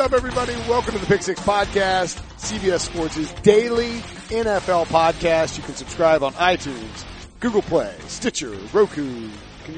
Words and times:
up, 0.00 0.14
everybody? 0.14 0.54
Welcome 0.66 0.94
to 0.94 0.98
the 0.98 1.04
Pick 1.04 1.22
Six 1.22 1.38
Podcast, 1.40 2.16
CBS 2.38 2.80
Sports' 2.80 3.34
daily 3.42 3.98
NFL 4.30 4.86
podcast. 4.86 5.58
You 5.58 5.62
can 5.62 5.74
subscribe 5.74 6.22
on 6.22 6.32
iTunes, 6.34 7.04
Google 7.38 7.60
Play, 7.60 7.94
Stitcher, 8.06 8.48
Roku. 8.72 9.04
You, 9.04 9.30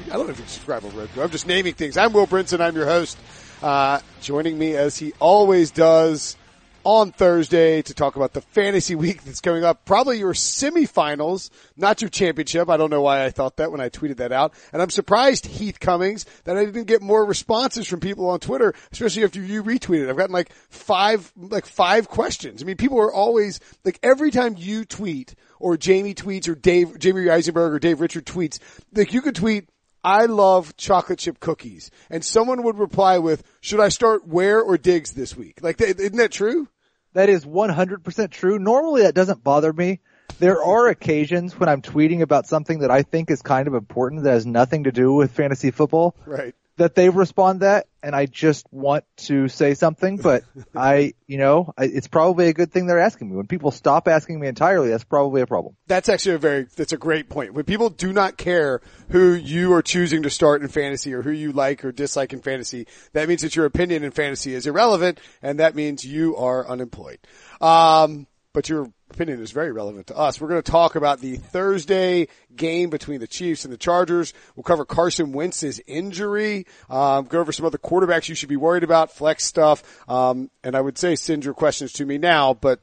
I 0.05 0.13
don't 0.13 0.25
know 0.25 0.31
if 0.31 0.37
you 0.37 0.43
can 0.43 0.47
subscribe 0.47 0.85
on 0.85 0.95
Roku. 0.95 1.21
I'm 1.21 1.29
just 1.29 1.45
naming 1.45 1.73
things. 1.73 1.97
I'm 1.97 2.13
Will 2.13 2.25
Brinson. 2.25 2.61
I'm 2.61 2.73
your 2.73 2.85
host. 2.85 3.17
Uh, 3.61 3.99
joining 4.21 4.57
me 4.57 4.77
as 4.77 4.97
he 4.97 5.11
always 5.19 5.71
does 5.71 6.37
on 6.83 7.11
Thursday 7.11 7.81
to 7.81 7.93
talk 7.93 8.15
about 8.15 8.33
the 8.33 8.41
fantasy 8.41 8.95
week 8.95 9.23
that's 9.23 9.39
coming 9.39 9.63
up. 9.63 9.85
Probably 9.85 10.19
your 10.19 10.33
semifinals, 10.33 11.49
not 11.77 12.01
your 12.01 12.09
championship. 12.09 12.69
I 12.69 12.77
don't 12.77 12.89
know 12.89 13.01
why 13.01 13.25
I 13.25 13.29
thought 13.29 13.57
that 13.57 13.71
when 13.71 13.81
I 13.81 13.89
tweeted 13.89 14.17
that 14.17 14.31
out. 14.31 14.53
And 14.71 14.81
I'm 14.81 14.89
surprised, 14.89 15.45
Heath 15.45 15.79
Cummings, 15.79 16.25
that 16.43 16.57
I 16.57 16.65
didn't 16.65 16.85
get 16.85 17.01
more 17.01 17.25
responses 17.25 17.87
from 17.87 17.99
people 17.99 18.29
on 18.29 18.39
Twitter, 18.39 18.73
especially 18.91 19.23
after 19.23 19.41
you 19.41 19.63
retweeted. 19.63 20.09
I've 20.09 20.17
gotten 20.17 20.33
like 20.33 20.51
five, 20.69 21.31
like 21.37 21.65
five 21.65 22.09
questions. 22.09 22.61
I 22.61 22.65
mean, 22.65 22.77
people 22.77 22.99
are 22.99 23.13
always, 23.13 23.59
like 23.85 23.99
every 24.03 24.31
time 24.31 24.55
you 24.57 24.85
tweet 24.85 25.35
or 25.59 25.77
Jamie 25.77 26.13
tweets 26.13 26.47
or 26.47 26.55
Dave, 26.55 26.99
Jamie 26.99 27.29
Eisenberg 27.29 27.73
or 27.73 27.79
Dave 27.79 28.01
Richard 28.01 28.25
tweets, 28.25 28.59
like 28.93 29.13
you 29.13 29.21
could 29.21 29.35
tweet, 29.35 29.69
I 30.03 30.25
love 30.25 30.75
chocolate 30.77 31.19
chip 31.19 31.39
cookies. 31.39 31.91
And 32.09 32.23
someone 32.23 32.63
would 32.63 32.77
reply 32.77 33.19
with, 33.19 33.43
should 33.61 33.79
I 33.79 33.89
start 33.89 34.27
where 34.27 34.61
or 34.61 34.77
Diggs 34.77 35.13
this 35.13 35.35
week? 35.35 35.59
Like, 35.61 35.79
isn't 35.79 36.17
that 36.17 36.31
true? 36.31 36.67
That 37.13 37.29
is 37.29 37.45
100% 37.45 38.31
true. 38.31 38.59
Normally 38.59 39.03
that 39.03 39.15
doesn't 39.15 39.43
bother 39.43 39.71
me. 39.71 39.99
There 40.39 40.63
are 40.63 40.87
occasions 40.87 41.59
when 41.59 41.69
I'm 41.69 41.81
tweeting 41.81 42.21
about 42.21 42.47
something 42.47 42.79
that 42.79 42.91
I 42.91 43.03
think 43.03 43.29
is 43.29 43.41
kind 43.41 43.67
of 43.67 43.75
important 43.75 44.23
that 44.23 44.31
has 44.31 44.45
nothing 44.45 44.85
to 44.85 44.91
do 44.91 45.13
with 45.13 45.31
fantasy 45.31 45.69
football. 45.69 46.15
Right 46.25 46.55
that 46.77 46.95
they 46.95 47.09
respond 47.09 47.59
that 47.59 47.87
and 48.01 48.15
I 48.15 48.25
just 48.25 48.65
want 48.71 49.05
to 49.17 49.47
say 49.47 49.75
something, 49.75 50.17
but 50.17 50.43
I, 50.75 51.13
you 51.27 51.37
know, 51.37 51.73
I, 51.77 51.85
it's 51.85 52.07
probably 52.07 52.49
a 52.49 52.53
good 52.53 52.71
thing 52.71 52.85
they're 52.85 52.99
asking 52.99 53.29
me. 53.29 53.37
When 53.37 53.47
people 53.47 53.71
stop 53.71 54.07
asking 54.07 54.39
me 54.39 54.47
entirely, 54.47 54.89
that's 54.89 55.03
probably 55.03 55.41
a 55.41 55.47
problem. 55.47 55.75
That's 55.87 56.09
actually 56.09 56.35
a 56.35 56.39
very, 56.39 56.67
that's 56.75 56.93
a 56.93 56.97
great 56.97 57.29
point. 57.29 57.53
When 57.53 57.63
people 57.63 57.89
do 57.89 58.11
not 58.11 58.37
care 58.37 58.81
who 59.09 59.33
you 59.33 59.73
are 59.73 59.81
choosing 59.81 60.23
to 60.23 60.29
start 60.29 60.61
in 60.61 60.67
fantasy 60.67 61.13
or 61.13 61.21
who 61.21 61.31
you 61.31 61.53
like 61.53 61.85
or 61.85 61.91
dislike 61.91 62.33
in 62.33 62.41
fantasy, 62.41 62.87
that 63.13 63.29
means 63.29 63.41
that 63.41 63.55
your 63.55 63.65
opinion 63.65 64.03
in 64.03 64.11
fantasy 64.11 64.53
is 64.53 64.67
irrelevant 64.67 65.19
and 65.41 65.59
that 65.59 65.75
means 65.75 66.03
you 66.03 66.35
are 66.35 66.67
unemployed. 66.67 67.19
Um, 67.61 68.27
but 68.53 68.69
your 68.69 68.91
opinion 69.09 69.41
is 69.41 69.51
very 69.51 69.71
relevant 69.71 70.07
to 70.07 70.17
us. 70.17 70.39
We're 70.39 70.47
going 70.47 70.61
to 70.61 70.71
talk 70.71 70.95
about 70.95 71.19
the 71.19 71.37
Thursday 71.37 72.27
game 72.55 72.89
between 72.89 73.19
the 73.19 73.27
Chiefs 73.27 73.65
and 73.65 73.73
the 73.73 73.77
Chargers. 73.77 74.33
We'll 74.55 74.63
cover 74.63 74.85
Carson 74.85 75.33
Wentz's 75.33 75.81
injury, 75.87 76.67
um, 76.89 77.25
go 77.25 77.39
over 77.39 77.51
some 77.51 77.65
other 77.65 77.77
quarterbacks 77.77 78.29
you 78.29 78.35
should 78.35 78.49
be 78.49 78.55
worried 78.55 78.83
about, 78.83 79.11
flex 79.11 79.45
stuff, 79.45 79.83
um, 80.09 80.51
and 80.63 80.75
I 80.75 80.81
would 80.81 80.97
say 80.97 81.15
send 81.15 81.43
your 81.43 81.53
questions 81.53 81.91
to 81.93 82.05
me 82.05 82.17
now, 82.17 82.53
but 82.53 82.79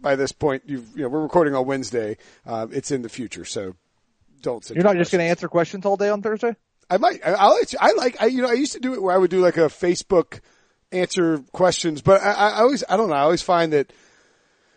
by 0.00 0.16
this 0.16 0.32
point, 0.32 0.64
you've, 0.66 0.96
you 0.96 1.02
know, 1.02 1.08
we're 1.08 1.22
recording 1.22 1.54
on 1.54 1.66
Wednesday. 1.66 2.16
Um, 2.44 2.70
it's 2.72 2.90
in 2.90 3.02
the 3.02 3.08
future, 3.08 3.44
so 3.44 3.76
don't 4.40 4.64
send 4.64 4.76
You're 4.76 4.84
not 4.84 4.96
just 4.96 5.12
going 5.12 5.24
to 5.24 5.30
answer 5.30 5.48
questions 5.48 5.86
all 5.86 5.96
day 5.96 6.08
on 6.08 6.22
Thursday? 6.22 6.56
I 6.90 6.96
might. 6.98 7.24
I, 7.24 7.34
I, 7.34 7.62
I 7.80 7.92
like. 7.92 8.20
I, 8.20 8.26
you 8.26 8.42
know, 8.42 8.48
I 8.48 8.54
used 8.54 8.72
to 8.72 8.80
do 8.80 8.94
it 8.94 9.02
where 9.02 9.14
I 9.14 9.18
would 9.18 9.30
do 9.30 9.40
like 9.40 9.56
a 9.56 9.68
Facebook 9.68 10.40
answer 10.90 11.38
questions, 11.52 12.02
but 12.02 12.20
I, 12.20 12.32
I 12.32 12.60
always, 12.60 12.82
I 12.88 12.96
don't 12.96 13.08
know. 13.08 13.14
I 13.14 13.20
always 13.20 13.42
find 13.42 13.72
that 13.72 13.92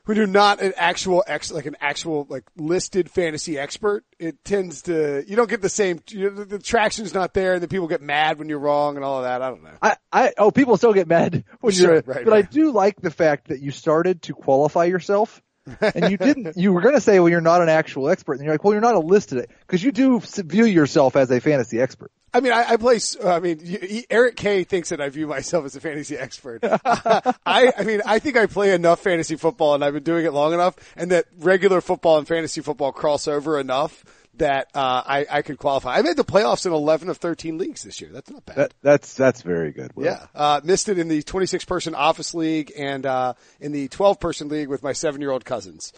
when 0.06 0.18
you're 0.18 0.28
not 0.28 0.62
an 0.62 0.74
actual 0.78 1.24
ex, 1.28 1.52
like 1.52 1.66
an 1.66 1.76
actual 1.82 2.26
like 2.30 2.44
listed 2.56 3.10
fantasy 3.10 3.58
expert, 3.58 4.06
it 4.20 4.44
tends 4.44 4.84
to 4.84 5.24
you 5.28 5.36
don't 5.36 5.50
get 5.50 5.62
the 5.62 5.70
same. 5.70 6.00
You 6.10 6.26
know, 6.26 6.36
the, 6.36 6.46
the 6.46 6.60
traction's 6.60 7.14
not 7.14 7.34
there, 7.34 7.54
and 7.54 7.62
then 7.62 7.70
people 7.70 7.88
get 7.88 8.02
mad 8.02 8.40
when 8.40 8.48
you're 8.48 8.60
wrong 8.60 8.96
and 8.96 9.04
all 9.04 9.18
of 9.18 9.24
that. 9.24 9.42
I 9.42 9.50
don't 9.50 9.64
know. 9.64 9.72
I, 9.82 9.98
I 10.12 10.34
oh, 10.38 10.52
people 10.52 10.78
still 10.78 10.94
get 10.94 11.08
mad 11.08 11.44
when 11.60 11.74
sure, 11.74 11.86
you're. 11.86 11.96
Right, 11.96 12.24
but 12.24 12.28
right. 12.28 12.46
I 12.46 12.50
do 12.50 12.72
like 12.72 13.02
the 13.02 13.12
fact 13.12 13.48
that 13.48 13.62
you 13.62 13.72
started 13.72 14.22
to 14.24 14.34
qualify 14.34 14.86
yourself. 14.86 15.42
And 15.82 16.12
you 16.12 16.18
didn't, 16.18 16.58
you 16.58 16.74
were 16.74 16.82
going 16.82 16.96
to 16.96 17.02
say, 17.02 17.20
well, 17.20 17.30
you're 17.30 17.42
not 17.42 17.62
an 17.62 17.70
actual 17.70 18.10
expert. 18.10 18.34
And 18.34 18.44
you're 18.44 18.54
like, 18.54 18.64
well, 18.64 18.74
you're 18.74 18.82
not 18.82 18.96
a 18.96 19.00
listed, 19.00 19.48
because 19.62 19.84
you 19.84 19.92
do 19.92 20.20
view 20.20 20.66
yourself 20.66 21.16
as 21.16 21.32
a 21.32 21.40
fantasy 21.40 21.80
expert. 21.80 22.12
I 22.34 22.42
mean, 22.42 22.52
I, 22.52 22.72
I 22.72 22.78
play. 22.78 23.00
I 23.24 23.40
mean, 23.40 24.06
Eric 24.10 24.36
K 24.36 24.66
thinks 24.66 24.90
that 24.90 25.00
I 25.00 25.08
view 25.08 25.26
myself 25.26 25.64
as 25.64 25.78
a 25.78 25.80
fantasy 25.80 26.18
expert. 26.18 26.60
I, 26.64 27.72
I 27.78 27.84
mean, 27.84 28.02
I 28.06 28.20
think 28.20 28.36
I 28.36 28.46
play 28.46 28.74
enough 28.74 29.00
fantasy 29.00 29.38
football, 29.38 29.74
and 29.74 29.86
I've 29.86 29.94
been 29.94 30.04
doing 30.04 30.26
it 30.26 30.34
long 30.34 30.54
enough, 30.54 30.76
and 30.98 31.12
that 31.12 31.28
regular 31.38 31.80
football 31.80 32.18
and 32.18 32.28
fantasy 32.28 32.60
football 32.60 32.92
cross 32.92 33.30
over 33.30 33.58
enough 33.58 34.04
that 34.38 34.70
uh, 34.74 35.04
I, 35.06 35.26
I 35.30 35.42
could 35.42 35.58
qualify. 35.58 35.98
I 35.98 36.02
made 36.02 36.18
the 36.18 36.26
playoffs 36.26 36.66
in 36.66 36.74
11 36.74 37.10
of 37.10 37.18
13 37.18 37.58
leagues 37.58 37.84
this 37.84 38.02
year. 38.02 38.10
That's 38.14 38.30
not 38.30 38.46
bad. 38.46 38.56
That, 38.56 38.74
that's 38.82 39.14
that's 39.14 39.42
very 39.42 39.72
good. 39.72 39.96
Will. 39.96 40.06
Yeah, 40.06 40.28
uh, 40.34 40.62
missed 40.64 40.90
it 40.90 41.00
in 41.00 41.08
the 41.08 41.22
26 41.24 41.66
person 41.66 41.96
office 41.96 42.34
league 42.34 42.72
and 42.78 43.06
uh, 43.06 43.34
in 43.60 43.72
the 43.72 43.88
12 43.88 44.20
person 44.20 44.50
league 44.50 44.68
with 44.68 44.84
my 44.84 44.94
seven 44.94 45.22
year 45.22 45.32
old 45.32 45.46
cousins. 45.46 45.94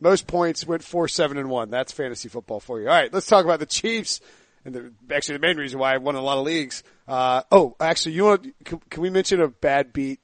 Most 0.00 0.26
points 0.26 0.66
went 0.66 0.84
four, 0.84 1.08
seven, 1.08 1.38
and 1.38 1.50
one. 1.50 1.70
That's 1.70 1.92
fantasy 1.92 2.28
football 2.28 2.60
for 2.60 2.80
you. 2.80 2.88
All 2.88 2.94
right, 2.94 3.12
let's 3.12 3.26
talk 3.26 3.44
about 3.44 3.58
the 3.58 3.66
Chiefs 3.66 4.20
and 4.64 4.74
the, 4.74 5.14
actually 5.14 5.38
the 5.38 5.46
main 5.46 5.56
reason 5.56 5.78
why 5.78 5.94
I 5.94 5.98
won 5.98 6.14
a 6.14 6.20
lot 6.20 6.38
of 6.38 6.44
leagues. 6.44 6.82
Uh, 7.06 7.42
oh, 7.50 7.74
actually, 7.80 8.12
you 8.12 8.24
want 8.24 8.64
can, 8.64 8.80
can, 8.90 9.02
we 9.02 9.10
mention 9.10 9.40
a 9.40 9.48
bad 9.48 9.92
beat? 9.92 10.20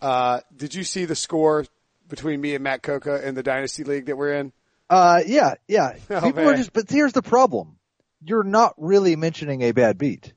Uh, 0.00 0.40
did 0.54 0.74
you 0.74 0.84
see 0.84 1.04
the 1.06 1.14
score 1.14 1.64
between 2.08 2.40
me 2.40 2.54
and 2.54 2.62
Matt 2.64 2.82
Coca 2.82 3.26
in 3.26 3.34
the 3.34 3.42
dynasty 3.42 3.84
league 3.84 4.06
that 4.06 4.16
we're 4.16 4.34
in? 4.34 4.52
Uh, 4.90 5.22
yeah, 5.26 5.54
yeah. 5.66 5.96
Oh, 6.10 6.20
People 6.20 6.44
man. 6.44 6.54
are 6.54 6.56
just, 6.56 6.72
but 6.72 6.90
here's 6.90 7.12
the 7.12 7.22
problem: 7.22 7.78
you're 8.22 8.44
not 8.44 8.74
really 8.78 9.16
mentioning 9.16 9.62
a 9.62 9.72
bad 9.72 9.98
beat 9.98 10.32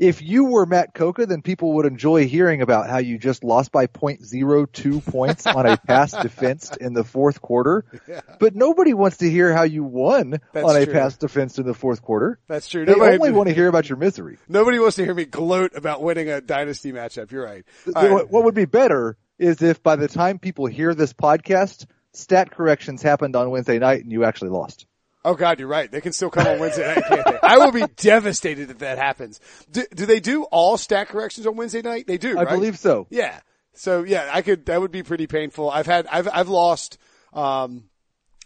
if 0.00 0.22
you 0.22 0.46
were 0.46 0.64
Matt 0.64 0.94
Coca, 0.94 1.26
then 1.26 1.42
people 1.42 1.74
would 1.74 1.84
enjoy 1.84 2.26
hearing 2.26 2.62
about 2.62 2.88
how 2.88 2.98
you 2.98 3.18
just 3.18 3.44
lost 3.44 3.70
by 3.70 3.86
0.02 3.86 5.04
points 5.12 5.46
on 5.46 5.66
a 5.66 5.76
pass 5.76 6.12
defense 6.12 6.74
in 6.74 6.94
the 6.94 7.04
fourth 7.04 7.42
quarter. 7.42 7.84
Yeah. 8.08 8.22
But 8.38 8.56
nobody 8.56 8.94
wants 8.94 9.18
to 9.18 9.30
hear 9.30 9.52
how 9.52 9.64
you 9.64 9.84
won 9.84 10.40
That's 10.54 10.66
on 10.66 10.74
a 10.74 10.86
true. 10.86 10.94
pass 10.94 11.18
defense 11.18 11.58
in 11.58 11.66
the 11.66 11.74
fourth 11.74 12.00
quarter. 12.00 12.40
That's 12.48 12.66
true. 12.66 12.86
They 12.86 12.92
nobody, 12.92 13.16
only 13.18 13.32
want 13.32 13.48
to 13.50 13.54
hear 13.54 13.68
about 13.68 13.90
your 13.90 13.98
misery. 13.98 14.38
Nobody 14.48 14.78
wants 14.78 14.96
to 14.96 15.04
hear 15.04 15.12
me 15.12 15.26
gloat 15.26 15.72
about 15.76 16.02
winning 16.02 16.30
a 16.30 16.40
dynasty 16.40 16.92
matchup. 16.92 17.30
You're 17.30 17.44
right. 17.44 17.64
Right. 17.86 18.30
What 18.30 18.44
would 18.44 18.54
be 18.54 18.64
better 18.64 19.18
is 19.38 19.60
if 19.60 19.82
by 19.82 19.96
the 19.96 20.08
time 20.08 20.38
people 20.38 20.64
hear 20.64 20.94
this 20.94 21.12
podcast, 21.12 21.84
stat 22.12 22.50
corrections 22.50 23.02
happened 23.02 23.36
on 23.36 23.50
Wednesday 23.50 23.78
night 23.78 24.02
and 24.02 24.12
you 24.12 24.24
actually 24.24 24.50
lost. 24.50 24.86
Oh 25.24 25.34
God, 25.34 25.58
you're 25.58 25.68
right. 25.68 25.90
They 25.90 26.00
can 26.00 26.12
still 26.12 26.30
come 26.30 26.46
on 26.46 26.58
Wednesday 26.58 26.86
night, 26.94 27.04
can't 27.06 27.24
they? 27.26 27.38
I 27.42 27.58
will 27.58 27.72
be 27.72 27.84
devastated 27.96 28.70
if 28.70 28.78
that 28.78 28.96
happens. 28.96 29.38
Do, 29.70 29.84
do, 29.94 30.06
they 30.06 30.18
do 30.18 30.44
all 30.44 30.78
stat 30.78 31.08
corrections 31.08 31.46
on 31.46 31.56
Wednesday 31.56 31.82
night? 31.82 32.06
They 32.06 32.16
do. 32.16 32.38
I 32.38 32.44
right? 32.44 32.48
believe 32.48 32.78
so. 32.78 33.06
Yeah. 33.10 33.38
So 33.74 34.02
yeah, 34.02 34.30
I 34.32 34.40
could. 34.40 34.66
That 34.66 34.80
would 34.80 34.90
be 34.90 35.02
pretty 35.02 35.26
painful. 35.26 35.70
I've 35.70 35.86
had. 35.86 36.06
I've. 36.06 36.28
I've 36.32 36.48
lost. 36.48 36.96
Um, 37.34 37.89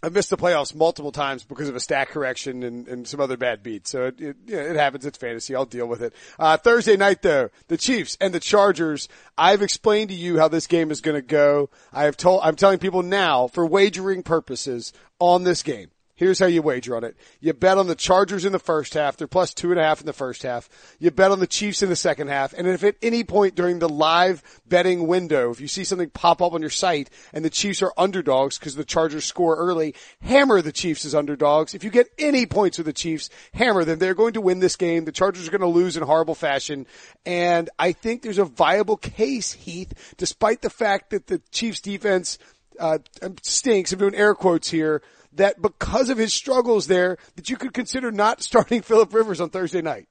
I've 0.05 0.13
missed 0.13 0.29
the 0.29 0.37
playoffs 0.37 0.75
multiple 0.75 1.11
times 1.11 1.43
because 1.43 1.67
of 1.67 1.75
a 1.75 1.79
stat 1.79 2.09
correction 2.09 2.61
and, 2.61 2.87
and 2.87 3.07
some 3.07 3.19
other 3.19 3.37
bad 3.37 3.63
beats. 3.63 3.89
So 3.89 4.05
it, 4.05 4.21
it, 4.21 4.35
yeah, 4.45 4.59
it 4.59 4.75
happens. 4.75 5.03
It's 5.03 5.17
fantasy. 5.17 5.55
I'll 5.55 5.65
deal 5.65 5.87
with 5.87 6.03
it. 6.03 6.13
Uh, 6.37 6.57
Thursday 6.57 6.95
night 6.95 7.23
though, 7.23 7.49
the 7.69 7.77
Chiefs 7.77 8.15
and 8.21 8.31
the 8.31 8.39
Chargers. 8.39 9.09
I've 9.35 9.63
explained 9.63 10.09
to 10.09 10.15
you 10.15 10.37
how 10.37 10.47
this 10.47 10.67
game 10.67 10.91
is 10.91 11.01
going 11.01 11.15
to 11.15 11.23
go. 11.23 11.71
I 11.91 12.03
have 12.03 12.17
told, 12.17 12.41
I'm 12.43 12.55
telling 12.55 12.77
people 12.77 13.01
now 13.01 13.47
for 13.47 13.65
wagering 13.65 14.21
purposes 14.21 14.93
on 15.17 15.43
this 15.43 15.63
game. 15.63 15.89
Here's 16.17 16.39
how 16.39 16.45
you 16.45 16.61
wager 16.61 16.95
on 16.95 17.03
it. 17.03 17.17
You 17.41 17.51
bet 17.51 17.77
on 17.77 17.87
the 17.87 17.95
Chargers 17.95 18.45
in 18.45 18.53
the 18.53 18.59
first 18.59 18.93
half. 18.93 19.17
They're 19.17 19.27
plus 19.27 19.53
two 19.53 19.71
and 19.71 19.79
a 19.79 19.83
half 19.83 19.99
in 19.99 20.05
the 20.05 20.13
first 20.13 20.43
half. 20.43 20.69
You 20.97 21.11
bet 21.11 21.29
on 21.29 21.41
the 21.41 21.47
Chiefs 21.47 21.83
in 21.83 21.89
the 21.89 21.95
second 21.97 22.29
half. 22.29 22.53
And 22.53 22.67
if 22.67 22.85
at 22.85 22.95
any 23.01 23.25
point 23.25 23.55
during 23.55 23.79
the 23.79 23.89
live 23.89 24.41
betting 24.65 25.07
window, 25.07 25.51
if 25.51 25.59
you 25.59 25.67
see 25.67 25.83
something 25.83 26.09
pop 26.09 26.41
up 26.41 26.53
on 26.53 26.61
your 26.61 26.69
site 26.69 27.09
and 27.33 27.43
the 27.43 27.49
Chiefs 27.49 27.81
are 27.81 27.91
underdogs 27.97 28.57
because 28.57 28.75
the 28.75 28.85
Chargers 28.85 29.25
score 29.25 29.57
early, 29.57 29.93
hammer 30.21 30.61
the 30.61 30.71
Chiefs 30.71 31.03
as 31.03 31.13
underdogs. 31.13 31.75
If 31.75 31.83
you 31.83 31.89
get 31.89 32.07
any 32.17 32.45
points 32.45 32.77
with 32.77 32.87
the 32.87 32.93
Chiefs, 32.93 33.29
hammer 33.53 33.83
them. 33.83 33.99
They're 33.99 34.13
going 34.13 34.33
to 34.33 34.41
win 34.41 34.59
this 34.59 34.77
game. 34.77 35.03
The 35.03 35.11
Chargers 35.11 35.49
are 35.49 35.51
going 35.51 35.59
to 35.59 35.67
lose 35.67 35.97
in 35.97 36.03
horrible 36.03 36.35
fashion. 36.35 36.87
And 37.25 37.69
I 37.77 37.91
think 37.91 38.21
there's 38.21 38.39
a 38.39 38.45
viable 38.45 38.95
case, 38.95 39.51
Heath, 39.51 40.15
despite 40.15 40.61
the 40.61 40.69
fact 40.69 41.09
that 41.09 41.27
the 41.27 41.41
Chiefs 41.51 41.81
defense 41.81 42.37
uh, 42.79 42.99
stinks. 43.41 43.91
I'm 43.91 43.99
doing 43.99 44.15
air 44.15 44.33
quotes 44.33 44.69
here 44.69 45.01
that 45.35 45.61
because 45.61 46.09
of 46.09 46.17
his 46.17 46.33
struggles 46.33 46.87
there, 46.87 47.17
that 47.35 47.49
you 47.49 47.57
could 47.57 47.73
consider 47.73 48.11
not 48.11 48.41
starting 48.41 48.81
Philip 48.83 49.13
Rivers 49.13 49.41
on 49.41 49.49
Thursday 49.49 49.81
night? 49.81 50.07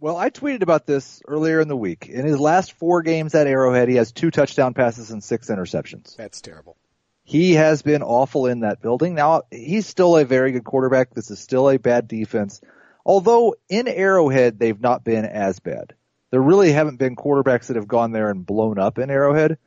Well, 0.00 0.16
I 0.16 0.30
tweeted 0.30 0.62
about 0.62 0.86
this 0.86 1.20
earlier 1.26 1.60
in 1.60 1.66
the 1.66 1.76
week. 1.76 2.08
In 2.08 2.24
his 2.24 2.38
last 2.38 2.72
four 2.74 3.02
games 3.02 3.34
at 3.34 3.48
Arrowhead, 3.48 3.88
he 3.88 3.96
has 3.96 4.12
two 4.12 4.30
touchdown 4.30 4.72
passes 4.72 5.10
and 5.10 5.24
six 5.24 5.48
interceptions. 5.48 6.14
That's 6.14 6.40
terrible. 6.40 6.76
He 7.24 7.54
has 7.54 7.82
been 7.82 8.02
awful 8.02 8.46
in 8.46 8.60
that 8.60 8.80
building. 8.80 9.14
Now, 9.14 9.42
he's 9.50 9.86
still 9.86 10.16
a 10.16 10.24
very 10.24 10.52
good 10.52 10.64
quarterback. 10.64 11.14
This 11.14 11.30
is 11.30 11.40
still 11.40 11.68
a 11.68 11.78
bad 11.78 12.06
defense. 12.06 12.60
Although 13.04 13.56
in 13.68 13.88
Arrowhead, 13.88 14.58
they've 14.58 14.80
not 14.80 15.02
been 15.02 15.24
as 15.24 15.58
bad. 15.58 15.94
There 16.30 16.40
really 16.40 16.72
haven't 16.72 16.98
been 16.98 17.16
quarterbacks 17.16 17.66
that 17.66 17.76
have 17.76 17.88
gone 17.88 18.12
there 18.12 18.30
and 18.30 18.46
blown 18.46 18.78
up 18.78 18.98
in 18.98 19.10
Arrowhead. 19.10 19.58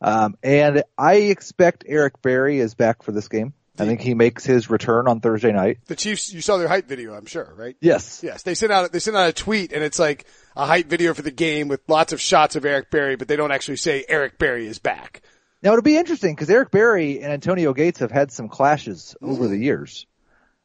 Um, 0.00 0.36
and 0.42 0.82
I 0.96 1.14
expect 1.14 1.84
Eric 1.86 2.22
Berry 2.22 2.58
is 2.58 2.74
back 2.74 3.02
for 3.02 3.12
this 3.12 3.28
game. 3.28 3.52
I 3.78 3.86
think 3.86 4.00
he 4.00 4.14
makes 4.14 4.44
his 4.44 4.70
return 4.70 5.08
on 5.08 5.20
Thursday 5.20 5.50
night. 5.50 5.78
The 5.86 5.96
Chiefs, 5.96 6.32
you 6.32 6.40
saw 6.40 6.58
their 6.58 6.68
hype 6.68 6.86
video, 6.86 7.12
I'm 7.14 7.26
sure, 7.26 7.52
right? 7.56 7.76
Yes. 7.80 8.22
Yes. 8.22 8.42
They 8.42 8.54
sent 8.54 8.70
out, 8.70 8.92
they 8.92 9.00
sent 9.00 9.16
out 9.16 9.28
a 9.28 9.32
tweet 9.32 9.72
and 9.72 9.82
it's 9.82 9.98
like 9.98 10.26
a 10.54 10.64
hype 10.64 10.86
video 10.86 11.12
for 11.12 11.22
the 11.22 11.32
game 11.32 11.66
with 11.66 11.80
lots 11.88 12.12
of 12.12 12.20
shots 12.20 12.54
of 12.54 12.64
Eric 12.64 12.90
Berry, 12.90 13.16
but 13.16 13.26
they 13.26 13.34
don't 13.34 13.50
actually 13.50 13.76
say 13.76 14.04
Eric 14.08 14.38
Berry 14.38 14.66
is 14.66 14.78
back. 14.78 15.22
Now 15.60 15.72
it'll 15.72 15.82
be 15.82 15.96
interesting 15.96 16.34
because 16.34 16.50
Eric 16.50 16.70
Berry 16.70 17.20
and 17.20 17.32
Antonio 17.32 17.72
Gates 17.72 17.98
have 17.98 18.12
had 18.12 18.30
some 18.30 18.48
clashes 18.48 19.16
over 19.20 19.48
the 19.48 19.58
years. 19.58 20.06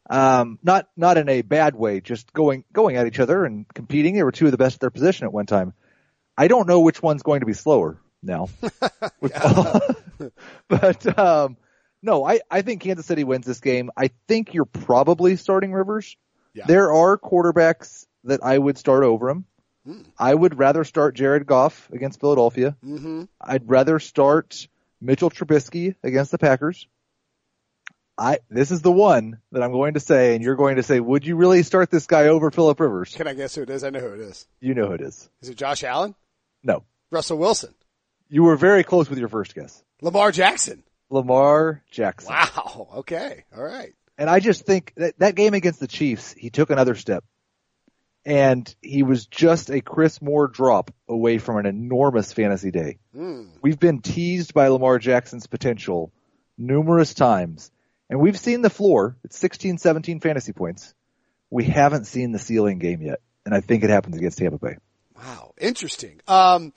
Um, 0.07 0.59
not, 0.61 0.87
not 0.95 1.17
in 1.17 1.29
a 1.29 1.41
bad 1.41 1.75
way, 1.75 2.01
just 2.01 2.31
going, 2.33 2.63
going 2.73 2.95
at 2.95 3.07
each 3.07 3.19
other 3.19 3.43
and 3.43 3.65
competing. 3.73 4.15
They 4.15 4.23
were 4.23 4.31
two 4.31 4.45
of 4.45 4.51
the 4.51 4.57
best 4.57 4.75
at 4.75 4.81
their 4.81 4.89
position 4.91 5.25
at 5.25 5.33
one 5.33 5.45
time. 5.45 5.73
I 6.37 6.47
don't 6.47 6.67
know 6.67 6.81
which 6.81 7.01
one's 7.01 7.23
going 7.23 7.39
to 7.39 7.45
be 7.45 7.53
slower 7.53 7.99
now. 8.21 8.49
but, 10.67 11.19
um, 11.19 11.57
no, 12.01 12.25
I, 12.25 12.39
I 12.49 12.61
think 12.61 12.81
Kansas 12.81 13.05
City 13.05 13.23
wins 13.23 13.45
this 13.45 13.59
game. 13.59 13.91
I 13.97 14.11
think 14.27 14.53
you're 14.53 14.65
probably 14.65 15.35
starting 15.35 15.73
Rivers. 15.73 16.17
Yeah. 16.53 16.65
There 16.67 16.93
are 16.93 17.17
quarterbacks 17.17 18.05
that 18.23 18.41
I 18.43 18.57
would 18.57 18.77
start 18.77 19.03
over 19.03 19.29
him. 19.29 19.45
I 20.17 20.33
would 20.33 20.59
rather 20.59 20.83
start 20.83 21.15
Jared 21.15 21.47
Goff 21.47 21.89
against 21.91 22.19
Philadelphia. 22.19 22.75
Mm-hmm. 22.85 23.23
I'd 23.41 23.67
rather 23.67 23.99
start 23.99 24.67
Mitchell 25.01 25.31
Trubisky 25.31 25.95
against 26.03 26.31
the 26.31 26.37
Packers. 26.37 26.87
I, 28.17 28.39
this 28.49 28.69
is 28.69 28.81
the 28.81 28.91
one 28.91 29.39
that 29.51 29.63
I'm 29.63 29.71
going 29.71 29.93
to 29.93 29.99
say, 29.99 30.35
and 30.35 30.43
you're 30.43 30.57
going 30.57 30.75
to 30.75 30.83
say, 30.83 30.99
would 30.99 31.25
you 31.25 31.37
really 31.37 31.63
start 31.63 31.89
this 31.89 32.05
guy 32.05 32.27
over 32.27 32.51
Philip 32.51 32.79
Rivers? 32.79 33.15
Can 33.15 33.27
I 33.27 33.33
guess 33.33 33.55
who 33.55 33.61
it 33.61 33.69
is? 33.69 33.83
I 33.83 33.89
know 33.89 34.01
who 34.01 34.13
it 34.13 34.19
is. 34.19 34.45
You 34.59 34.73
know 34.73 34.87
who 34.87 34.93
it 34.93 35.01
is. 35.01 35.29
Is 35.41 35.49
it 35.49 35.57
Josh 35.57 35.83
Allen? 35.83 36.13
No. 36.61 36.83
Russell 37.11 37.37
Wilson? 37.37 37.73
You 38.27 38.43
were 38.43 38.57
very 38.57 38.83
close 38.83 39.09
with 39.09 39.17
your 39.17 39.29
first 39.29 39.55
guess. 39.55 39.81
Lamar 40.01 40.31
Jackson? 40.31 40.83
Lamar 41.09 41.83
Jackson. 41.91 42.33
Wow. 42.33 42.87
Okay. 42.97 43.45
All 43.55 43.63
right. 43.63 43.93
And 44.17 44.29
I 44.29 44.39
just 44.39 44.65
think 44.65 44.93
that 44.97 45.17
that 45.19 45.35
game 45.35 45.53
against 45.53 45.79
the 45.79 45.87
Chiefs, 45.87 46.33
he 46.33 46.49
took 46.49 46.69
another 46.69 46.95
step. 46.95 47.23
And 48.25 48.73
he 48.81 49.01
was 49.01 49.25
just 49.25 49.71
a 49.71 49.81
Chris 49.81 50.21
Moore 50.21 50.47
drop 50.47 50.91
away 51.07 51.37
from 51.37 51.57
an 51.57 51.65
enormous 51.65 52.33
fantasy 52.33 52.69
day. 52.69 52.99
Mm. 53.15 53.49
We've 53.61 53.79
been 53.79 54.01
teased 54.01 54.53
by 54.53 54.67
Lamar 54.67 54.99
Jackson's 54.99 55.47
potential 55.47 56.11
numerous 56.57 57.13
times. 57.13 57.71
And 58.09 58.19
we've 58.19 58.37
seen 58.37 58.61
the 58.61 58.69
floor. 58.69 59.15
It's 59.23 59.37
16, 59.37 59.77
17 59.77 60.19
fantasy 60.19 60.51
points. 60.51 60.93
We 61.49 61.63
haven't 61.63 62.05
seen 62.05 62.33
the 62.33 62.39
ceiling 62.39 62.77
game 62.77 63.01
yet. 63.01 63.21
And 63.45 63.55
I 63.55 63.61
think 63.61 63.83
it 63.83 63.89
happens 63.89 64.17
against 64.17 64.37
Tampa 64.37 64.57
Bay. 64.57 64.75
Wow. 65.15 65.53
Interesting. 65.57 66.19
Um, 66.27 66.73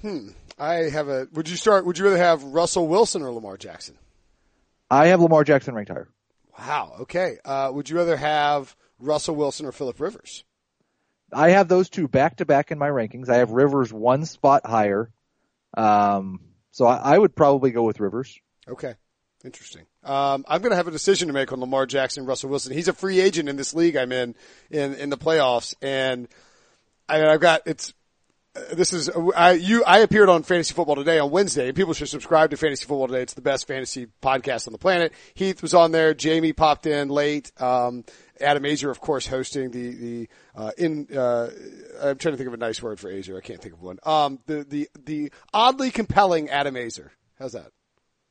hmm. 0.00 0.30
I 0.58 0.74
have 0.90 1.08
a, 1.08 1.28
would 1.32 1.48
you 1.48 1.56
start, 1.56 1.86
would 1.86 1.98
you 1.98 2.04
rather 2.04 2.18
have 2.18 2.42
Russell 2.44 2.86
Wilson 2.88 3.22
or 3.22 3.32
Lamar 3.32 3.56
Jackson? 3.56 3.96
I 4.90 5.06
have 5.08 5.20
Lamar 5.20 5.44
Jackson 5.44 5.74
ranked 5.74 5.90
higher. 5.90 6.08
Wow. 6.58 6.96
Okay. 7.00 7.38
Uh, 7.44 7.70
would 7.72 7.90
you 7.90 7.96
rather 7.96 8.16
have 8.16 8.76
Russell 9.00 9.34
Wilson 9.34 9.66
or 9.66 9.72
Philip 9.72 9.98
Rivers? 9.98 10.44
I 11.32 11.50
have 11.50 11.66
those 11.66 11.90
two 11.90 12.06
back 12.06 12.36
to 12.36 12.44
back 12.44 12.70
in 12.70 12.78
my 12.78 12.88
rankings. 12.88 13.28
I 13.28 13.38
have 13.38 13.50
Rivers 13.50 13.92
one 13.92 14.24
spot 14.24 14.64
higher. 14.64 15.10
Um, 15.76 16.40
so 16.70 16.86
I, 16.86 17.14
I 17.14 17.18
would 17.18 17.34
probably 17.34 17.72
go 17.72 17.82
with 17.82 17.98
Rivers. 17.98 18.38
Okay. 18.68 18.94
Interesting. 19.44 19.82
Um, 20.04 20.44
I'm 20.48 20.62
going 20.62 20.70
to 20.70 20.76
have 20.76 20.88
a 20.88 20.92
decision 20.92 21.28
to 21.28 21.34
make 21.34 21.52
on 21.52 21.60
Lamar 21.60 21.86
Jackson 21.86 22.24
Russell 22.24 22.50
Wilson. 22.50 22.72
He's 22.72 22.88
a 22.88 22.92
free 22.92 23.20
agent 23.20 23.48
in 23.48 23.56
this 23.56 23.74
league 23.74 23.96
I'm 23.96 24.12
in, 24.12 24.34
in, 24.70 24.94
in 24.94 25.10
the 25.10 25.18
playoffs. 25.18 25.74
And 25.82 26.28
I 27.08 27.18
mean, 27.18 27.26
I've 27.26 27.40
got, 27.40 27.62
it's, 27.66 27.92
this 28.72 28.92
is, 28.92 29.10
I, 29.36 29.52
you, 29.52 29.84
I 29.84 29.98
appeared 30.00 30.28
on 30.28 30.42
Fantasy 30.42 30.74
Football 30.74 30.96
Today 30.96 31.18
on 31.18 31.30
Wednesday. 31.30 31.72
People 31.72 31.92
should 31.92 32.08
subscribe 32.08 32.50
to 32.50 32.56
Fantasy 32.56 32.86
Football 32.86 33.08
Today. 33.08 33.22
It's 33.22 33.34
the 33.34 33.40
best 33.40 33.66
fantasy 33.66 34.06
podcast 34.22 34.66
on 34.66 34.72
the 34.72 34.78
planet. 34.78 35.12
Heath 35.34 35.60
was 35.60 35.74
on 35.74 35.92
there. 35.92 36.14
Jamie 36.14 36.52
popped 36.52 36.86
in 36.86 37.08
late. 37.08 37.50
Um, 37.60 38.04
Adam 38.40 38.62
Aizer, 38.62 38.90
of 38.90 39.00
course, 39.00 39.26
hosting 39.26 39.70
the, 39.70 39.94
the, 39.94 40.28
uh, 40.54 40.70
in, 40.78 41.08
uh, 41.16 41.50
I'm 42.00 42.18
trying 42.18 42.32
to 42.32 42.36
think 42.36 42.48
of 42.48 42.54
a 42.54 42.58
nice 42.58 42.82
word 42.82 43.00
for 43.00 43.12
Aizer. 43.12 43.36
I 43.36 43.40
can't 43.40 43.60
think 43.60 43.74
of 43.74 43.82
one. 43.82 43.98
Um, 44.04 44.38
the, 44.46 44.64
the, 44.64 44.88
the 45.04 45.32
oddly 45.52 45.90
compelling 45.90 46.48
Adam 46.50 46.74
Aizer. 46.74 47.10
How's 47.38 47.52
that? 47.52 47.73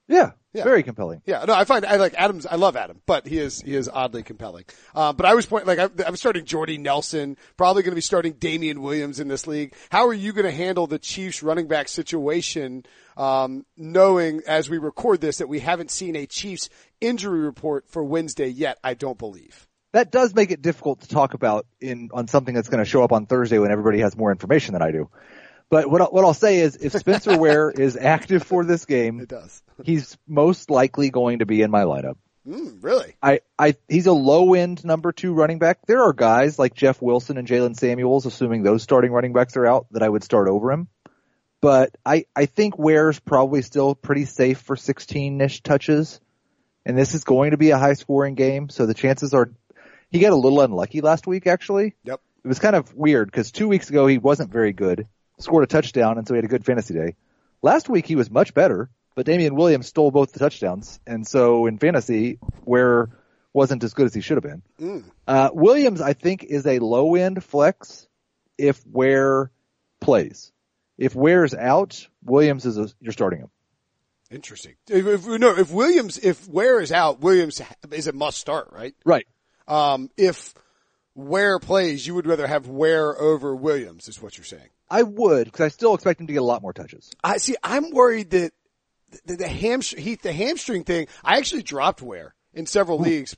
Yeah, 0.07 0.31
Yeah. 0.53 0.65
very 0.65 0.83
compelling. 0.83 1.21
Yeah, 1.25 1.45
no, 1.45 1.53
I 1.53 1.63
find 1.63 1.85
I 1.85 1.95
like 1.95 2.13
Adams. 2.15 2.45
I 2.45 2.55
love 2.55 2.75
Adam, 2.75 3.01
but 3.05 3.25
he 3.25 3.37
is 3.39 3.61
he 3.61 3.73
is 3.73 3.87
oddly 3.87 4.21
compelling. 4.21 4.65
Um, 4.93 5.15
but 5.15 5.25
I 5.25 5.33
was 5.33 5.45
point 5.45 5.65
like 5.65 5.79
I, 5.79 5.89
I'm 6.05 6.17
starting 6.17 6.43
Jordy 6.45 6.77
Nelson. 6.77 7.37
Probably 7.55 7.83
going 7.83 7.91
to 7.93 7.95
be 7.95 8.01
starting 8.01 8.33
Damien 8.33 8.81
Williams 8.81 9.19
in 9.21 9.29
this 9.29 9.47
league. 9.47 9.73
How 9.89 10.07
are 10.07 10.13
you 10.13 10.33
going 10.33 10.45
to 10.45 10.51
handle 10.51 10.87
the 10.87 10.99
Chiefs 10.99 11.41
running 11.41 11.67
back 11.67 11.87
situation? 11.87 12.85
Um, 13.15 13.65
knowing 13.77 14.41
as 14.47 14.69
we 14.69 14.77
record 14.79 15.21
this 15.21 15.37
that 15.37 15.47
we 15.47 15.59
haven't 15.59 15.91
seen 15.91 16.15
a 16.15 16.25
Chiefs 16.25 16.67
injury 16.99 17.39
report 17.39 17.85
for 17.87 18.03
Wednesday 18.03 18.47
yet. 18.47 18.79
I 18.83 18.95
don't 18.95 19.17
believe. 19.17 19.67
That 19.93 20.11
does 20.11 20.33
make 20.33 20.49
it 20.49 20.61
difficult 20.63 21.01
to 21.01 21.07
talk 21.07 21.35
about 21.35 21.67
in 21.79 22.09
on 22.11 22.27
something 22.27 22.53
that's 22.55 22.67
going 22.69 22.83
to 22.83 22.89
show 22.89 23.03
up 23.03 23.11
on 23.11 23.27
Thursday 23.27 23.59
when 23.59 23.71
everybody 23.71 23.99
has 23.99 24.17
more 24.17 24.31
information 24.31 24.73
than 24.73 24.81
I 24.81 24.91
do. 24.91 25.09
But 25.73 25.89
what 25.89 26.01
I- 26.01 26.05
what 26.05 26.23
I'll 26.23 26.35
say 26.35 26.59
is, 26.59 26.75
if 26.75 26.91
Spencer 26.99 27.35
Ware 27.35 27.71
is 27.71 27.97
active 27.97 28.43
for 28.43 28.63
this 28.63 28.85
game, 28.85 29.19
It 29.21 29.29
does. 29.29 29.63
he's 29.83 30.15
most 30.27 30.69
likely 30.69 31.09
going 31.09 31.39
to 31.39 31.47
be 31.47 31.63
in 31.63 31.71
my 31.71 31.81
lineup. 31.85 32.17
Mm, 32.47 32.77
really? 32.83 33.15
I, 33.23 33.39
I, 33.57 33.75
he's 33.89 34.05
a 34.05 34.11
low 34.11 34.53
end 34.53 34.85
number 34.85 35.11
two 35.11 35.33
running 35.33 35.57
back. 35.57 35.79
There 35.87 36.03
are 36.03 36.13
guys 36.13 36.59
like 36.59 36.75
Jeff 36.75 37.01
Wilson 37.01 37.39
and 37.39 37.47
Jaylen 37.47 37.75
Samuels, 37.75 38.27
assuming 38.27 38.61
those 38.61 38.83
starting 38.83 39.11
running 39.11 39.33
backs 39.33 39.57
are 39.57 39.65
out, 39.65 39.87
that 39.91 40.03
I 40.03 40.09
would 40.09 40.23
start 40.23 40.47
over 40.47 40.71
him. 40.71 40.89
But 41.59 41.95
I, 42.05 42.25
I 42.35 42.45
think 42.45 42.77
Ware's 42.77 43.19
probably 43.19 43.63
still 43.63 43.95
pretty 43.95 44.25
safe 44.25 44.59
for 44.59 44.75
16-ish 44.75 45.61
touches. 45.63 46.19
And 46.85 46.95
this 46.95 47.15
is 47.15 47.23
going 47.23 47.49
to 47.51 47.57
be 47.57 47.71
a 47.71 47.79
high 47.79 47.93
scoring 47.93 48.35
game. 48.35 48.69
So 48.69 48.85
the 48.85 48.93
chances 48.93 49.33
are, 49.33 49.51
he 50.11 50.19
got 50.19 50.33
a 50.33 50.35
little 50.35 50.61
unlucky 50.61 51.01
last 51.01 51.25
week 51.25 51.47
actually. 51.47 51.95
Yep. 52.03 52.21
It 52.43 52.47
was 52.47 52.59
kind 52.59 52.75
of 52.75 52.93
weird 52.93 53.31
because 53.31 53.51
two 53.51 53.69
weeks 53.69 53.89
ago 53.89 54.05
he 54.05 54.19
wasn't 54.19 54.51
very 54.51 54.73
good, 54.73 55.07
scored 55.43 55.63
a 55.63 55.67
touchdown, 55.67 56.17
and 56.17 56.27
so 56.27 56.33
he 56.33 56.37
had 56.37 56.45
a 56.45 56.49
good 56.49 56.65
fantasy 56.65 56.93
day. 56.93 57.15
Last 57.61 57.89
week 57.89 58.05
he 58.05 58.15
was 58.15 58.29
much 58.29 58.53
better, 58.53 58.89
but 59.15 59.25
Damien 59.25 59.55
Williams 59.55 59.87
stole 59.87 60.11
both 60.11 60.31
the 60.31 60.39
touchdowns, 60.39 60.99
and 61.05 61.25
so 61.27 61.65
in 61.67 61.77
fantasy, 61.77 62.39
Ware 62.65 63.09
wasn't 63.53 63.83
as 63.83 63.93
good 63.93 64.07
as 64.07 64.13
he 64.13 64.21
should 64.21 64.37
have 64.37 64.43
been. 64.43 64.61
Mm. 64.79 65.03
Uh, 65.27 65.49
Williams, 65.53 66.01
I 66.01 66.13
think, 66.13 66.43
is 66.43 66.65
a 66.65 66.79
low 66.79 67.15
end 67.15 67.43
flex 67.43 68.07
if 68.57 68.85
Ware 68.87 69.51
plays. 69.99 70.51
If 70.97 71.15
Ware's 71.15 71.53
out, 71.53 72.07
Williams 72.23 72.65
is 72.65 72.77
a, 72.77 72.89
you're 72.99 73.13
starting 73.13 73.39
him. 73.39 73.49
Interesting. 74.31 74.73
If, 74.89 75.05
if, 75.05 75.27
no, 75.27 75.57
if 75.57 75.71
Williams, 75.71 76.17
if 76.17 76.47
Ware 76.47 76.79
is 76.79 76.91
out, 76.91 77.19
Williams 77.19 77.61
is 77.91 78.07
a 78.07 78.13
must 78.13 78.39
start, 78.39 78.69
right? 78.71 78.95
Right. 79.05 79.27
Um, 79.67 80.09
if 80.17 80.53
Ware 81.15 81.59
plays, 81.59 82.05
you 82.05 82.15
would 82.15 82.25
rather 82.25 82.47
have 82.47 82.67
Ware 82.67 83.19
over 83.19 83.55
Williams, 83.55 84.07
is 84.07 84.21
what 84.21 84.37
you're 84.37 84.45
saying. 84.45 84.69
I 84.89 85.03
would, 85.03 85.45
because 85.45 85.65
I 85.65 85.67
still 85.69 85.93
expect 85.93 86.19
him 86.21 86.27
to 86.27 86.33
get 86.33 86.41
a 86.41 86.45
lot 86.45 86.61
more 86.61 86.73
touches. 86.73 87.11
I 87.23 87.37
see. 87.37 87.55
I'm 87.63 87.91
worried 87.91 88.31
that 88.31 88.51
the, 89.25 89.35
the 89.37 89.47
hamstring, 89.47 90.17
the 90.21 90.33
hamstring 90.33 90.83
thing. 90.83 91.07
I 91.23 91.37
actually 91.37 91.63
dropped 91.63 92.01
Ware 92.01 92.35
in 92.53 92.65
several 92.65 92.99
leagues. 92.99 93.35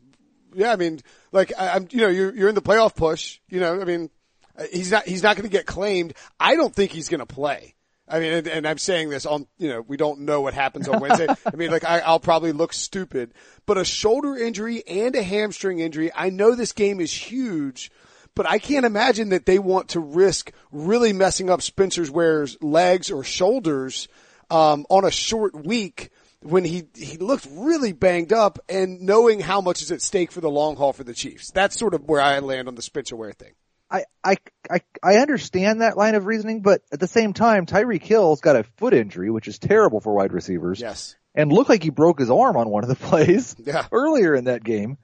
Yeah, 0.54 0.72
I 0.72 0.78
mean, 0.78 1.02
like 1.32 1.52
I, 1.58 1.70
I'm, 1.72 1.88
you 1.92 2.00
know, 2.00 2.08
you're 2.08 2.34
you're 2.34 2.50
in 2.50 2.56
the 2.56 2.62
playoff 2.62 2.96
push. 2.96 3.40
You 3.50 3.60
know, 3.60 3.80
I 3.80 3.84
mean, 3.84 4.10
uh, 4.58 4.64
he's 4.72 4.92
not 4.92 5.06
he's 5.06 5.24
not 5.24 5.36
going 5.36 5.48
to 5.48 5.52
get 5.52 5.66
claimed. 5.66 6.14
I 6.40 6.56
don't 6.56 6.74
think 6.74 6.92
he's 6.92 7.10
going 7.10 7.20
to 7.20 7.26
play. 7.26 7.75
I 8.08 8.20
mean, 8.20 8.34
and, 8.34 8.48
and 8.48 8.68
I'm 8.68 8.78
saying 8.78 9.10
this 9.10 9.26
on, 9.26 9.48
you 9.58 9.68
know, 9.68 9.82
we 9.82 9.98
don't 9.98 10.22
know 10.22 10.42
what 10.42 10.54
happens 10.54 10.88
on 10.88 11.00
Wednesday. 11.00 11.28
I 11.46 11.56
mean, 11.56 11.72
like 11.72 11.84
I, 11.84 12.00
I'll 12.00 12.20
probably 12.20 12.52
look 12.52 12.72
stupid, 12.72 13.34
but 13.66 13.78
a 13.78 13.86
shoulder 13.86 14.36
injury 14.36 14.84
and 14.88 15.16
a 15.16 15.24
hamstring 15.24 15.80
injury. 15.80 16.12
I 16.14 16.30
know 16.30 16.54
this 16.54 16.72
game 16.72 17.00
is 17.00 17.12
huge, 17.12 17.92
but 18.36 18.48
I 18.48 18.60
can't 18.60 18.86
imagine 18.86 19.30
that 19.30 19.48
they 19.48 19.58
want 19.58 19.90
to 19.90 20.00
risk 20.00 20.52
really 20.72 21.14
messing 21.14 21.50
up 21.50 21.62
Spencer's 21.62 22.12
Ware's 22.12 22.62
legs 22.62 23.10
or 23.10 23.24
shoulders 23.24 24.08
um, 24.52 24.86
on 24.90 25.04
a 25.04 25.12
short 25.12 25.66
week 25.66 26.12
when 26.42 26.64
he 26.64 26.84
he 26.96 27.18
looked 27.18 27.48
really 27.52 27.92
banged 27.92 28.32
up, 28.32 28.60
and 28.70 29.02
knowing 29.02 29.40
how 29.40 29.62
much 29.62 29.82
is 29.82 29.92
at 29.92 30.02
stake 30.02 30.32
for 30.32 30.42
the 30.42 30.50
long 30.50 30.76
haul 30.76 30.94
for 30.94 31.04
the 31.04 31.14
Chiefs. 31.14 31.50
That's 31.50 31.78
sort 31.78 31.96
of 31.96 32.08
where 32.08 32.22
I 32.22 32.38
land 32.38 32.68
on 32.68 32.76
the 32.76 32.84
Spencer 32.84 33.16
Ware 33.16 33.34
thing. 33.34 33.54
I, 33.96 34.04
I, 34.24 34.36
I, 34.70 34.82
I 35.04 35.16
understand 35.18 35.82
that 35.82 35.98
line 35.98 36.16
of 36.16 36.26
reasoning, 36.26 36.62
but 36.62 36.82
at 36.92 37.00
the 37.00 37.08
same 37.08 37.34
time, 37.34 37.66
Tyreek 37.66 38.04
Hill's 38.04 38.42
got 38.42 38.56
a 38.56 38.64
foot 38.78 38.94
injury, 38.94 39.30
which 39.30 39.48
is 39.48 39.60
terrible 39.60 40.00
for 40.02 40.14
wide 40.14 40.34
receivers. 40.34 40.80
Yes. 40.80 41.16
And 41.34 41.52
looked 41.52 41.70
like 41.70 41.84
he 41.84 41.90
broke 41.90 42.20
his 42.20 42.30
arm 42.32 42.58
on 42.58 42.70
one 42.70 42.84
of 42.84 42.90
the 42.90 42.96
plays 43.08 43.56
Yeah. 43.60 43.86
earlier 43.92 44.36
in 44.36 44.46
that 44.46 44.64
game. 44.64 44.98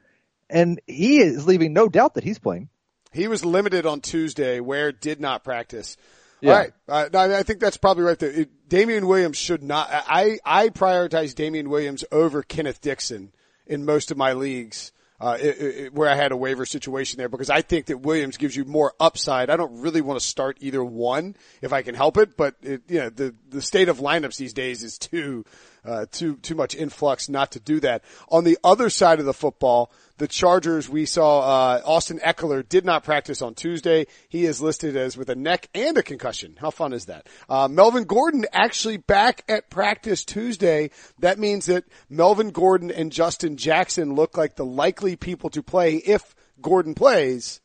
And 0.49 0.81
he 0.87 1.19
is 1.21 1.47
leaving 1.47 1.73
no 1.73 1.87
doubt 1.87 2.15
that 2.15 2.23
he's 2.23 2.39
playing. 2.39 2.69
He 3.13 3.27
was 3.27 3.43
limited 3.45 3.85
on 3.85 4.01
Tuesday, 4.01 4.59
Ware 4.59 4.91
did 4.91 5.19
not 5.21 5.43
practice. 5.43 5.97
Yeah. 6.41 6.51
All 6.51 6.57
right, 6.57 6.71
uh, 6.87 7.09
no, 7.13 7.35
I 7.37 7.43
think 7.43 7.59
that's 7.59 7.77
probably 7.77 8.03
right 8.03 8.17
there. 8.17 8.31
It, 8.31 8.67
Damien 8.67 9.05
Williams 9.05 9.37
should 9.37 9.61
not. 9.61 9.89
I 9.91 10.39
I 10.43 10.69
prioritize 10.69 11.35
Damien 11.35 11.69
Williams 11.69 12.03
over 12.11 12.41
Kenneth 12.41 12.81
Dixon 12.81 13.31
in 13.67 13.85
most 13.85 14.09
of 14.11 14.17
my 14.17 14.33
leagues. 14.33 14.91
Uh, 15.21 15.37
it, 15.39 15.61
it, 15.61 15.93
where 15.93 16.09
I 16.09 16.15
had 16.15 16.31
a 16.31 16.35
waiver 16.35 16.65
situation 16.65 17.19
there 17.19 17.29
because 17.29 17.51
I 17.51 17.61
think 17.61 17.85
that 17.85 17.99
Williams 17.99 18.37
gives 18.37 18.55
you 18.55 18.65
more 18.65 18.95
upside. 18.99 19.51
I 19.51 19.55
don't 19.55 19.79
really 19.79 20.01
want 20.01 20.19
to 20.19 20.25
start 20.25 20.57
either 20.61 20.83
one 20.83 21.35
if 21.61 21.71
I 21.71 21.83
can 21.83 21.93
help 21.93 22.17
it, 22.17 22.35
but 22.35 22.55
it, 22.63 22.81
you 22.87 23.01
know, 23.01 23.09
the, 23.11 23.35
the 23.49 23.61
state 23.61 23.87
of 23.87 23.99
lineups 23.99 24.37
these 24.37 24.51
days 24.51 24.81
is 24.81 24.97
too, 24.97 25.45
uh, 25.85 26.07
too 26.11 26.37
too 26.37 26.55
much 26.55 26.73
influx 26.73 27.29
not 27.29 27.51
to 27.51 27.59
do 27.59 27.79
that. 27.81 28.03
On 28.29 28.43
the 28.43 28.57
other 28.63 28.89
side 28.89 29.19
of 29.19 29.25
the 29.25 29.33
football, 29.33 29.91
the 30.21 30.27
Chargers, 30.27 30.87
we 30.87 31.07
saw 31.07 31.39
uh, 31.39 31.81
Austin 31.83 32.19
Ekeler 32.19 32.67
did 32.69 32.85
not 32.85 33.03
practice 33.03 33.41
on 33.41 33.55
Tuesday. 33.55 34.05
He 34.29 34.45
is 34.45 34.61
listed 34.61 34.95
as 34.95 35.17
with 35.17 35.31
a 35.31 35.35
neck 35.35 35.67
and 35.73 35.97
a 35.97 36.03
concussion. 36.03 36.55
How 36.59 36.69
fun 36.69 36.93
is 36.93 37.05
that? 37.05 37.25
Uh, 37.49 37.67
Melvin 37.67 38.03
Gordon 38.03 38.45
actually 38.53 38.97
back 38.97 39.43
at 39.49 39.71
practice 39.71 40.23
Tuesday. 40.23 40.91
That 41.21 41.39
means 41.39 41.65
that 41.65 41.85
Melvin 42.07 42.51
Gordon 42.51 42.91
and 42.91 43.11
Justin 43.11 43.57
Jackson 43.57 44.13
look 44.13 44.37
like 44.37 44.55
the 44.55 44.63
likely 44.63 45.15
people 45.15 45.49
to 45.49 45.63
play 45.63 45.95
if 45.95 46.35
Gordon 46.61 46.93
plays. 46.93 47.59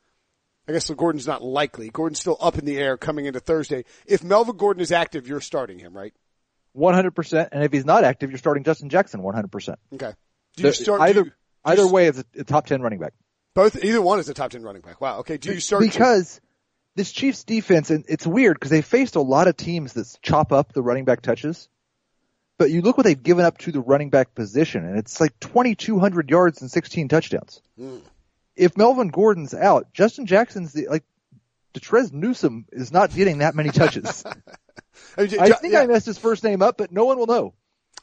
I 0.67 0.73
guess 0.73 0.89
Gordon's 0.89 1.27
not 1.27 1.43
likely. 1.43 1.91
Gordon's 1.91 2.21
still 2.21 2.39
up 2.41 2.57
in 2.57 2.65
the 2.65 2.79
air 2.79 2.97
coming 2.97 3.27
into 3.27 3.39
Thursday. 3.39 3.85
If 4.07 4.25
Melvin 4.25 4.57
Gordon 4.57 4.81
is 4.81 4.93
active, 4.93 5.29
you're 5.29 5.43
starting 5.43 5.79
him, 5.79 5.95
right? 5.95 6.15
100%. 6.75 7.49
And 7.53 7.65
if 7.65 7.73
he's 7.73 7.85
not 7.85 8.03
active, 8.03 8.31
you're 8.31 8.39
starting 8.39 8.65
Justin 8.65 8.89
Jackson 8.89 9.21
100%. 9.21 9.77
Okay. 9.93 10.15
Do 10.57 10.63
you 10.63 10.73
start 10.73 11.03
either? 11.03 11.25
you, 11.25 11.33
either 11.67 11.87
way, 11.87 12.07
it's 12.07 12.19
a, 12.19 12.41
a, 12.41 12.45
top 12.45 12.67
10 12.67 12.81
running 12.81 12.99
back. 12.99 13.13
Both, 13.55 13.83
either 13.85 14.03
one 14.03 14.19
is 14.19 14.29
a 14.29 14.35
top 14.35 14.51
10 14.51 14.63
running 14.63 14.83
back. 14.83 15.01
Wow. 15.01 15.19
Okay. 15.21 15.37
Do 15.37 15.53
you 15.53 15.61
start? 15.61 15.83
Because 15.83 16.41
this 16.95 17.13
Chiefs 17.13 17.45
defense, 17.45 17.91
and 17.91 18.05
it's 18.09 18.27
weird 18.27 18.57
because 18.57 18.71
they 18.71 18.83
faced 18.83 19.17
a 19.17 19.21
lot 19.21 19.49
of 19.49 19.57
teams 19.57 19.95
that 19.95 20.07
chop 20.23 20.53
up 20.53 20.73
the 20.73 20.83
running 20.83 21.05
back 21.05 21.23
touches. 21.23 21.69
But 22.59 22.71
you 22.71 22.81
look 22.81 22.97
what 22.97 23.05
they've 23.05 23.23
given 23.23 23.45
up 23.45 23.59
to 23.59 23.73
the 23.73 23.81
running 23.81 24.09
back 24.09 24.35
position, 24.35 24.85
and 24.87 24.99
it's 24.99 25.21
like 25.21 25.39
2,200 25.41 26.31
yards 26.31 26.63
and 26.63 26.71
16 26.71 27.09
touchdowns. 27.09 27.61
Mm 27.79 28.01
if 28.57 28.77
Melvin 28.77 29.09
Gordon's 29.09 29.55
out, 29.55 29.93
Justin 29.93 30.27
Jackson's 30.27 30.73
the, 30.73 30.89
like, 30.89 31.05
Detrez 31.75 32.13
Newsome 32.13 32.67
is 32.73 32.91
not 32.91 33.15
getting 33.15 33.39
that 33.39 33.55
many 33.55 33.69
touches. 33.69 34.25
I, 35.17 35.23
mean, 35.23 35.41
I 35.41 35.51
think 35.51 35.75
yeah. 35.75 35.81
I 35.81 35.87
messed 35.87 36.07
his 36.07 36.19
first 36.19 36.43
name 36.43 36.63
up, 36.63 36.79
but 36.79 36.91
no 36.91 37.05
one 37.05 37.19
will 37.19 37.27
know. 37.27 37.55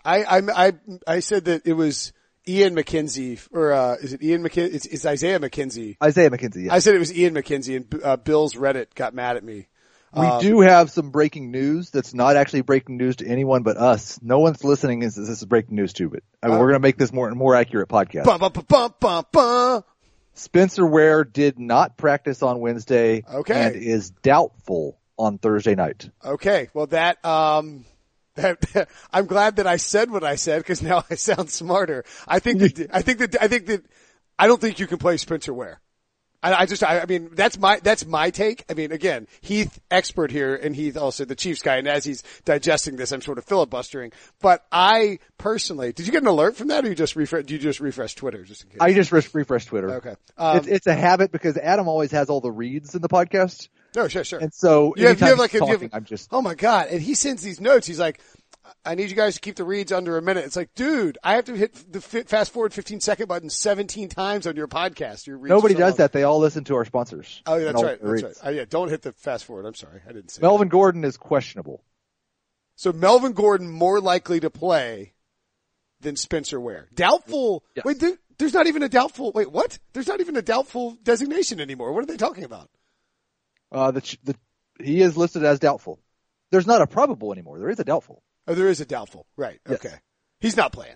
I, 0.06 0.24
I, 0.24 0.68
I, 0.68 0.74
I 1.08 1.20
said 1.22 1.46
that 1.46 1.66
it 1.66 1.74
was 1.74 2.14
Ian 2.48 2.76
McKenzie, 2.76 3.40
or, 3.52 3.74
uh, 3.74 3.96
is 3.96 4.14
it 4.14 4.22
Ian 4.22 4.44
McKenzie? 4.44 4.74
It's, 4.74 4.86
it's 4.86 5.06
Isaiah 5.06 5.40
McKenzie. 5.40 5.98
Isaiah 6.04 6.30
McKenzie, 6.30 6.70
I 6.70 6.80
said 6.80 6.96
it 6.96 7.00
was 7.00 7.16
Ian 7.16 7.34
McKenzie 7.34 7.78
and, 7.78 8.04
uh, 8.04 8.18
Bill's 8.18 8.56
Reddit 8.56 8.94
got 8.96 9.14
mad 9.14 9.38
at 9.38 9.44
me. 9.44 9.68
We 10.16 10.28
um, 10.28 10.42
do 10.42 10.62
have 10.62 10.92
some 10.92 11.10
breaking 11.10 11.50
news 11.50 11.90
that's 11.90 12.14
not 12.14 12.36
actually 12.36 12.62
breaking 12.62 12.98
news 12.98 13.16
to 13.16 13.28
anyone 13.28 13.64
but 13.64 13.78
us. 13.78 14.20
No 14.22 14.40
one's 14.40 14.64
listening 14.64 15.02
is 15.02 15.16
this 15.16 15.28
is 15.28 15.44
breaking 15.44 15.76
news 15.76 15.94
to, 15.94 16.10
but 16.10 16.20
I 16.44 16.48
mean, 16.48 16.58
uh, 16.58 16.60
we're 16.60 16.68
going 16.68 16.82
to 16.82 16.86
make 16.88 16.98
this 16.98 17.12
more 17.12 17.32
more 17.32 17.56
accurate 17.56 17.90
podcast. 17.90 18.26
Bum, 18.26 18.94
bum, 19.00 19.26
bum, 19.32 19.84
Spencer 20.36 20.86
Ware 20.86 21.24
did 21.24 21.60
not 21.60 21.98
practice 21.98 22.44
on 22.44 22.60
Wednesday. 22.60 23.24
Okay. 23.28 23.54
And 23.54 23.76
is 23.76 24.10
doubtful 24.10 25.00
on 25.18 25.38
Thursday 25.38 25.76
night. 25.76 26.10
Okay. 26.24 26.70
Well, 26.74 26.88
that, 26.88 27.24
um, 27.26 27.86
that, 28.36 28.90
I'm 29.14 29.26
glad 29.26 29.58
that 29.58 29.68
I 29.68 29.78
said 29.78 30.12
what 30.12 30.24
I 30.24 30.36
said 30.36 30.60
because 30.60 30.82
now 30.82 31.04
I 31.10 31.16
sound 31.16 31.50
smarter. 31.50 32.04
I 32.28 32.40
think 32.40 32.60
that, 32.60 32.90
I 32.94 33.02
think 33.02 33.20
that, 33.20 33.42
I 33.42 33.48
think 33.48 33.68
that, 33.68 33.86
I 34.38 34.48
don't 34.48 34.60
think 34.60 34.80
you 34.80 34.88
can 34.88 34.98
play 34.98 35.18
Spencer 35.18 35.54
Ware. 35.54 35.80
I, 36.42 36.54
I 36.54 36.66
just, 36.66 36.84
I, 36.84 37.00
I, 37.00 37.06
mean, 37.06 37.30
that's 37.34 37.58
my, 37.58 37.80
that's 37.82 38.06
my 38.06 38.30
take. 38.30 38.66
I 38.70 38.74
mean, 38.74 38.92
again, 38.92 39.28
Heath 39.42 39.80
expert 39.90 40.30
here 40.30 40.56
and 40.56 40.76
Heath 40.76 40.98
also 40.98 41.24
the 41.24 41.36
Chiefs 41.36 41.62
guy. 41.62 41.78
And 41.78 41.88
as 41.88 42.04
he's 42.04 42.22
digesting 42.44 42.98
this, 42.98 43.14
I'm 43.14 43.22
sort 43.22 43.38
of 43.38 43.46
filibustering, 43.46 44.12
but 44.42 44.66
I 44.72 45.20
personally, 45.38 45.94
did 45.94 46.06
you 46.06 46.12
get 46.12 46.22
an 46.22 46.28
alert 46.28 46.58
from 46.58 46.68
that 46.68 46.84
or 46.84 46.90
you 46.90 46.96
just 46.96 47.16
refresh, 47.16 47.46
do 47.46 47.54
you 47.54 47.60
just 47.60 47.80
refresh 47.80 48.16
Twitter 48.16 48.44
just 48.44 48.64
in 48.64 48.72
case? 48.72 48.78
I 48.82 48.94
just 48.94 49.12
refresh 49.12 49.66
Twitter. 49.66 49.92
Okay. 49.96 50.16
Um, 50.38 50.58
it's, 50.58 50.68
it's, 50.68 50.88
a 50.88 50.94
habit 50.94 51.32
because 51.32 51.58
Adam 51.58 51.88
always 51.88 52.12
has 52.12 52.30
all 52.30 52.42
the 52.42 52.52
reads 52.52 52.94
in 52.94 53.02
the 53.02 53.10
podcast. 53.10 53.70
No, 53.96 54.08
sure, 54.08 54.24
sure. 54.24 54.40
And 54.40 54.54
so, 54.54 54.94
you 54.98 55.08
have, 55.08 55.20
you 55.20 55.28
have 55.28 55.40
like, 55.40 55.52
talking, 55.52 55.76
a, 55.76 55.80
have, 55.80 55.90
I'm 55.94 56.06
just, 56.06 56.30
oh 56.32 56.42
my 56.42 56.56
God. 56.56 56.88
And 56.90 57.02
he 57.02 57.14
sends 57.16 57.44
these 57.44 57.62
notes. 57.62 57.86
He's 57.86 58.00
like, 58.00 58.20
I 58.86 58.96
need 58.96 59.10
you 59.10 59.16
guys 59.16 59.36
to 59.36 59.42
keep 59.42 59.56
the 59.56 59.64
reads 59.64 59.92
under 59.92 60.18
a 60.18 60.22
minute. 60.22 60.46
It's 60.46 60.56
like, 60.56 60.74
dude, 60.74 61.18
I 61.24 61.36
have 61.36 61.46
to 61.46 61.56
hit 61.56 61.92
the 61.92 62.02
fast 62.02 62.52
forward 62.52 62.74
15 62.74 63.00
second 63.00 63.28
button 63.28 63.50
17 63.50 64.10
times 64.10 64.48
on 64.48 64.56
your 64.56 64.68
podcast. 64.68 65.28
Your 65.28 65.38
Nobody 65.38 65.74
so 65.74 65.80
does 65.80 65.92
long. 65.94 65.98
that. 65.98 66.12
They 66.12 66.24
all 66.24 66.40
listen 66.40 66.64
to 66.66 66.76
our 66.76 66.86
sponsors. 66.86 67.42
Oh, 67.46 67.56
yeah, 67.56 67.66
that's 67.66 67.84
right. 67.84 68.00
That's 68.02 68.24
right. 68.24 68.38
Oh, 68.44 68.50
yeah, 68.50 68.66
don't 68.68 68.90
hit 68.90 69.02
the 69.02 69.12
fast 69.14 69.46
forward. 69.46 69.66
I'm 69.66 69.76
sorry. 69.76 70.02
I 70.08 70.12
didn't 70.12 70.32
say 70.32 70.42
Melvin 70.42 70.68
that. 70.68 70.72
Gordon 70.72 71.04
is 71.04 71.18
questionable. 71.18 71.84
So 72.76 72.92
Melvin 72.92 73.34
Gordon 73.34 73.70
more 73.70 74.02
likely 74.02 74.40
to 74.40 74.50
play 74.50 75.14
than 76.02 76.16
Spencer 76.16 76.60
Ware. 76.60 76.90
Doubtful. 76.94 77.64
Yes. 77.76 77.86
Wait, 77.86 78.00
there, 78.00 78.18
there's 78.38 78.54
not 78.54 78.68
even 78.68 78.84
a 78.84 78.90
doubtful. 78.90 79.32
Wait, 79.34 79.52
what? 79.52 79.80
There's 79.94 80.08
not 80.08 80.20
even 80.20 80.36
a 80.36 80.42
doubtful 80.42 80.98
designation 81.04 81.60
anymore. 81.60 81.94
What 81.94 82.04
are 82.04 82.08
they 82.08 82.18
talking 82.18 82.44
about? 82.44 82.70
Uh, 83.74 83.92
the, 83.92 84.18
the, 84.24 84.36
he 84.80 85.02
is 85.02 85.18
listed 85.18 85.44
as 85.44 85.60
doubtful. 85.60 86.00
There's 86.52 86.68
not 86.68 86.82
a 86.82 86.88
probable 86.88 87.34
anymore. 87.34 87.60
There 87.60 87.70
is 87.70 87.80
a 87.80 87.84
doubtful. 87.84 88.22
Oh, 88.48 88.54
there 88.54 88.68
is 88.68 88.80
a 88.80 88.86
doubtful. 88.86 89.26
Right. 89.36 89.60
Yes. 89.68 89.84
Okay. 89.84 89.96
He's 90.40 90.56
not 90.56 90.72
playing. 90.72 90.96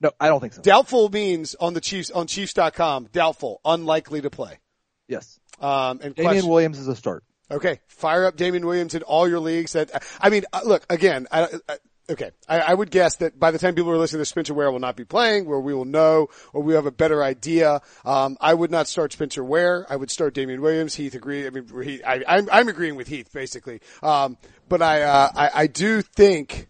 No, 0.00 0.10
I 0.18 0.28
don't 0.28 0.40
think 0.40 0.54
so. 0.54 0.62
Doubtful 0.62 1.08
means 1.10 1.54
on 1.54 1.74
the 1.74 1.80
Chiefs, 1.80 2.10
on 2.10 2.26
Chiefs.com, 2.26 3.08
doubtful, 3.12 3.60
unlikely 3.64 4.22
to 4.22 4.30
play. 4.30 4.58
Yes. 5.06 5.38
Um, 5.60 6.00
and 6.02 6.14
Damien 6.14 6.24
question, 6.24 6.50
Williams 6.50 6.78
is 6.78 6.88
a 6.88 6.96
start. 6.96 7.22
Okay. 7.50 7.80
Fire 7.86 8.24
up 8.24 8.36
Damien 8.36 8.66
Williams 8.66 8.94
in 8.94 9.02
all 9.02 9.28
your 9.28 9.38
leagues 9.38 9.74
that, 9.74 9.90
I 10.20 10.30
mean, 10.30 10.44
uh, 10.52 10.62
look, 10.64 10.84
again, 10.90 11.28
I, 11.30 11.46
I, 11.68 11.76
okay. 12.10 12.30
I, 12.48 12.60
I, 12.60 12.74
would 12.74 12.90
guess 12.90 13.16
that 13.16 13.38
by 13.38 13.50
the 13.50 13.58
time 13.58 13.74
people 13.74 13.90
are 13.90 13.96
listening 13.96 14.20
to 14.20 14.26
Spencer 14.26 14.54
Ware 14.54 14.70
will 14.70 14.80
not 14.80 14.96
be 14.96 15.04
playing, 15.04 15.46
where 15.46 15.60
we 15.60 15.74
will 15.74 15.84
know 15.84 16.28
or 16.52 16.62
we 16.62 16.74
have 16.74 16.86
a 16.86 16.90
better 16.90 17.22
idea. 17.22 17.80
Um, 18.04 18.36
I 18.40 18.54
would 18.54 18.70
not 18.70 18.88
start 18.88 19.12
Spencer 19.12 19.44
Ware. 19.44 19.86
I 19.88 19.96
would 19.96 20.10
start 20.10 20.34
Damien 20.34 20.60
Williams. 20.60 20.94
Heath 20.94 21.14
agree. 21.14 21.46
I 21.46 21.50
mean, 21.50 21.66
he, 21.82 22.02
I, 22.04 22.22
I'm, 22.26 22.48
I'm 22.52 22.68
agreeing 22.68 22.96
with 22.96 23.08
Heath 23.08 23.32
basically. 23.32 23.80
Um, 24.02 24.36
but 24.68 24.82
I, 24.82 25.02
uh, 25.02 25.28
I, 25.34 25.50
I 25.54 25.66
do 25.66 26.02
think 26.02 26.68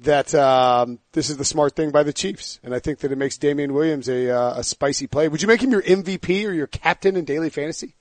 that 0.00 0.34
um, 0.34 0.98
this 1.12 1.30
is 1.30 1.36
the 1.36 1.44
smart 1.44 1.74
thing 1.74 1.90
by 1.90 2.02
the 2.02 2.12
Chiefs, 2.12 2.60
and 2.62 2.74
I 2.74 2.78
think 2.78 2.98
that 3.00 3.12
it 3.12 3.16
makes 3.16 3.38
Damien 3.38 3.72
Williams 3.72 4.08
a 4.08 4.30
uh, 4.30 4.58
a 4.58 4.64
spicy 4.64 5.06
play. 5.06 5.28
Would 5.28 5.40
you 5.40 5.48
make 5.48 5.62
him 5.62 5.70
your 5.70 5.82
MVP 5.82 6.46
or 6.46 6.52
your 6.52 6.66
captain 6.66 7.16
in 7.16 7.24
daily 7.24 7.50
fantasy? 7.50 7.94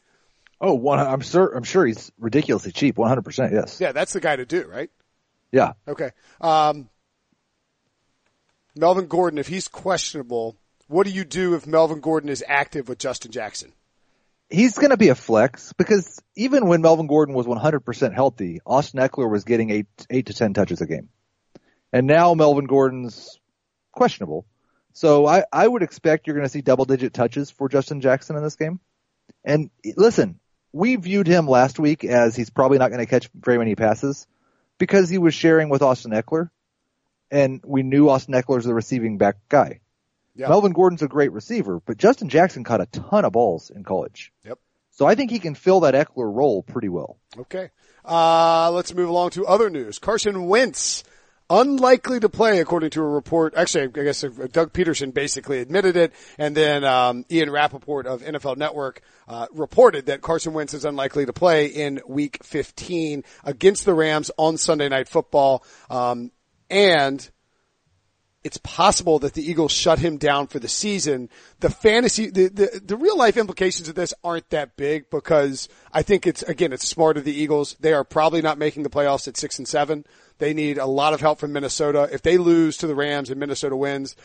Oh, 0.59 0.73
one, 0.73 0.99
I'm 0.99 1.21
sure. 1.21 1.55
I'm 1.55 1.63
sure 1.63 1.85
he's 1.85 2.11
ridiculously 2.19 2.71
cheap. 2.71 2.97
100. 2.97 3.21
percent 3.21 3.53
Yes. 3.53 3.79
Yeah, 3.79 3.91
that's 3.91 4.13
the 4.13 4.19
guy 4.19 4.35
to 4.35 4.45
do, 4.45 4.65
right? 4.67 4.89
Yeah. 5.55 5.71
Okay. 5.87 6.11
Um, 6.41 6.89
Melvin 8.75 9.07
Gordon, 9.07 9.39
if 9.39 9.47
he's 9.47 9.69
questionable, 9.69 10.57
what 10.87 11.05
do 11.05 11.13
you 11.13 11.23
do 11.23 11.55
if 11.55 11.65
Melvin 11.65 12.01
Gordon 12.01 12.29
is 12.29 12.43
active 12.45 12.89
with 12.89 12.97
Justin 12.97 13.31
Jackson? 13.31 13.71
He's 14.49 14.77
going 14.77 14.89
to 14.89 14.97
be 14.97 15.07
a 15.07 15.15
flex 15.15 15.71
because 15.71 16.21
even 16.35 16.67
when 16.67 16.81
Melvin 16.81 17.07
Gordon 17.07 17.33
was 17.33 17.45
100% 17.45 18.13
healthy, 18.13 18.59
Austin 18.65 18.99
Ekeler 18.99 19.31
was 19.31 19.45
getting 19.45 19.69
eight, 19.69 19.87
eight 20.09 20.25
to 20.25 20.33
10 20.33 20.53
touches 20.53 20.81
a 20.81 20.85
game. 20.85 21.07
And 21.93 22.05
now 22.05 22.33
Melvin 22.33 22.65
Gordon's 22.65 23.39
questionable. 23.93 24.45
So 24.91 25.25
I, 25.25 25.45
I 25.53 25.65
would 25.65 25.83
expect 25.83 26.27
you're 26.27 26.35
going 26.35 26.45
to 26.45 26.51
see 26.51 26.63
double 26.63 26.83
digit 26.83 27.13
touches 27.13 27.49
for 27.49 27.69
Justin 27.69 28.01
Jackson 28.01 28.35
in 28.35 28.43
this 28.43 28.57
game. 28.57 28.81
And 29.45 29.69
listen, 29.95 30.37
we 30.73 30.97
viewed 30.97 31.27
him 31.27 31.47
last 31.47 31.79
week 31.79 32.03
as 32.03 32.35
he's 32.35 32.49
probably 32.49 32.77
not 32.77 32.91
going 32.91 32.99
to 32.99 33.09
catch 33.09 33.29
very 33.33 33.57
many 33.57 33.75
passes 33.75 34.27
because 34.77 35.09
he 35.09 35.17
was 35.17 35.33
sharing 35.33 35.69
with 35.69 35.81
Austin 35.81 36.11
Ekeler, 36.11 36.49
and 37.31 37.61
we 37.65 37.83
knew 37.83 38.09
Austin 38.09 38.33
Ekeler's 38.33 38.65
the 38.65 38.73
receiving 38.73 39.17
back 39.17 39.37
guy. 39.49 39.79
Melvin 40.37 40.73
Gordon's 40.73 41.01
a 41.01 41.07
great 41.07 41.31
receiver, 41.31 41.81
but 41.85 41.97
Justin 41.97 42.29
Jackson 42.29 42.63
caught 42.63 42.81
a 42.81 42.85
ton 42.87 43.23
of 43.23 43.31
balls 43.31 43.69
in 43.69 43.83
college. 43.83 44.33
Yep. 44.43 44.59
So 44.91 45.05
I 45.05 45.15
think 45.15 45.31
he 45.31 45.39
can 45.39 45.55
fill 45.55 45.81
that 45.81 45.93
Ekeler 45.93 46.33
role 46.33 46.63
pretty 46.63 46.89
well. 46.89 47.17
Okay. 47.37 47.69
Uh, 48.03 48.71
let's 48.71 48.93
move 48.93 49.09
along 49.09 49.31
to 49.31 49.45
other 49.45 49.69
news. 49.69 49.99
Carson 49.99 50.45
Wentz 50.45 51.03
unlikely 51.49 52.19
to 52.19 52.29
play, 52.29 52.59
according 52.59 52.89
to 52.91 53.01
a 53.01 53.07
report. 53.07 53.53
Actually, 53.55 53.83
I 53.83 54.03
guess 54.03 54.21
Doug 54.21 54.73
Pederson 54.73 55.13
basically 55.13 55.59
admitted 55.59 55.95
it, 55.95 56.13
and 56.37 56.55
then 56.55 56.83
um, 56.83 57.25
Ian 57.31 57.51
Rapoport 57.51 58.07
of 58.07 58.21
NFL 58.21 58.57
Network 58.57 59.01
uh, 59.27 59.47
reported 59.53 60.07
that 60.07 60.21
Carson 60.21 60.53
Wentz 60.53 60.73
is 60.73 60.85
unlikely 60.85 61.25
to 61.25 61.33
play 61.33 61.67
in 61.67 62.01
Week 62.07 62.39
15 62.43 63.23
against 63.43 63.85
the 63.85 63.93
Rams 63.93 64.31
on 64.37 64.57
Sunday 64.57 64.89
Night 64.89 65.07
Football, 65.07 65.63
um, 65.89 66.31
and 66.69 67.29
it's 68.45 68.57
possible 68.57 69.17
that 69.19 69.33
the 69.33 69.41
Eagles 69.41 69.71
shut 69.71 69.97
him 69.97 70.17
down 70.17 70.45
for 70.45 70.59
the 70.59 70.67
season. 70.67 71.31
The 71.61 71.69
fantasy, 71.71 72.29
the, 72.29 72.47
the, 72.47 72.81
the 72.85 72.95
real 72.95 73.17
life 73.17 73.37
implications 73.37 73.89
of 73.89 73.95
this 73.95 74.13
aren't 74.23 74.47
that 74.51 74.77
big 74.77 75.09
because 75.09 75.67
I 75.91 76.03
think 76.03 76.27
it's, 76.27 76.43
again, 76.43 76.71
it's 76.71 76.87
smart 76.87 77.17
of 77.17 77.23
the 77.23 77.33
Eagles. 77.33 77.75
They 77.79 77.91
are 77.91 78.03
probably 78.03 78.43
not 78.43 78.59
making 78.59 78.83
the 78.83 78.89
playoffs 78.91 79.27
at 79.27 79.35
six 79.35 79.57
and 79.57 79.67
seven. 79.67 80.05
They 80.37 80.53
need 80.53 80.77
a 80.77 80.85
lot 80.85 81.13
of 81.13 81.21
help 81.21 81.39
from 81.39 81.53
Minnesota. 81.53 82.09
If 82.11 82.21
they 82.21 82.37
lose 82.37 82.77
to 82.77 82.87
the 82.87 82.95
Rams 82.95 83.29
and 83.29 83.39
Minnesota 83.39 83.75
wins, 83.75 84.15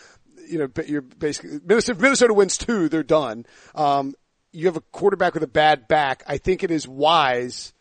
you 0.48 0.58
know, 0.58 0.68
you're 0.86 1.02
basically, 1.02 1.60
Minnesota, 1.64 1.96
if 1.96 2.02
Minnesota 2.02 2.34
wins 2.34 2.58
two, 2.58 2.88
they're 2.88 3.02
done. 3.02 3.46
Um, 3.74 4.14
you 4.52 4.66
have 4.66 4.76
a 4.76 4.80
quarterback 4.80 5.34
with 5.34 5.42
a 5.42 5.48
bad 5.48 5.86
back. 5.86 6.24
I 6.26 6.38
think 6.38 6.64
it 6.64 6.70
is 6.70 6.88
wise 6.88 7.72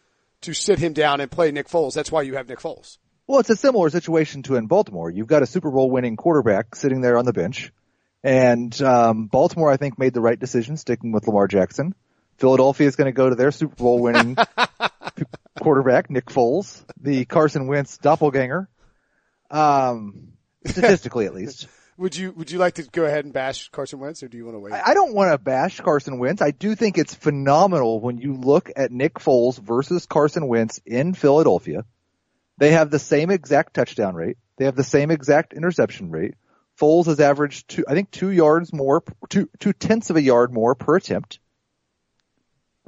to 0.41 0.53
sit 0.53 0.79
him 0.79 0.93
down 0.93 1.19
and 1.21 1.29
play 1.29 1.51
Nick 1.51 1.67
Foles. 1.67 1.93
That's 1.93 2.11
why 2.11 2.21
you 2.21 2.35
have 2.35 2.47
Nick 2.47 2.59
Foles. 2.59 2.97
Well, 3.27 3.39
it's 3.39 3.49
a 3.49 3.55
similar 3.55 3.89
situation 3.89 4.43
to 4.43 4.55
in 4.55 4.67
Baltimore. 4.67 5.09
You've 5.09 5.27
got 5.27 5.43
a 5.43 5.45
Super 5.45 5.69
Bowl 5.71 5.89
winning 5.91 6.15
quarterback 6.15 6.75
sitting 6.75 7.01
there 7.01 7.17
on 7.17 7.25
the 7.25 7.33
bench. 7.33 7.71
And 8.23 8.79
um, 8.81 9.27
Baltimore, 9.27 9.71
I 9.71 9.77
think, 9.77 9.97
made 9.97 10.13
the 10.13 10.21
right 10.21 10.39
decision 10.39 10.77
sticking 10.77 11.11
with 11.11 11.27
Lamar 11.27 11.47
Jackson. 11.47 11.93
Philadelphia 12.37 12.87
is 12.87 12.95
going 12.95 13.05
to 13.05 13.11
go 13.11 13.29
to 13.29 13.35
their 13.35 13.51
Super 13.51 13.75
Bowl 13.75 13.99
winning 13.99 14.35
quarterback, 15.59 16.09
Nick 16.09 16.25
Foles, 16.25 16.83
the 16.99 17.25
Carson 17.25 17.67
Wentz 17.67 17.97
doppelganger. 17.97 18.69
Um, 19.51 20.33
statistically 20.65 21.25
at 21.25 21.33
least. 21.33 21.67
Would 21.97 22.15
you 22.15 22.31
would 22.31 22.49
you 22.49 22.59
like 22.59 22.75
to 22.75 22.83
go 22.83 23.03
ahead 23.03 23.25
and 23.25 23.33
bash 23.33 23.67
Carson 23.71 23.99
Wentz, 23.99 24.23
or 24.23 24.29
do 24.29 24.37
you 24.37 24.45
want 24.45 24.55
to 24.55 24.59
wait? 24.59 24.71
I 24.71 24.93
don't 24.93 25.13
want 25.13 25.33
to 25.33 25.37
bash 25.37 25.81
Carson 25.81 26.17
Wentz. 26.17 26.41
I 26.41 26.51
do 26.51 26.73
think 26.73 26.97
it's 26.97 27.13
phenomenal 27.13 27.99
when 27.99 28.17
you 28.17 28.35
look 28.35 28.71
at 28.73 28.89
Nick 28.89 29.15
Foles 29.15 29.59
versus 29.59 30.05
Carson 30.05 30.47
Wentz 30.47 30.79
in 30.85 31.13
Philadelphia. 31.13 31.83
They 32.57 32.71
have 32.71 32.89
the 32.89 32.99
same 32.99 33.29
exact 33.31 33.73
touchdown 33.73 34.15
rate. 34.15 34.37
They 34.55 34.63
have 34.63 34.77
the 34.77 34.83
same 34.85 35.11
exact 35.11 35.51
interception 35.51 36.09
rate. 36.09 36.35
Foles 36.79 37.07
has 37.07 37.19
averaged 37.19 37.67
two, 37.67 37.83
I 37.85 37.95
think 37.95 38.11
two 38.11 38.29
yards 38.29 38.71
more, 38.71 39.03
two 39.27 39.49
two 39.59 39.73
tenths 39.73 40.09
of 40.09 40.15
a 40.15 40.21
yard 40.21 40.53
more 40.53 40.75
per 40.75 40.95
attempt. 40.95 41.39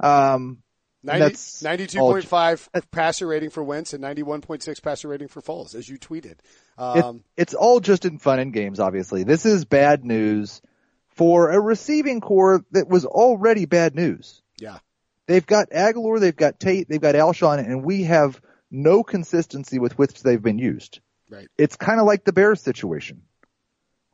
Um, 0.00 0.22
90, 0.48 0.61
92.5 1.04 2.90
passer 2.90 3.26
rating 3.26 3.50
for 3.50 3.62
Wentz 3.62 3.92
and 3.92 4.02
91.6 4.02 4.82
passer 4.82 5.08
rating 5.08 5.28
for 5.28 5.42
Foles, 5.42 5.74
as 5.74 5.88
you 5.88 5.98
tweeted. 5.98 6.36
Um, 6.78 7.24
it, 7.36 7.42
it's 7.42 7.54
all 7.54 7.80
just 7.80 8.04
in 8.04 8.18
fun 8.18 8.38
and 8.38 8.52
games, 8.52 8.80
obviously. 8.80 9.24
This 9.24 9.44
is 9.44 9.64
bad 9.64 10.04
news 10.04 10.62
for 11.08 11.50
a 11.50 11.60
receiving 11.60 12.20
corps 12.20 12.64
that 12.70 12.88
was 12.88 13.04
already 13.04 13.66
bad 13.66 13.94
news. 13.94 14.42
Yeah. 14.58 14.78
They've 15.26 15.46
got 15.46 15.70
Agholor, 15.70 16.20
they've 16.20 16.36
got 16.36 16.60
Tate, 16.60 16.88
they've 16.88 17.00
got 17.00 17.14
Alshon, 17.14 17.58
and 17.58 17.84
we 17.84 18.04
have 18.04 18.40
no 18.70 19.02
consistency 19.02 19.78
with 19.78 19.98
which 19.98 20.22
they've 20.22 20.42
been 20.42 20.58
used. 20.58 21.00
Right. 21.30 21.48
It's 21.58 21.76
kind 21.76 22.00
of 22.00 22.06
like 22.06 22.24
the 22.24 22.32
Bears 22.32 22.60
situation 22.60 23.22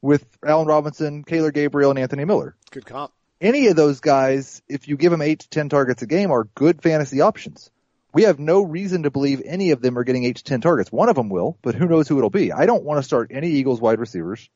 with 0.00 0.26
Allen 0.44 0.66
Robinson, 0.66 1.24
Taylor 1.24 1.50
Gabriel, 1.50 1.90
and 1.90 1.98
Anthony 1.98 2.24
Miller. 2.24 2.56
Good 2.70 2.86
comp 2.86 3.12
any 3.40 3.68
of 3.68 3.76
those 3.76 4.00
guys, 4.00 4.62
if 4.68 4.88
you 4.88 4.96
give 4.96 5.10
them 5.10 5.22
eight 5.22 5.40
to 5.40 5.48
10 5.48 5.68
targets 5.68 6.02
a 6.02 6.06
game, 6.06 6.30
are 6.30 6.44
good 6.44 6.82
fantasy 6.82 7.20
options. 7.20 7.70
We 8.12 8.22
have 8.24 8.38
no 8.38 8.62
reason 8.62 9.04
to 9.04 9.10
believe 9.10 9.42
any 9.44 9.70
of 9.70 9.80
them 9.80 9.98
are 9.98 10.04
getting 10.04 10.24
eight 10.24 10.36
to 10.36 10.44
10 10.44 10.60
targets. 10.60 10.90
One 10.90 11.08
of 11.08 11.16
them 11.16 11.28
will, 11.28 11.58
but 11.62 11.74
who 11.74 11.86
knows 11.86 12.08
who 12.08 12.18
it'll 12.18 12.30
be. 12.30 12.52
I 12.52 12.66
don't 12.66 12.84
want 12.84 12.98
to 12.98 13.02
start 13.02 13.30
any 13.32 13.50
Eagles 13.50 13.80
wide 13.80 14.00
receivers. 14.00 14.48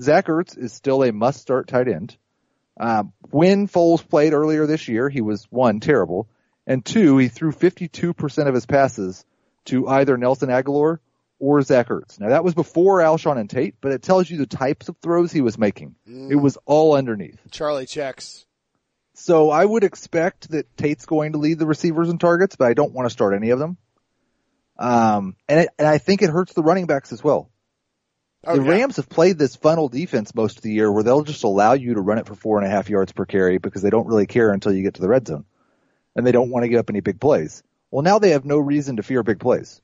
Zach 0.00 0.26
Ertz 0.26 0.56
is 0.56 0.72
still 0.72 1.02
a 1.02 1.12
must 1.12 1.40
start 1.40 1.68
tight 1.68 1.88
end. 1.88 2.16
Um, 2.78 3.12
when 3.30 3.68
Foles 3.68 4.06
played 4.06 4.32
earlier 4.32 4.66
this 4.66 4.88
year, 4.88 5.08
he 5.08 5.20
was 5.20 5.44
one, 5.50 5.80
terrible, 5.80 6.28
and 6.66 6.84
two, 6.84 7.18
he 7.18 7.28
threw 7.28 7.52
52% 7.52 8.46
of 8.46 8.54
his 8.54 8.66
passes 8.66 9.24
to 9.66 9.88
either 9.88 10.16
Nelson 10.16 10.48
Agholor 10.48 10.98
or 11.42 11.60
Zach 11.60 11.88
Ertz. 11.88 12.20
Now 12.20 12.28
that 12.28 12.44
was 12.44 12.54
before 12.54 13.00
Alshon 13.00 13.36
and 13.36 13.50
Tate, 13.50 13.74
but 13.80 13.90
it 13.90 14.00
tells 14.00 14.30
you 14.30 14.38
the 14.38 14.46
types 14.46 14.88
of 14.88 14.96
throws 14.98 15.32
he 15.32 15.40
was 15.40 15.58
making. 15.58 15.96
Mm. 16.08 16.30
It 16.30 16.36
was 16.36 16.56
all 16.66 16.94
underneath. 16.94 17.40
Charlie 17.50 17.84
checks. 17.84 18.46
So 19.14 19.50
I 19.50 19.64
would 19.64 19.82
expect 19.82 20.52
that 20.52 20.76
Tate's 20.76 21.04
going 21.04 21.32
to 21.32 21.38
lead 21.38 21.58
the 21.58 21.66
receivers 21.66 22.08
and 22.08 22.20
targets, 22.20 22.54
but 22.54 22.68
I 22.68 22.74
don't 22.74 22.92
want 22.92 23.06
to 23.06 23.10
start 23.10 23.34
any 23.34 23.50
of 23.50 23.58
them. 23.58 23.76
Um, 24.78 25.34
and, 25.48 25.60
it, 25.60 25.70
and 25.80 25.88
I 25.88 25.98
think 25.98 26.22
it 26.22 26.30
hurts 26.30 26.52
the 26.52 26.62
running 26.62 26.86
backs 26.86 27.12
as 27.12 27.24
well. 27.24 27.50
Oh, 28.46 28.56
the 28.56 28.62
yeah. 28.62 28.70
Rams 28.70 28.96
have 28.96 29.08
played 29.08 29.36
this 29.36 29.56
funnel 29.56 29.88
defense 29.88 30.36
most 30.36 30.58
of 30.58 30.62
the 30.62 30.72
year 30.72 30.92
where 30.92 31.02
they'll 31.02 31.24
just 31.24 31.42
allow 31.42 31.72
you 31.72 31.94
to 31.94 32.00
run 32.00 32.18
it 32.18 32.26
for 32.26 32.36
four 32.36 32.58
and 32.58 32.66
a 32.68 32.70
half 32.70 32.88
yards 32.88 33.10
per 33.10 33.24
carry 33.24 33.58
because 33.58 33.82
they 33.82 33.90
don't 33.90 34.06
really 34.06 34.26
care 34.26 34.52
until 34.52 34.72
you 34.72 34.84
get 34.84 34.94
to 34.94 35.02
the 35.02 35.08
red 35.08 35.26
zone. 35.26 35.44
And 36.14 36.24
they 36.24 36.32
don't 36.32 36.50
want 36.50 36.62
to 36.62 36.68
give 36.68 36.78
up 36.78 36.88
any 36.88 37.00
big 37.00 37.20
plays. 37.20 37.64
Well, 37.90 38.02
now 38.02 38.20
they 38.20 38.30
have 38.30 38.44
no 38.44 38.58
reason 38.58 38.96
to 38.96 39.02
fear 39.02 39.24
big 39.24 39.40
plays. 39.40 39.82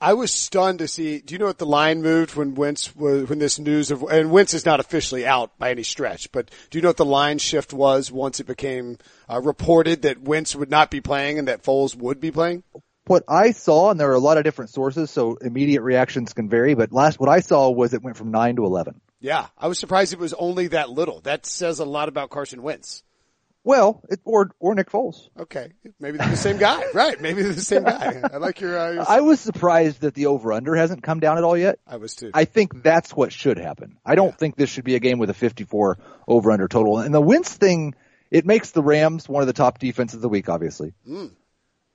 I 0.00 0.12
was 0.12 0.30
stunned 0.30 0.80
to 0.80 0.88
see. 0.88 1.20
Do 1.20 1.34
you 1.34 1.38
know 1.38 1.46
what 1.46 1.56
the 1.56 1.64
line 1.64 2.02
moved 2.02 2.34
when 2.34 2.54
Wentz 2.54 2.94
was 2.94 3.28
when 3.30 3.38
this 3.38 3.58
news 3.58 3.90
of 3.90 4.02
and 4.02 4.30
Wentz 4.30 4.52
is 4.52 4.66
not 4.66 4.78
officially 4.78 5.26
out 5.26 5.58
by 5.58 5.70
any 5.70 5.84
stretch, 5.84 6.30
but 6.32 6.50
do 6.68 6.76
you 6.76 6.82
know 6.82 6.90
what 6.90 6.98
the 6.98 7.04
line 7.06 7.38
shift 7.38 7.72
was 7.72 8.12
once 8.12 8.38
it 8.38 8.46
became 8.46 8.98
uh, 9.30 9.40
reported 9.40 10.02
that 10.02 10.20
Wentz 10.20 10.54
would 10.54 10.70
not 10.70 10.90
be 10.90 11.00
playing 11.00 11.38
and 11.38 11.48
that 11.48 11.62
Foles 11.62 11.96
would 11.96 12.20
be 12.20 12.30
playing? 12.30 12.62
What 13.06 13.22
I 13.28 13.52
saw, 13.52 13.90
and 13.90 13.98
there 13.98 14.10
are 14.10 14.14
a 14.14 14.18
lot 14.18 14.36
of 14.36 14.44
different 14.44 14.70
sources, 14.70 15.10
so 15.10 15.36
immediate 15.36 15.82
reactions 15.82 16.32
can 16.34 16.48
vary. 16.48 16.74
But 16.74 16.92
last, 16.92 17.18
what 17.18 17.30
I 17.30 17.40
saw 17.40 17.70
was 17.70 17.94
it 17.94 18.02
went 18.02 18.16
from 18.16 18.32
nine 18.32 18.56
to 18.56 18.64
eleven. 18.64 19.00
Yeah, 19.20 19.46
I 19.56 19.68
was 19.68 19.78
surprised 19.78 20.12
it 20.12 20.18
was 20.18 20.34
only 20.34 20.68
that 20.68 20.90
little. 20.90 21.20
That 21.20 21.46
says 21.46 21.78
a 21.78 21.86
lot 21.86 22.08
about 22.08 22.28
Carson 22.28 22.62
Wentz. 22.62 23.02
Well, 23.66 24.00
it, 24.08 24.20
or 24.24 24.52
or 24.60 24.76
Nick 24.76 24.90
Foles. 24.90 25.28
Okay, 25.36 25.72
maybe 25.98 26.18
they're 26.18 26.28
the 26.28 26.36
same 26.36 26.56
guy, 26.56 26.84
right? 26.94 27.20
Maybe 27.20 27.42
they're 27.42 27.52
the 27.52 27.60
same 27.60 27.82
guy. 27.82 28.22
I 28.32 28.36
like 28.36 28.60
your. 28.60 28.78
Uh, 28.78 28.92
your... 28.92 29.04
I 29.08 29.22
was 29.22 29.40
surprised 29.40 30.02
that 30.02 30.14
the 30.14 30.26
over 30.26 30.52
under 30.52 30.76
hasn't 30.76 31.02
come 31.02 31.18
down 31.18 31.36
at 31.36 31.42
all 31.42 31.56
yet. 31.56 31.80
I 31.84 31.96
was 31.96 32.14
too. 32.14 32.30
I 32.32 32.44
think 32.44 32.84
that's 32.84 33.12
what 33.12 33.32
should 33.32 33.58
happen. 33.58 33.98
I 34.06 34.14
don't 34.14 34.28
yeah. 34.28 34.36
think 34.36 34.54
this 34.54 34.70
should 34.70 34.84
be 34.84 34.94
a 34.94 35.00
game 35.00 35.18
with 35.18 35.30
a 35.30 35.34
54 35.34 35.98
over 36.28 36.52
under 36.52 36.68
total. 36.68 37.00
And 37.00 37.12
the 37.12 37.20
Wentz 37.20 37.54
thing, 37.54 37.96
it 38.30 38.46
makes 38.46 38.70
the 38.70 38.84
Rams 38.84 39.28
one 39.28 39.42
of 39.42 39.48
the 39.48 39.52
top 39.52 39.80
defenses 39.80 40.14
of 40.14 40.22
the 40.22 40.28
week, 40.28 40.48
obviously. 40.48 40.94
Mm. 41.04 41.32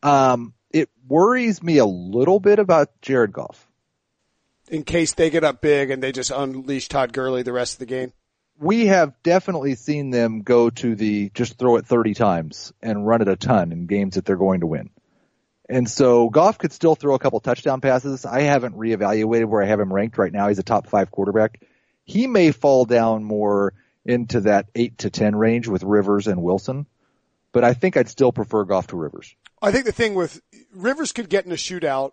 Um, 0.03 0.53
it 0.71 0.89
worries 1.07 1.63
me 1.63 1.77
a 1.77 1.85
little 1.85 2.41
bit 2.41 2.59
about 2.59 2.89
Jared 3.01 3.31
Goff. 3.31 3.65
In 4.69 4.83
case 4.83 5.13
they 5.13 5.29
get 5.29 5.45
up 5.45 5.61
big 5.61 5.89
and 5.89 6.03
they 6.03 6.11
just 6.11 6.31
unleash 6.31 6.89
Todd 6.89 7.13
Gurley 7.13 7.43
the 7.43 7.53
rest 7.53 7.75
of 7.75 7.79
the 7.79 7.85
game 7.85 8.11
we 8.61 8.85
have 8.85 9.13
definitely 9.23 9.73
seen 9.73 10.11
them 10.11 10.43
go 10.43 10.69
to 10.69 10.95
the 10.95 11.31
just 11.33 11.57
throw 11.57 11.77
it 11.77 11.85
30 11.87 12.13
times 12.13 12.71
and 12.81 13.07
run 13.07 13.21
it 13.21 13.27
a 13.27 13.35
ton 13.35 13.71
in 13.71 13.87
games 13.87 14.15
that 14.15 14.23
they're 14.23 14.37
going 14.37 14.59
to 14.59 14.67
win. 14.67 14.91
And 15.67 15.89
so 15.89 16.29
Goff 16.29 16.59
could 16.59 16.71
still 16.71 16.95
throw 16.95 17.15
a 17.15 17.19
couple 17.19 17.39
touchdown 17.39 17.81
passes. 17.81 18.23
I 18.23 18.41
haven't 18.41 18.77
reevaluated 18.77 19.45
where 19.45 19.63
I 19.63 19.65
have 19.65 19.79
him 19.79 19.91
ranked 19.91 20.19
right 20.19 20.31
now. 20.31 20.47
He's 20.47 20.59
a 20.59 20.63
top 20.63 20.87
five 20.87 21.09
quarterback. 21.09 21.59
He 22.03 22.27
may 22.27 22.51
fall 22.51 22.85
down 22.85 23.23
more 23.23 23.73
into 24.05 24.41
that 24.41 24.67
eight 24.75 24.99
to 24.99 25.09
10 25.09 25.35
range 25.35 25.67
with 25.67 25.81
Rivers 25.81 26.27
and 26.27 26.43
Wilson, 26.43 26.85
but 27.53 27.63
I 27.63 27.73
think 27.73 27.97
I'd 27.97 28.09
still 28.09 28.31
prefer 28.31 28.63
Goff 28.63 28.87
to 28.87 28.95
Rivers. 28.95 29.33
I 29.59 29.71
think 29.71 29.85
the 29.85 29.91
thing 29.91 30.13
with 30.13 30.39
Rivers 30.73 31.11
could 31.11 31.29
get 31.29 31.45
in 31.45 31.51
a 31.51 31.55
shootout. 31.55 32.11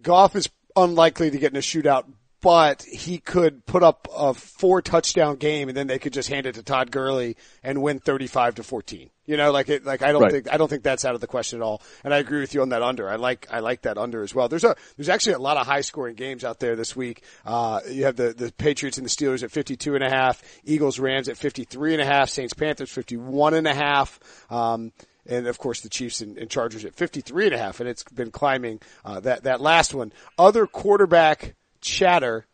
Goff 0.00 0.34
is 0.34 0.48
unlikely 0.74 1.30
to 1.30 1.38
get 1.38 1.52
in 1.52 1.58
a 1.58 1.60
shootout, 1.60 2.04
but 2.46 2.84
he 2.84 3.18
could 3.18 3.66
put 3.66 3.82
up 3.82 4.06
a 4.16 4.32
four 4.32 4.80
touchdown 4.80 5.34
game 5.34 5.66
and 5.66 5.76
then 5.76 5.88
they 5.88 5.98
could 5.98 6.12
just 6.12 6.28
hand 6.28 6.46
it 6.46 6.54
to 6.54 6.62
Todd 6.62 6.92
Gurley 6.92 7.36
and 7.64 7.82
win 7.82 7.98
35 7.98 8.54
to 8.54 8.62
14. 8.62 9.10
You 9.24 9.36
know, 9.36 9.50
like 9.50 9.68
it, 9.68 9.84
like 9.84 10.02
I 10.02 10.12
don't 10.12 10.22
right. 10.22 10.30
think, 10.30 10.52
I 10.52 10.56
don't 10.56 10.68
think 10.68 10.84
that's 10.84 11.04
out 11.04 11.16
of 11.16 11.20
the 11.20 11.26
question 11.26 11.58
at 11.58 11.64
all. 11.64 11.82
And 12.04 12.14
I 12.14 12.18
agree 12.18 12.38
with 12.38 12.54
you 12.54 12.62
on 12.62 12.68
that 12.68 12.82
under. 12.82 13.10
I 13.10 13.16
like, 13.16 13.48
I 13.50 13.58
like 13.58 13.82
that 13.82 13.98
under 13.98 14.22
as 14.22 14.32
well. 14.32 14.48
There's 14.48 14.62
a, 14.62 14.76
there's 14.96 15.08
actually 15.08 15.32
a 15.32 15.40
lot 15.40 15.56
of 15.56 15.66
high 15.66 15.80
scoring 15.80 16.14
games 16.14 16.44
out 16.44 16.60
there 16.60 16.76
this 16.76 16.94
week. 16.94 17.24
Uh, 17.44 17.80
you 17.90 18.04
have 18.04 18.14
the, 18.14 18.32
the 18.32 18.52
Patriots 18.52 18.96
and 18.96 19.04
the 19.04 19.10
Steelers 19.10 19.42
at 19.42 19.50
52 19.50 19.96
and 19.96 20.04
a 20.04 20.08
half, 20.08 20.40
Eagles 20.64 21.00
Rams 21.00 21.28
at 21.28 21.36
53 21.36 21.94
and 21.94 22.00
a 22.00 22.06
half, 22.06 22.28
Saints 22.28 22.54
Panthers 22.54 22.92
51 22.92 23.54
and 23.54 23.66
a 23.66 23.74
half. 23.74 24.20
Um, 24.52 24.92
and 25.28 25.48
of 25.48 25.58
course 25.58 25.80
the 25.80 25.88
Chiefs 25.88 26.20
and, 26.20 26.38
and, 26.38 26.48
Chargers 26.48 26.84
at 26.84 26.94
53 26.94 27.46
and 27.46 27.54
a 27.56 27.58
half, 27.58 27.80
and 27.80 27.88
it's 27.88 28.04
been 28.04 28.30
climbing, 28.30 28.78
uh, 29.04 29.18
that, 29.18 29.42
that 29.42 29.60
last 29.60 29.92
one. 29.92 30.12
Other 30.38 30.68
quarterback 30.68 31.56
chatter. 31.86 32.46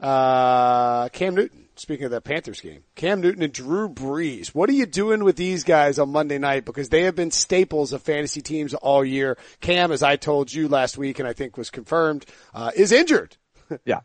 Uh, 0.00 1.08
Cam 1.10 1.34
Newton. 1.34 1.58
Speaking 1.74 2.04
of 2.04 2.10
that 2.10 2.22
Panthers 2.22 2.60
game, 2.60 2.84
Cam 2.94 3.22
Newton 3.22 3.42
and 3.42 3.52
Drew 3.52 3.88
Brees. 3.88 4.48
What 4.48 4.68
are 4.68 4.74
you 4.74 4.84
doing 4.84 5.24
with 5.24 5.36
these 5.36 5.64
guys 5.64 5.98
on 5.98 6.10
Monday 6.10 6.38
night? 6.38 6.66
Because 6.66 6.90
they 6.90 7.04
have 7.04 7.16
been 7.16 7.30
staples 7.30 7.94
of 7.94 8.02
fantasy 8.02 8.42
teams 8.42 8.74
all 8.74 9.02
year. 9.04 9.38
Cam, 9.60 9.90
as 9.90 10.02
I 10.02 10.16
told 10.16 10.52
you 10.52 10.68
last 10.68 10.98
week, 10.98 11.18
and 11.18 11.26
I 11.26 11.32
think 11.32 11.56
was 11.56 11.70
confirmed, 11.70 12.26
uh, 12.52 12.72
is 12.76 12.92
injured. 12.92 13.36
yeah. 13.86 14.00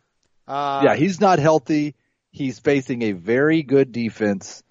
Uh, 0.46 0.80
yeah, 0.82 0.96
he's 0.96 1.20
not 1.20 1.38
healthy. 1.38 1.94
He's 2.30 2.58
facing 2.58 3.02
a 3.02 3.12
very 3.12 3.62
good 3.62 3.92
defense 3.92 4.62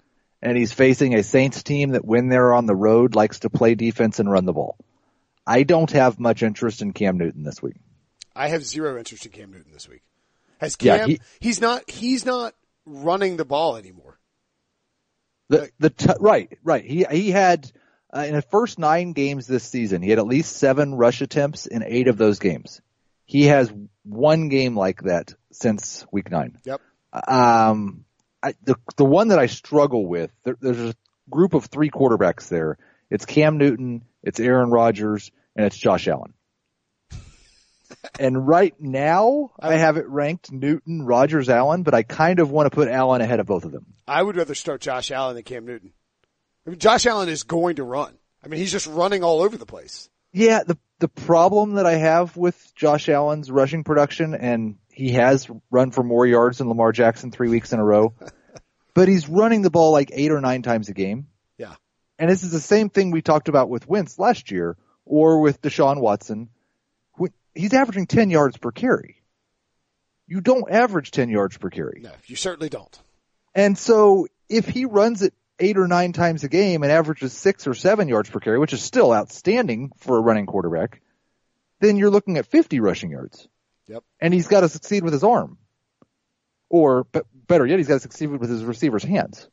and 0.42 0.56
he's 0.56 0.72
facing 0.72 1.14
a 1.14 1.22
Saints 1.22 1.62
team 1.62 1.90
that 1.90 2.04
when 2.04 2.28
they're 2.28 2.52
on 2.52 2.66
the 2.66 2.76
road 2.76 3.14
likes 3.14 3.40
to 3.40 3.50
play 3.50 3.74
defense 3.74 4.18
and 4.18 4.30
run 4.30 4.44
the 4.44 4.52
ball. 4.52 4.76
I 5.46 5.62
don't 5.62 5.90
have 5.92 6.20
much 6.20 6.42
interest 6.42 6.82
in 6.82 6.92
Cam 6.92 7.18
Newton 7.18 7.42
this 7.42 7.62
week. 7.62 7.76
I 8.38 8.48
have 8.48 8.64
zero 8.64 8.96
interest 8.96 9.26
in 9.26 9.32
Cam 9.32 9.50
Newton 9.50 9.72
this 9.72 9.88
week. 9.88 10.02
Has 10.58 10.76
Cam? 10.76 10.98
Yeah, 10.98 11.06
he, 11.06 11.20
he's 11.40 11.60
not. 11.60 11.90
He's 11.90 12.24
not 12.24 12.54
running 12.86 13.36
the 13.36 13.44
ball 13.44 13.76
anymore. 13.76 14.18
The 15.48 15.70
the 15.80 15.90
t- 15.90 16.12
right 16.20 16.56
right. 16.62 16.84
He 16.84 17.04
he 17.10 17.30
had 17.30 17.70
uh, 18.16 18.20
in 18.20 18.34
the 18.34 18.42
first 18.42 18.78
nine 18.78 19.12
games 19.12 19.46
this 19.46 19.64
season, 19.64 20.02
he 20.02 20.10
had 20.10 20.20
at 20.20 20.26
least 20.26 20.56
seven 20.56 20.94
rush 20.94 21.20
attempts 21.20 21.66
in 21.66 21.82
eight 21.82 22.06
of 22.06 22.16
those 22.16 22.38
games. 22.38 22.80
He 23.24 23.46
has 23.46 23.72
one 24.04 24.48
game 24.48 24.76
like 24.76 25.02
that 25.02 25.34
since 25.50 26.06
week 26.12 26.30
nine. 26.30 26.58
Yep. 26.64 26.80
Um, 27.12 28.04
I, 28.42 28.54
the 28.62 28.76
the 28.96 29.04
one 29.04 29.28
that 29.28 29.40
I 29.40 29.46
struggle 29.46 30.06
with, 30.06 30.30
there, 30.44 30.56
there's 30.60 30.78
a 30.78 30.94
group 31.28 31.54
of 31.54 31.66
three 31.66 31.90
quarterbacks 31.90 32.48
there. 32.48 32.78
It's 33.10 33.26
Cam 33.26 33.58
Newton, 33.58 34.04
it's 34.22 34.38
Aaron 34.38 34.70
Rodgers, 34.70 35.32
and 35.56 35.66
it's 35.66 35.76
Josh 35.76 36.06
Allen 36.06 36.34
and 38.18 38.46
right 38.46 38.74
now, 38.80 39.52
I 39.58 39.74
have 39.74 39.96
it 39.96 40.08
ranked 40.08 40.52
Newton, 40.52 41.02
Rodgers, 41.02 41.48
Allen, 41.48 41.82
but 41.82 41.94
I 41.94 42.02
kind 42.02 42.40
of 42.40 42.50
want 42.50 42.66
to 42.66 42.74
put 42.74 42.88
Allen 42.88 43.20
ahead 43.20 43.40
of 43.40 43.46
both 43.46 43.64
of 43.64 43.72
them. 43.72 43.86
I 44.06 44.22
would 44.22 44.36
rather 44.36 44.54
start 44.54 44.80
Josh 44.80 45.10
Allen 45.10 45.34
than 45.34 45.44
Cam 45.44 45.66
Newton. 45.66 45.92
I 46.66 46.70
mean, 46.70 46.78
Josh 46.78 47.06
Allen 47.06 47.28
is 47.28 47.44
going 47.44 47.76
to 47.76 47.84
run. 47.84 48.14
I 48.44 48.48
mean, 48.48 48.60
he's 48.60 48.72
just 48.72 48.86
running 48.86 49.24
all 49.24 49.40
over 49.40 49.56
the 49.56 49.66
place. 49.66 50.08
Yeah, 50.32 50.62
the 50.64 50.78
the 50.98 51.08
problem 51.08 51.74
that 51.74 51.86
I 51.86 51.94
have 51.94 52.36
with 52.36 52.72
Josh 52.74 53.08
Allen's 53.08 53.50
rushing 53.50 53.84
production, 53.84 54.34
and 54.34 54.76
he 54.90 55.12
has 55.12 55.48
run 55.70 55.90
for 55.90 56.02
more 56.02 56.26
yards 56.26 56.58
than 56.58 56.68
Lamar 56.68 56.92
Jackson 56.92 57.30
three 57.30 57.48
weeks 57.48 57.72
in 57.72 57.80
a 57.80 57.84
row, 57.84 58.14
but 58.94 59.08
he's 59.08 59.28
running 59.28 59.62
the 59.62 59.70
ball 59.70 59.92
like 59.92 60.10
eight 60.12 60.32
or 60.32 60.40
nine 60.40 60.62
times 60.62 60.88
a 60.88 60.94
game. 60.94 61.28
Yeah. 61.56 61.74
And 62.18 62.28
this 62.28 62.42
is 62.42 62.50
the 62.50 62.60
same 62.60 62.90
thing 62.90 63.10
we 63.10 63.22
talked 63.22 63.48
about 63.48 63.70
with 63.70 63.88
Wentz 63.88 64.18
last 64.18 64.50
year, 64.50 64.76
or 65.04 65.40
with 65.40 65.62
Deshaun 65.62 66.00
Watson 66.00 66.50
he's 67.54 67.72
averaging 67.74 68.06
10 68.06 68.30
yards 68.30 68.56
per 68.56 68.70
carry. 68.70 69.22
You 70.26 70.40
don't 70.40 70.70
average 70.70 71.10
10 71.10 71.30
yards 71.30 71.56
per 71.56 71.70
carry. 71.70 72.00
No, 72.02 72.12
you 72.26 72.36
certainly 72.36 72.68
don't. 72.68 72.96
And 73.54 73.76
so 73.76 74.26
if 74.48 74.68
he 74.68 74.84
runs 74.84 75.22
it 75.22 75.34
eight 75.58 75.78
or 75.78 75.88
nine 75.88 76.12
times 76.12 76.44
a 76.44 76.48
game 76.48 76.82
and 76.82 76.92
averages 76.92 77.32
six 77.32 77.66
or 77.66 77.74
seven 77.74 78.08
yards 78.08 78.30
per 78.30 78.40
carry, 78.40 78.58
which 78.58 78.72
is 78.72 78.82
still 78.82 79.12
outstanding 79.12 79.90
for 79.96 80.18
a 80.18 80.20
running 80.20 80.46
quarterback, 80.46 81.00
then 81.80 81.96
you're 81.96 82.10
looking 82.10 82.36
at 82.36 82.46
50 82.46 82.80
rushing 82.80 83.10
yards. 83.10 83.48
Yep. 83.86 84.04
And 84.20 84.34
he's 84.34 84.48
got 84.48 84.60
to 84.60 84.68
succeed 84.68 85.02
with 85.02 85.12
his 85.12 85.24
arm. 85.24 85.58
Or, 86.68 87.04
but 87.04 87.26
better 87.32 87.66
yet, 87.66 87.78
he's 87.78 87.88
got 87.88 87.94
to 87.94 88.00
succeed 88.00 88.26
with 88.26 88.50
his 88.50 88.62
receiver's 88.64 89.04
hands. 89.04 89.48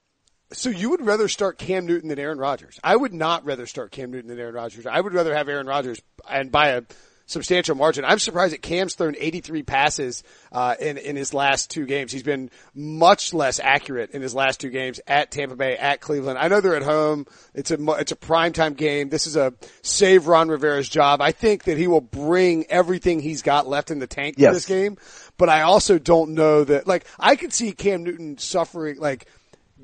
So 0.51 0.69
you 0.69 0.91
would 0.91 1.01
rather 1.01 1.27
start 1.27 1.57
Cam 1.57 1.85
Newton 1.85 2.09
than 2.09 2.19
Aaron 2.19 2.37
Rodgers? 2.37 2.79
I 2.83 2.95
would 2.95 3.13
not 3.13 3.45
rather 3.45 3.65
start 3.65 3.91
Cam 3.91 4.11
Newton 4.11 4.27
than 4.27 4.39
Aaron 4.39 4.53
Rodgers. 4.53 4.85
I 4.85 4.99
would 4.99 5.13
rather 5.13 5.33
have 5.33 5.49
Aaron 5.49 5.65
Rodgers 5.65 6.01
and 6.29 6.51
by 6.51 6.69
a 6.69 6.83
substantial 7.25 7.75
margin. 7.75 8.05
I'm 8.05 8.19
surprised 8.19 8.53
that 8.53 8.61
Cam's 8.61 8.95
thrown 8.95 9.15
83 9.17 9.63
passes 9.63 10.23
uh, 10.51 10.75
in 10.79 10.97
in 10.97 11.15
his 11.15 11.33
last 11.33 11.69
two 11.69 11.85
games. 11.85 12.11
He's 12.11 12.23
been 12.23 12.49
much 12.73 13.33
less 13.33 13.59
accurate 13.59 14.11
in 14.11 14.21
his 14.21 14.35
last 14.35 14.59
two 14.59 14.69
games 14.69 14.99
at 15.07 15.31
Tampa 15.31 15.55
Bay, 15.55 15.77
at 15.77 16.01
Cleveland. 16.01 16.37
I 16.37 16.47
know 16.47 16.61
they're 16.61 16.75
at 16.75 16.83
home. 16.83 17.25
It's 17.53 17.71
a 17.71 17.77
it's 17.93 18.11
a 18.11 18.15
primetime 18.15 18.75
game. 18.75 19.09
This 19.09 19.27
is 19.27 19.35
a 19.35 19.53
save 19.81 20.27
Ron 20.27 20.49
Rivera's 20.49 20.89
job. 20.89 21.21
I 21.21 21.31
think 21.31 21.65
that 21.65 21.77
he 21.77 21.87
will 21.87 22.01
bring 22.01 22.65
everything 22.69 23.19
he's 23.19 23.41
got 23.41 23.67
left 23.67 23.91
in 23.91 23.99
the 23.99 24.07
tank 24.07 24.35
yes. 24.37 24.49
for 24.49 24.53
this 24.53 24.65
game. 24.65 24.97
But 25.37 25.49
I 25.49 25.61
also 25.61 25.99
don't 25.99 26.31
know 26.31 26.63
that 26.63 26.87
like 26.87 27.05
I 27.19 27.35
could 27.35 27.53
see 27.53 27.71
Cam 27.71 28.03
Newton 28.03 28.37
suffering 28.37 28.99
like 28.99 29.27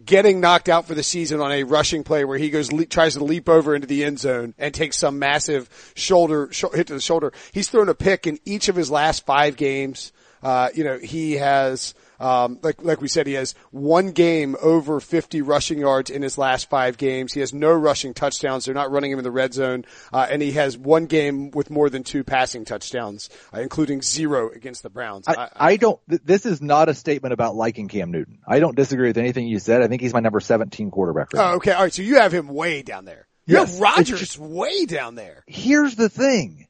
getting 0.05 0.39
knocked 0.39 0.69
out 0.69 0.85
for 0.87 0.95
the 0.95 1.03
season 1.03 1.41
on 1.41 1.51
a 1.51 1.63
rushing 1.63 2.03
play 2.03 2.25
where 2.25 2.37
he 2.37 2.49
goes 2.49 2.71
le- 2.71 2.85
tries 2.85 3.13
to 3.15 3.23
leap 3.23 3.47
over 3.49 3.75
into 3.75 3.87
the 3.87 4.03
end 4.03 4.19
zone 4.19 4.53
and 4.57 4.73
takes 4.73 4.97
some 4.97 5.19
massive 5.19 5.69
shoulder 5.95 6.49
sh- 6.51 6.65
hit 6.73 6.87
to 6.87 6.93
the 6.93 7.01
shoulder. 7.01 7.31
He's 7.51 7.69
thrown 7.69 7.89
a 7.89 7.95
pick 7.95 8.27
in 8.27 8.39
each 8.45 8.69
of 8.69 8.75
his 8.75 8.89
last 8.89 9.25
five 9.25 9.55
games. 9.57 10.11
Uh, 10.43 10.69
you 10.73 10.83
know, 10.83 10.97
he 10.97 11.33
has 11.33 11.93
um, 12.21 12.59
like 12.61 12.83
like 12.83 13.01
we 13.01 13.07
said, 13.07 13.27
he 13.27 13.33
has 13.33 13.55
one 13.71 14.11
game 14.11 14.55
over 14.61 14.99
50 14.99 15.41
rushing 15.41 15.79
yards 15.79 16.09
in 16.09 16.21
his 16.21 16.37
last 16.37 16.69
five 16.69 16.97
games. 16.97 17.33
He 17.33 17.39
has 17.39 17.53
no 17.53 17.71
rushing 17.73 18.13
touchdowns. 18.13 18.65
They're 18.65 18.75
not 18.75 18.91
running 18.91 19.11
him 19.11 19.17
in 19.17 19.23
the 19.23 19.31
red 19.31 19.53
zone, 19.53 19.85
uh, 20.13 20.27
and 20.29 20.41
he 20.41 20.51
has 20.53 20.77
one 20.77 21.05
game 21.07 21.51
with 21.51 21.69
more 21.69 21.89
than 21.89 22.03
two 22.03 22.23
passing 22.23 22.63
touchdowns, 22.65 23.29
uh, 23.53 23.59
including 23.59 24.01
zero 24.01 24.49
against 24.51 24.83
the 24.83 24.89
Browns. 24.89 25.27
I, 25.27 25.49
I 25.55 25.77
don't. 25.77 25.99
Th- 26.07 26.21
this 26.23 26.45
is 26.45 26.61
not 26.61 26.89
a 26.89 26.93
statement 26.93 27.33
about 27.33 27.55
liking 27.55 27.87
Cam 27.87 28.11
Newton. 28.11 28.39
I 28.47 28.59
don't 28.59 28.75
disagree 28.75 29.07
with 29.07 29.17
anything 29.17 29.47
you 29.47 29.59
said. 29.59 29.81
I 29.81 29.87
think 29.87 30.01
he's 30.01 30.13
my 30.13 30.19
number 30.19 30.39
17 30.39 30.91
quarterback. 30.91 31.33
Right 31.33 31.41
oh, 31.51 31.55
okay. 31.55 31.71
All 31.71 31.83
right. 31.83 31.93
So 31.93 32.03
you 32.03 32.19
have 32.19 32.33
him 32.33 32.47
way 32.47 32.81
down 32.83 33.05
there. 33.05 33.27
You 33.47 33.55
Yes. 33.57 33.71
have 33.73 33.79
Rodgers 33.81 34.19
just- 34.19 34.37
way 34.37 34.85
down 34.85 35.15
there. 35.15 35.43
Here's 35.47 35.95
the 35.95 36.09
thing. 36.09 36.67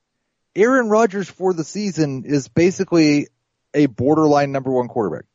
Aaron 0.55 0.89
Rodgers 0.89 1.29
for 1.29 1.53
the 1.53 1.63
season 1.63 2.23
is 2.25 2.47
basically 2.47 3.27
a 3.73 3.85
borderline 3.85 4.51
number 4.51 4.71
one 4.71 4.87
quarterback. 4.87 5.25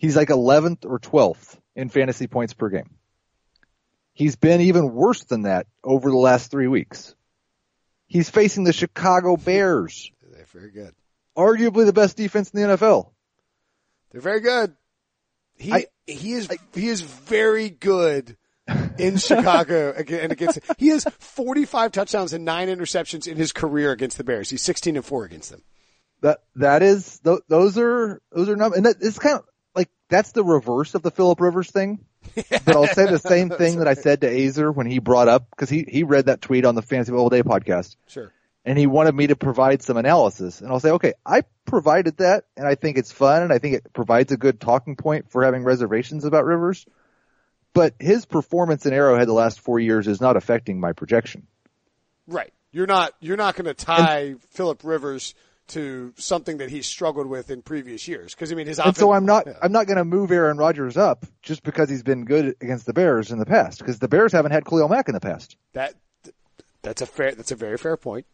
He's 0.00 0.16
like 0.16 0.28
11th 0.28 0.86
or 0.86 0.98
12th 0.98 1.58
in 1.76 1.90
fantasy 1.90 2.26
points 2.26 2.54
per 2.54 2.70
game. 2.70 2.88
He's 4.14 4.34
been 4.34 4.62
even 4.62 4.94
worse 4.94 5.24
than 5.24 5.42
that 5.42 5.66
over 5.84 6.08
the 6.10 6.16
last 6.16 6.50
three 6.50 6.68
weeks. 6.68 7.14
He's 8.06 8.30
facing 8.30 8.64
the 8.64 8.72
Chicago 8.72 9.36
Bears, 9.36 10.10
They're 10.32 10.46
very 10.46 10.70
good. 10.70 10.94
arguably 11.36 11.84
the 11.84 11.92
best 11.92 12.16
defense 12.16 12.48
in 12.50 12.60
the 12.62 12.76
NFL. 12.78 13.10
They're 14.10 14.22
very 14.22 14.40
good. 14.40 14.74
He 15.58 15.70
I- 15.72 15.86
he 16.06 16.32
is 16.32 16.48
he 16.72 16.88
is 16.88 17.02
very 17.02 17.68
good 17.68 18.38
in 18.98 19.18
Chicago 19.18 19.92
and 19.96 20.32
against. 20.32 20.60
He 20.78 20.88
has 20.88 21.04
45 21.18 21.92
touchdowns 21.92 22.32
and 22.32 22.46
nine 22.46 22.68
interceptions 22.68 23.28
in 23.28 23.36
his 23.36 23.52
career 23.52 23.92
against 23.92 24.16
the 24.16 24.24
Bears. 24.24 24.48
He's 24.48 24.62
16 24.62 24.96
and 24.96 25.04
four 25.04 25.24
against 25.26 25.50
them. 25.50 25.62
That 26.22 26.38
that 26.56 26.82
is 26.82 27.20
th- 27.20 27.40
those 27.48 27.76
are 27.76 28.22
those 28.32 28.48
are 28.48 28.56
numbers, 28.56 28.78
and 28.78 28.86
that, 28.86 28.96
it's 29.02 29.18
kind 29.18 29.36
of 29.36 29.44
that's 30.10 30.32
the 30.32 30.44
reverse 30.44 30.94
of 30.94 31.02
the 31.02 31.10
Philip 31.10 31.40
Rivers 31.40 31.70
thing. 31.70 32.04
But 32.34 32.68
I'll 32.76 32.86
say 32.86 33.06
the 33.06 33.18
same 33.24 33.48
thing 33.48 33.78
that 33.78 33.88
I 33.88 33.94
said 33.94 34.20
to 34.20 34.30
Aizer 34.30 34.74
when 34.74 34.86
he 34.86 34.98
brought 34.98 35.28
up 35.28 35.48
because 35.50 35.70
he 35.70 35.84
he 35.88 36.02
read 36.02 36.26
that 36.26 36.42
tweet 36.42 36.66
on 36.66 36.74
the 36.74 36.82
Fantasy 36.82 37.12
All 37.12 37.30
Day 37.30 37.42
podcast, 37.42 37.96
Sure. 38.08 38.30
and 38.64 38.78
he 38.78 38.86
wanted 38.86 39.14
me 39.14 39.28
to 39.28 39.36
provide 39.36 39.82
some 39.82 39.96
analysis, 39.96 40.60
and 40.60 40.70
I'll 40.70 40.80
say, 40.80 40.90
okay, 40.90 41.14
I 41.24 41.44
provided 41.64 42.18
that, 42.18 42.44
and 42.56 42.66
I 42.66 42.74
think 42.74 42.98
it's 42.98 43.10
fun, 43.12 43.42
and 43.42 43.52
I 43.52 43.58
think 43.58 43.76
it 43.76 43.92
provides 43.94 44.30
a 44.32 44.36
good 44.36 44.60
talking 44.60 44.96
point 44.96 45.30
for 45.30 45.44
having 45.44 45.64
reservations 45.64 46.24
about 46.24 46.44
Rivers. 46.44 46.84
But 47.72 47.94
his 48.00 48.26
performance 48.26 48.84
in 48.84 48.92
Arrowhead 48.92 49.28
the 49.28 49.32
last 49.32 49.60
four 49.60 49.78
years 49.78 50.08
is 50.08 50.20
not 50.20 50.36
affecting 50.36 50.80
my 50.80 50.92
projection. 50.92 51.46
Right. 52.26 52.52
You're 52.72 52.86
not 52.86 53.12
you're 53.20 53.36
not 53.36 53.54
going 53.56 53.64
to 53.66 53.74
tie 53.74 54.34
Philip 54.50 54.82
Rivers 54.84 55.34
to 55.70 56.12
something 56.16 56.58
that 56.58 56.70
he's 56.70 56.86
struggled 56.86 57.26
with 57.26 57.50
in 57.50 57.62
previous 57.62 58.06
years 58.06 58.34
because 58.34 58.52
I 58.52 58.54
mean 58.54 58.66
his 58.66 58.78
And 58.78 58.96
so 58.96 59.12
I'm 59.12 59.26
not 59.26 59.46
Yeah. 59.46 59.54
I'm 59.62 59.72
not 59.72 59.86
going 59.86 59.96
to 59.96 60.04
move 60.04 60.30
Aaron 60.30 60.56
Rodgers 60.58 60.96
up 60.96 61.26
just 61.42 61.62
because 61.62 61.88
he's 61.88 62.02
been 62.02 62.24
good 62.24 62.56
against 62.60 62.86
the 62.86 62.92
Bears 62.92 63.30
in 63.30 63.38
the 63.38 63.46
past 63.46 63.78
because 63.78 63.98
the 63.98 64.08
Bears 64.08 64.32
haven't 64.32 64.52
had 64.52 64.64
Khalil 64.64 64.88
Mack 64.88 65.08
in 65.08 65.14
the 65.14 65.20
past. 65.20 65.56
That 65.72 65.94
that's 66.82 67.02
a 67.02 67.06
fair 67.06 67.34
that's 67.34 67.52
a 67.52 67.56
very 67.56 67.78
fair 67.78 67.96
point. 67.96 68.26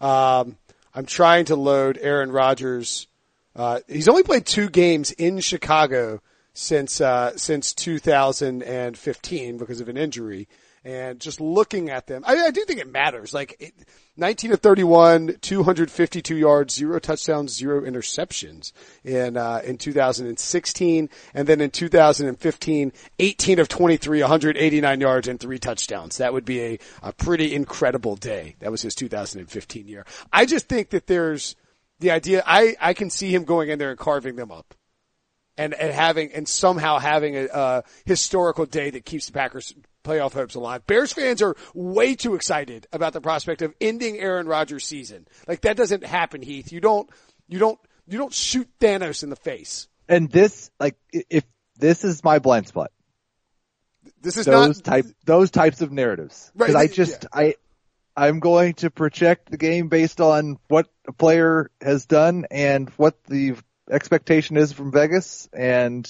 Um, 0.00 0.56
I'm 0.94 1.06
trying 1.06 1.44
to 1.46 1.56
load 1.56 1.98
Aaron 2.00 2.32
Rodgers. 2.32 3.06
Uh, 3.54 3.80
he's 3.88 4.08
only 4.08 4.22
played 4.22 4.46
two 4.46 4.68
games 4.68 5.12
in 5.12 5.40
Chicago 5.40 6.20
since 6.52 7.00
uh, 7.00 7.36
since 7.36 7.74
2015 7.74 9.58
because 9.58 9.80
of 9.80 9.88
an 9.88 9.96
injury. 9.96 10.48
And 10.82 11.20
just 11.20 11.42
looking 11.42 11.90
at 11.90 12.06
them, 12.06 12.24
I, 12.26 12.36
I 12.36 12.50
do 12.50 12.64
think 12.64 12.80
it 12.80 12.90
matters. 12.90 13.34
Like 13.34 13.54
it, 13.60 13.74
19 14.16 14.52
to 14.52 14.56
31, 14.56 15.36
252 15.42 16.36
yards, 16.36 16.74
zero 16.74 16.98
touchdowns, 16.98 17.54
zero 17.54 17.82
interceptions 17.82 18.72
in 19.04 19.36
uh, 19.36 19.60
in 19.62 19.76
2016, 19.76 21.10
and 21.34 21.46
then 21.46 21.60
in 21.60 21.70
2015, 21.70 22.92
18 23.18 23.58
of 23.58 23.68
23, 23.68 24.20
189 24.20 25.00
yards 25.00 25.28
and 25.28 25.38
three 25.38 25.58
touchdowns. 25.58 26.16
That 26.16 26.32
would 26.32 26.46
be 26.46 26.60
a, 26.60 26.78
a 27.02 27.12
pretty 27.12 27.54
incredible 27.54 28.16
day. 28.16 28.56
That 28.60 28.70
was 28.70 28.80
his 28.80 28.94
2015 28.94 29.86
year. 29.86 30.06
I 30.32 30.46
just 30.46 30.66
think 30.66 30.90
that 30.90 31.06
there's 31.06 31.56
the 31.98 32.10
idea. 32.10 32.42
I 32.46 32.76
I 32.80 32.94
can 32.94 33.10
see 33.10 33.34
him 33.34 33.44
going 33.44 33.68
in 33.68 33.78
there 33.78 33.90
and 33.90 33.98
carving 33.98 34.36
them 34.36 34.50
up 34.50 34.74
and, 35.58 35.74
and 35.74 35.92
having 35.92 36.32
and 36.32 36.48
somehow 36.48 36.98
having 36.98 37.36
a, 37.36 37.48
a 37.52 37.84
historical 38.06 38.64
day 38.64 38.88
that 38.88 39.04
keeps 39.04 39.26
the 39.26 39.32
Packers 39.32 39.74
playoff 40.04 40.32
hopes 40.32 40.54
alive. 40.54 40.86
Bears 40.86 41.12
fans 41.12 41.42
are 41.42 41.56
way 41.74 42.14
too 42.14 42.34
excited 42.34 42.86
about 42.92 43.12
the 43.12 43.20
prospect 43.20 43.62
of 43.62 43.74
ending 43.80 44.18
Aaron 44.18 44.46
Rodgers' 44.46 44.86
season. 44.86 45.26
Like 45.46 45.62
that 45.62 45.76
doesn't 45.76 46.04
happen, 46.04 46.42
Heath. 46.42 46.72
You 46.72 46.80
don't 46.80 47.08
you 47.48 47.58
don't 47.58 47.78
you 48.06 48.18
don't 48.18 48.34
shoot 48.34 48.68
Thanos 48.80 49.22
in 49.22 49.30
the 49.30 49.36
face. 49.36 49.88
And 50.08 50.28
this, 50.30 50.70
like, 50.80 50.96
if 51.12 51.44
this 51.76 52.04
is 52.04 52.24
my 52.24 52.40
blind 52.40 52.66
spot, 52.66 52.90
This 54.20 54.36
is 54.36 54.46
those 54.46 54.78
not 54.78 54.84
type 54.84 55.06
those 55.24 55.50
types 55.50 55.80
of 55.80 55.92
narratives, 55.92 56.50
Right, 56.54 56.66
because 56.66 56.82
I 56.82 56.86
just 56.92 57.26
I 57.32 57.54
I'm 58.16 58.40
going 58.40 58.74
to 58.74 58.90
project 58.90 59.50
the 59.50 59.56
game 59.56 59.88
based 59.88 60.20
on 60.20 60.58
what 60.68 60.88
a 61.06 61.12
player 61.12 61.70
has 61.80 62.06
done 62.06 62.46
and 62.50 62.90
what 62.90 63.22
the 63.24 63.56
expectation 63.88 64.56
is 64.56 64.72
from 64.72 64.90
Vegas, 64.90 65.48
and 65.52 66.06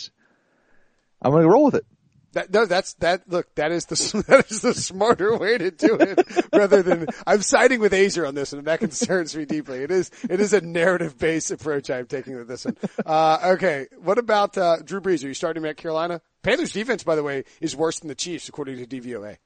I'm 1.20 1.32
going 1.32 1.42
to 1.42 1.50
roll 1.50 1.66
with 1.66 1.74
it. 1.74 1.86
That, 2.32 2.52
no, 2.52 2.64
that's 2.64 2.94
that. 2.94 3.28
Look, 3.28 3.52
that 3.56 3.72
is 3.72 3.86
the 3.86 4.24
that 4.28 4.50
is 4.50 4.60
the 4.60 4.74
smarter 4.74 5.36
way 5.36 5.58
to 5.58 5.70
do 5.70 5.96
it, 5.96 6.20
rather 6.52 6.82
than 6.82 7.06
I'm 7.26 7.42
siding 7.42 7.80
with 7.80 7.92
Aizer 7.92 8.26
on 8.26 8.34
this, 8.34 8.52
and 8.52 8.64
that 8.66 8.78
concerns 8.78 9.36
me 9.36 9.44
deeply. 9.44 9.82
It 9.82 9.90
is 9.90 10.10
it 10.28 10.38
is 10.40 10.52
a 10.52 10.60
narrative 10.60 11.18
based 11.18 11.50
approach 11.50 11.90
I'm 11.90 12.06
taking 12.06 12.36
with 12.36 12.46
this 12.46 12.64
one. 12.64 12.76
Uh, 13.04 13.52
okay, 13.54 13.86
what 14.02 14.18
about 14.18 14.56
uh, 14.56 14.76
Drew 14.84 15.00
Brees? 15.00 15.24
Are 15.24 15.28
you 15.28 15.34
starting 15.34 15.64
him 15.64 15.70
at 15.70 15.76
Carolina? 15.76 16.20
Panthers 16.42 16.72
defense, 16.72 17.02
by 17.02 17.16
the 17.16 17.22
way, 17.22 17.44
is 17.60 17.74
worse 17.74 17.98
than 17.98 18.08
the 18.08 18.14
Chiefs 18.14 18.48
according 18.48 18.84
to 18.84 18.86
DVOA. 18.86 19.36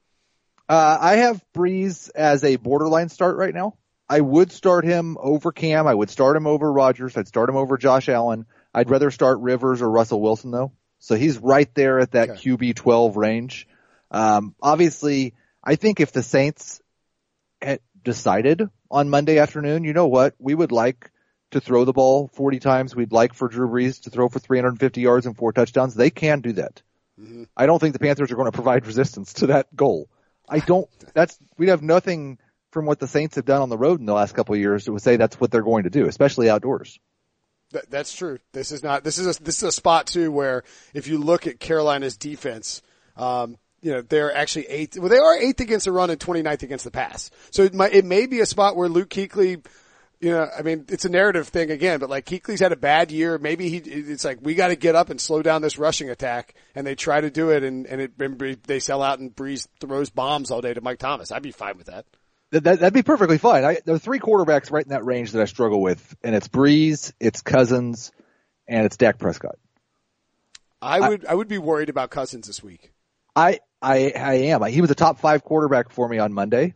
Uh, 0.68 0.98
I 1.00 1.16
have 1.16 1.42
Brees 1.54 2.10
as 2.14 2.44
a 2.44 2.56
borderline 2.56 3.08
start 3.08 3.36
right 3.36 3.54
now. 3.54 3.76
I 4.08 4.20
would 4.20 4.52
start 4.52 4.84
him 4.84 5.16
over 5.18 5.52
Cam. 5.52 5.86
I 5.86 5.94
would 5.94 6.10
start 6.10 6.36
him 6.36 6.46
over 6.46 6.70
Rodgers. 6.70 7.16
I'd 7.16 7.28
start 7.28 7.48
him 7.48 7.56
over 7.56 7.78
Josh 7.78 8.08
Allen. 8.08 8.46
I'd 8.72 8.90
rather 8.90 9.10
start 9.10 9.40
Rivers 9.40 9.80
or 9.80 9.90
Russell 9.90 10.20
Wilson 10.20 10.50
though. 10.50 10.72
So 11.04 11.16
he's 11.16 11.36
right 11.36 11.68
there 11.74 11.98
at 11.98 12.12
that 12.12 12.30
Okay. 12.30 12.40
QB 12.40 12.76
12 12.76 13.18
range. 13.18 13.68
Um, 14.10 14.54
obviously, 14.62 15.34
I 15.62 15.76
think 15.76 16.00
if 16.00 16.12
the 16.12 16.22
Saints 16.22 16.80
had 17.60 17.80
decided 18.02 18.62
on 18.90 19.10
Monday 19.10 19.38
afternoon, 19.38 19.84
you 19.84 19.92
know 19.92 20.06
what, 20.06 20.34
we 20.38 20.54
would 20.54 20.72
like 20.72 21.10
to 21.50 21.60
throw 21.60 21.84
the 21.84 21.92
ball 21.92 22.28
40 22.28 22.58
times. 22.58 22.96
We'd 22.96 23.12
like 23.12 23.34
for 23.34 23.48
Drew 23.48 23.68
Brees 23.68 24.04
to 24.04 24.10
throw 24.10 24.30
for 24.30 24.38
350 24.38 25.02
yards 25.02 25.26
and 25.26 25.36
four 25.36 25.52
touchdowns. 25.52 25.94
They 25.94 26.08
can 26.08 26.40
do 26.40 26.52
that. 26.54 26.80
I 27.54 27.66
don't 27.66 27.78
think 27.80 27.92
the 27.92 27.98
Panthers 27.98 28.32
are 28.32 28.36
going 28.36 28.50
to 28.50 28.52
provide 28.52 28.86
resistance 28.92 29.34
to 29.34 29.48
that 29.48 29.76
goal. 29.76 30.08
I 30.48 30.60
don't. 30.60 30.88
That's 31.12 31.38
we'd 31.58 31.68
have 31.68 31.82
nothing 31.82 32.38
from 32.70 32.86
what 32.86 32.98
the 32.98 33.06
Saints 33.06 33.36
have 33.36 33.44
done 33.44 33.60
on 33.60 33.68
the 33.68 33.78
road 33.78 34.00
in 34.00 34.06
the 34.06 34.14
last 34.14 34.34
couple 34.34 34.54
of 34.54 34.60
years 34.60 34.86
to 34.86 34.98
say 34.98 35.16
that's 35.16 35.38
what 35.38 35.50
they're 35.50 35.62
going 35.62 35.84
to 35.84 35.90
do, 35.90 36.06
especially 36.06 36.48
outdoors. 36.48 36.98
That, 37.74 37.90
that's 37.90 38.14
true. 38.14 38.38
This 38.52 38.72
is 38.72 38.82
not. 38.82 39.02
This 39.04 39.18
is 39.18 39.36
a, 39.36 39.42
this 39.42 39.58
is 39.58 39.62
a 39.64 39.72
spot 39.72 40.06
too 40.06 40.30
where 40.30 40.62
if 40.94 41.08
you 41.08 41.18
look 41.18 41.46
at 41.46 41.58
Carolina's 41.58 42.16
defense, 42.16 42.82
um, 43.16 43.58
you 43.82 43.92
know 43.92 44.00
they're 44.00 44.34
actually 44.34 44.66
eighth. 44.66 44.96
Well, 44.96 45.08
they 45.08 45.18
are 45.18 45.36
eighth 45.36 45.60
against 45.60 45.84
the 45.84 45.92
run 45.92 46.08
and 46.08 46.18
29th 46.18 46.62
against 46.62 46.84
the 46.84 46.92
pass. 46.92 47.30
So 47.50 47.64
it 47.64 47.74
might 47.74 47.92
it 47.92 48.04
may 48.04 48.26
be 48.26 48.40
a 48.40 48.46
spot 48.46 48.76
where 48.76 48.88
Luke 48.88 49.10
Kuechly, 49.10 49.66
You 50.20 50.30
know, 50.30 50.48
I 50.56 50.62
mean, 50.62 50.86
it's 50.88 51.04
a 51.04 51.08
narrative 51.08 51.48
thing 51.48 51.72
again, 51.72 51.98
but 51.98 52.08
like 52.08 52.26
Kuechly's 52.26 52.60
had 52.60 52.70
a 52.70 52.76
bad 52.76 53.10
year. 53.10 53.36
Maybe 53.38 53.68
he, 53.68 53.78
it's 53.78 54.24
like, 54.24 54.38
we 54.40 54.54
got 54.54 54.68
to 54.68 54.76
get 54.76 54.94
up 54.94 55.10
and 55.10 55.20
slow 55.20 55.42
down 55.42 55.60
this 55.60 55.76
rushing 55.76 56.08
attack. 56.08 56.54
And 56.74 56.86
they 56.86 56.94
try 56.94 57.20
to 57.20 57.30
do 57.30 57.50
it 57.50 57.62
and, 57.62 57.86
and 57.86 58.00
it, 58.00 58.64
they 58.64 58.80
sell 58.80 59.02
out 59.02 59.18
and 59.18 59.34
Brees 59.34 59.66
throws 59.80 60.10
bombs 60.10 60.50
all 60.50 60.60
day 60.62 60.72
to 60.72 60.80
Mike 60.80 60.98
Thomas. 60.98 61.32
I'd 61.32 61.42
be 61.42 61.50
fine 61.50 61.76
with 61.76 61.88
that. 61.88 62.06
That, 62.62 62.80
would 62.80 62.92
be 62.92 63.02
perfectly 63.02 63.38
fine. 63.38 63.64
I, 63.64 63.78
there 63.84 63.94
are 63.94 63.98
three 63.98 64.20
quarterbacks 64.20 64.70
right 64.70 64.84
in 64.84 64.90
that 64.90 65.04
range 65.04 65.32
that 65.32 65.42
I 65.42 65.46
struggle 65.46 65.82
with, 65.82 66.16
and 66.22 66.34
it's 66.34 66.48
Brees, 66.48 67.12
it's 67.18 67.42
Cousins, 67.42 68.12
and 68.68 68.86
it's 68.86 68.96
Dak 68.96 69.18
Prescott. 69.18 69.56
I 70.80 71.08
would, 71.08 71.26
I, 71.26 71.32
I 71.32 71.34
would 71.34 71.48
be 71.48 71.58
worried 71.58 71.88
about 71.88 72.10
Cousins 72.10 72.46
this 72.46 72.62
week. 72.62 72.92
I, 73.34 73.60
I, 73.82 74.12
I 74.14 74.34
am. 74.34 74.62
He 74.64 74.80
was 74.80 74.90
a 74.90 74.94
top 74.94 75.18
five 75.18 75.42
quarterback 75.42 75.90
for 75.90 76.08
me 76.08 76.18
on 76.18 76.32
Monday. 76.32 76.74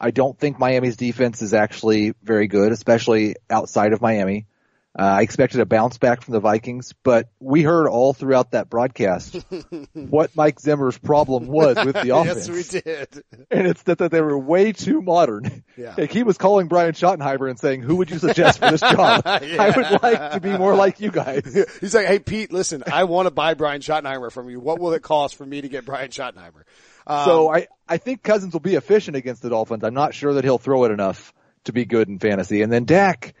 I 0.00 0.10
don't 0.10 0.38
think 0.38 0.58
Miami's 0.58 0.96
defense 0.96 1.42
is 1.42 1.54
actually 1.54 2.14
very 2.22 2.48
good, 2.48 2.72
especially 2.72 3.36
outside 3.50 3.92
of 3.92 4.00
Miami. 4.00 4.46
Uh, 4.94 5.02
I 5.04 5.22
expected 5.22 5.58
a 5.60 5.64
bounce 5.64 5.96
back 5.96 6.20
from 6.20 6.32
the 6.32 6.40
Vikings, 6.40 6.92
but 7.02 7.30
we 7.40 7.62
heard 7.62 7.88
all 7.88 8.12
throughout 8.12 8.50
that 8.50 8.68
broadcast 8.68 9.42
what 9.94 10.36
Mike 10.36 10.60
Zimmer's 10.60 10.98
problem 10.98 11.46
was 11.46 11.76
with 11.82 11.94
the 11.94 12.10
offense. 12.14 12.46
yes, 12.46 12.72
we 12.74 12.80
did. 12.80 13.24
And 13.50 13.66
it's 13.66 13.82
that, 13.84 13.98
that 13.98 14.10
they 14.10 14.20
were 14.20 14.38
way 14.38 14.72
too 14.72 15.00
modern. 15.00 15.64
Yeah. 15.78 15.94
Like 15.96 16.12
he 16.12 16.24
was 16.24 16.36
calling 16.36 16.68
Brian 16.68 16.92
Schottenheimer 16.92 17.48
and 17.48 17.58
saying, 17.58 17.80
who 17.80 17.96
would 17.96 18.10
you 18.10 18.18
suggest 18.18 18.58
for 18.58 18.70
this 18.70 18.82
job? 18.82 19.22
yeah. 19.26 19.62
I 19.62 19.70
would 19.74 20.02
like 20.02 20.32
to 20.32 20.40
be 20.40 20.58
more 20.58 20.74
like 20.74 21.00
you 21.00 21.10
guys. 21.10 21.66
He's 21.80 21.94
like, 21.94 22.06
hey 22.06 22.18
Pete, 22.18 22.52
listen, 22.52 22.82
I 22.92 23.04
want 23.04 23.26
to 23.26 23.30
buy 23.30 23.54
Brian 23.54 23.80
Schottenheimer 23.80 24.30
from 24.30 24.50
you. 24.50 24.60
What 24.60 24.78
will 24.78 24.92
it 24.92 25.00
cost 25.00 25.36
for 25.36 25.46
me 25.46 25.62
to 25.62 25.68
get 25.68 25.86
Brian 25.86 26.10
Schottenheimer? 26.10 26.64
Um, 27.06 27.24
so 27.24 27.50
I, 27.50 27.68
I 27.88 27.96
think 27.96 28.22
Cousins 28.22 28.52
will 28.52 28.60
be 28.60 28.74
efficient 28.74 29.16
against 29.16 29.40
the 29.40 29.48
Dolphins. 29.48 29.84
I'm 29.84 29.94
not 29.94 30.12
sure 30.12 30.34
that 30.34 30.44
he'll 30.44 30.58
throw 30.58 30.84
it 30.84 30.90
enough 30.90 31.32
to 31.64 31.72
be 31.72 31.86
good 31.86 32.08
in 32.08 32.18
fantasy. 32.18 32.60
And 32.60 32.70
then 32.70 32.84
Dak, 32.84 33.34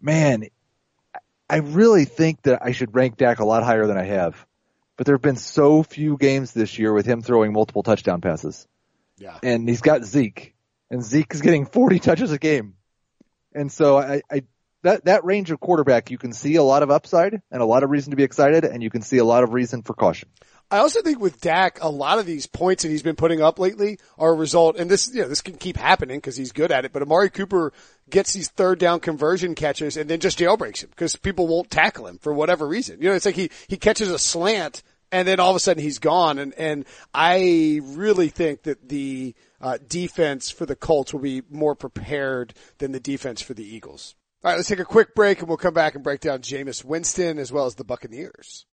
man, 0.00 0.46
I 1.52 1.56
really 1.56 2.06
think 2.06 2.42
that 2.42 2.62
I 2.64 2.72
should 2.72 2.94
rank 2.94 3.18
Dak 3.18 3.40
a 3.40 3.44
lot 3.44 3.62
higher 3.62 3.86
than 3.86 3.98
I 3.98 4.04
have. 4.04 4.46
But 4.96 5.04
there 5.04 5.14
have 5.14 5.22
been 5.22 5.36
so 5.36 5.82
few 5.82 6.16
games 6.16 6.52
this 6.52 6.78
year 6.78 6.94
with 6.94 7.04
him 7.04 7.20
throwing 7.20 7.52
multiple 7.52 7.82
touchdown 7.82 8.22
passes. 8.22 8.66
Yeah. 9.18 9.38
And 9.42 9.68
he's 9.68 9.82
got 9.82 10.02
Zeke. 10.02 10.54
And 10.90 11.02
Zeke 11.02 11.34
is 11.34 11.42
getting 11.42 11.66
40 11.66 11.98
touches 12.00 12.32
a 12.32 12.38
game. 12.38 12.76
And 13.54 13.70
so 13.70 13.98
I, 13.98 14.22
I 14.30 14.44
that, 14.82 15.04
that 15.04 15.24
range 15.24 15.50
of 15.50 15.60
quarterback, 15.60 16.10
you 16.10 16.18
can 16.18 16.32
see 16.32 16.56
a 16.56 16.62
lot 16.62 16.82
of 16.82 16.90
upside 16.90 17.40
and 17.50 17.62
a 17.62 17.66
lot 17.66 17.82
of 17.82 17.90
reason 17.90 18.10
to 18.10 18.16
be 18.16 18.24
excited 18.24 18.64
and 18.64 18.82
you 18.82 18.90
can 18.90 19.02
see 19.02 19.18
a 19.18 19.24
lot 19.24 19.44
of 19.44 19.52
reason 19.52 19.82
for 19.82 19.94
caution. 19.94 20.28
I 20.70 20.78
also 20.78 21.02
think 21.02 21.20
with 21.20 21.38
Dak, 21.40 21.78
a 21.82 21.90
lot 21.90 22.18
of 22.18 22.24
these 22.24 22.46
points 22.46 22.82
that 22.82 22.88
he's 22.88 23.02
been 23.02 23.14
putting 23.14 23.42
up 23.42 23.58
lately 23.58 23.98
are 24.16 24.30
a 24.30 24.34
result, 24.34 24.78
and 24.78 24.90
this, 24.90 25.12
you 25.12 25.20
know, 25.20 25.28
this 25.28 25.42
can 25.42 25.56
keep 25.56 25.76
happening 25.76 26.16
because 26.16 26.34
he's 26.34 26.50
good 26.50 26.72
at 26.72 26.86
it, 26.86 26.94
but 26.94 27.02
Amari 27.02 27.28
Cooper 27.28 27.74
gets 28.08 28.32
these 28.32 28.48
third 28.48 28.78
down 28.78 28.98
conversion 29.00 29.54
catches 29.54 29.98
and 29.98 30.08
then 30.08 30.18
just 30.18 30.38
jailbreaks 30.38 30.82
him 30.82 30.88
because 30.88 31.14
people 31.16 31.46
won't 31.46 31.70
tackle 31.70 32.06
him 32.06 32.16
for 32.18 32.32
whatever 32.32 32.66
reason. 32.66 33.02
You 33.02 33.10
know, 33.10 33.14
it's 33.14 33.26
like 33.26 33.34
he, 33.34 33.50
he 33.68 33.76
catches 33.76 34.10
a 34.10 34.18
slant 34.18 34.82
and 35.10 35.28
then 35.28 35.40
all 35.40 35.50
of 35.50 35.56
a 35.56 35.60
sudden 35.60 35.82
he's 35.82 35.98
gone. 35.98 36.38
And, 36.38 36.54
and 36.54 36.86
I 37.12 37.80
really 37.82 38.30
think 38.30 38.62
that 38.62 38.88
the, 38.88 39.34
uh, 39.60 39.78
defense 39.88 40.50
for 40.50 40.66
the 40.66 40.74
Colts 40.74 41.12
will 41.12 41.20
be 41.20 41.42
more 41.50 41.74
prepared 41.74 42.52
than 42.78 42.92
the 42.92 42.98
defense 42.98 43.40
for 43.40 43.54
the 43.54 43.64
Eagles. 43.64 44.16
All 44.44 44.50
right, 44.50 44.56
let's 44.56 44.68
take 44.68 44.80
a 44.80 44.84
quick 44.84 45.14
break 45.14 45.38
and 45.38 45.46
we'll 45.46 45.56
come 45.56 45.72
back 45.72 45.94
and 45.94 46.02
break 46.02 46.18
down 46.18 46.40
Jameis 46.40 46.84
Winston 46.84 47.38
as 47.38 47.52
well 47.52 47.66
as 47.66 47.76
the 47.76 47.84
Buccaneers. 47.84 48.66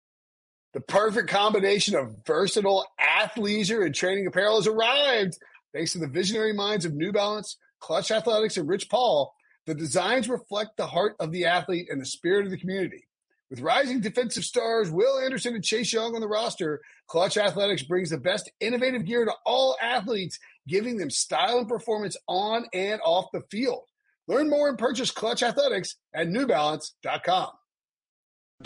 The 0.72 0.80
perfect 0.80 1.28
combination 1.28 1.94
of 1.96 2.24
versatile 2.26 2.86
athleisure 2.98 3.86
and 3.86 3.94
training 3.94 4.28
apparel 4.28 4.56
has 4.56 4.68
arrived. 4.68 5.38
Thanks 5.74 5.92
to 5.92 6.00
the 6.00 6.08
visionary 6.08 6.54
minds 6.54 6.86
of 6.86 6.94
New 6.94 7.12
Balance, 7.12 7.58
Clutch 7.82 8.12
Athletics, 8.12 8.56
and 8.56 8.70
Rich 8.70 8.88
Paul, 8.88 9.34
the 9.66 9.76
designs 9.76 10.30
reflect 10.30 10.78
the 10.78 10.88
heart 10.88 11.18
of 11.20 11.34
the 11.34 11.48
athlete 11.48 11.90
and 11.92 12.00
the 12.00 12.06
spirit 12.06 12.46
of 12.46 12.52
the 12.52 12.58
community. 12.58 13.06
With 13.50 13.60
rising 13.60 14.00
defensive 14.00 14.46
stars 14.46 14.90
Will 14.90 15.20
Anderson 15.20 15.54
and 15.54 15.64
Chase 15.66 15.92
Young 15.92 16.16
on 16.16 16.22
the 16.22 16.30
roster, 16.30 16.80
Clutch 17.08 17.36
Athletics 17.36 17.84
brings 17.84 18.10
the 18.10 18.18
best 18.18 18.50
innovative 18.62 19.04
gear 19.04 19.26
to 19.26 19.34
all 19.46 19.76
athletes, 19.82 20.40
giving 20.66 20.96
them 20.96 21.10
style 21.10 21.58
and 21.58 21.68
performance 21.68 22.16
on 22.26 22.68
and 22.74 23.02
off 23.04 23.26
the 23.34 23.42
field. 23.52 23.84
Learn 24.28 24.50
more 24.50 24.68
and 24.68 24.78
purchase 24.78 25.12
Clutch 25.12 25.42
Athletics 25.44 25.96
at 26.14 26.28
newbalance.com. 26.28 27.52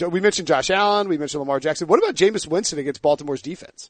We 0.10 0.20
mentioned 0.22 0.48
Josh 0.48 0.70
Allen. 0.70 1.10
We 1.10 1.18
mentioned 1.18 1.40
Lamar 1.40 1.60
Jackson. 1.60 1.88
What 1.88 2.00
about 2.00 2.16
Jameis 2.16 2.48
Winston 2.48 2.80
against 2.80 3.02
Baltimore's 3.02 3.42
defense? 3.42 3.90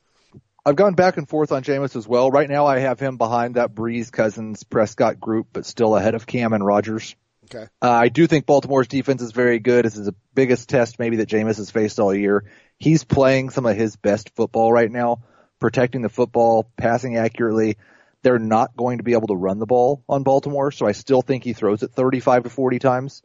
I've 0.66 0.76
gone 0.76 0.94
back 0.94 1.18
and 1.18 1.28
forth 1.28 1.52
on 1.52 1.64
Jameis 1.64 1.96
as 1.96 2.08
well. 2.08 2.30
Right 2.30 2.50
now 2.50 2.66
I 2.66 2.80
have 2.80 3.00
him 3.00 3.18
behind 3.18 3.56
that 3.56 3.74
Brees, 3.74 4.12
Cousins, 4.12 4.64
Prescott 4.64 5.20
group, 5.20 5.48
but 5.54 5.66
still 5.66 5.96
ahead 5.96 6.14
of 6.16 6.28
Cam 6.28 6.54
and 6.54 6.66
Rodgers. 6.66 7.16
Okay. 7.46 7.68
Uh, 7.82 7.90
I 7.92 8.10
do 8.10 8.28
think 8.28 8.46
Baltimore's 8.46 8.88
defense 8.88 9.22
is 9.22 9.32
very 9.32 9.60
good. 9.60 9.86
This 9.86 9.98
is 9.98 10.06
the 10.06 10.16
biggest 10.34 10.70
test 10.70 11.00
maybe 11.00 11.18
that 11.18 11.30
Jameis 11.30 11.58
has 11.58 11.72
faced 11.72 12.00
all 12.00 12.14
year. 12.14 12.46
He's 12.78 13.04
playing 13.04 13.50
some 13.50 13.66
of 13.66 13.76
his 13.76 13.96
best 13.96 14.32
football 14.36 14.72
right 14.72 14.92
now, 14.92 15.24
protecting 15.60 16.02
the 16.02 16.10
football, 16.10 16.72
passing 16.78 17.18
accurately. 17.18 17.78
They're 18.24 18.40
not 18.40 18.76
going 18.76 19.00
to 19.00 19.04
be 19.04 19.14
able 19.14 19.28
to 19.28 19.36
run 19.36 19.60
the 19.60 19.66
ball 19.66 20.04
on 20.08 20.24
Baltimore, 20.24 20.72
so 20.72 20.86
I 20.86 20.92
still 20.92 21.22
think 21.22 21.44
he 21.44 21.54
throws 21.54 21.84
it 21.84 21.92
35 21.92 22.44
to 22.44 22.50
40 22.50 22.80
times. 22.80 23.24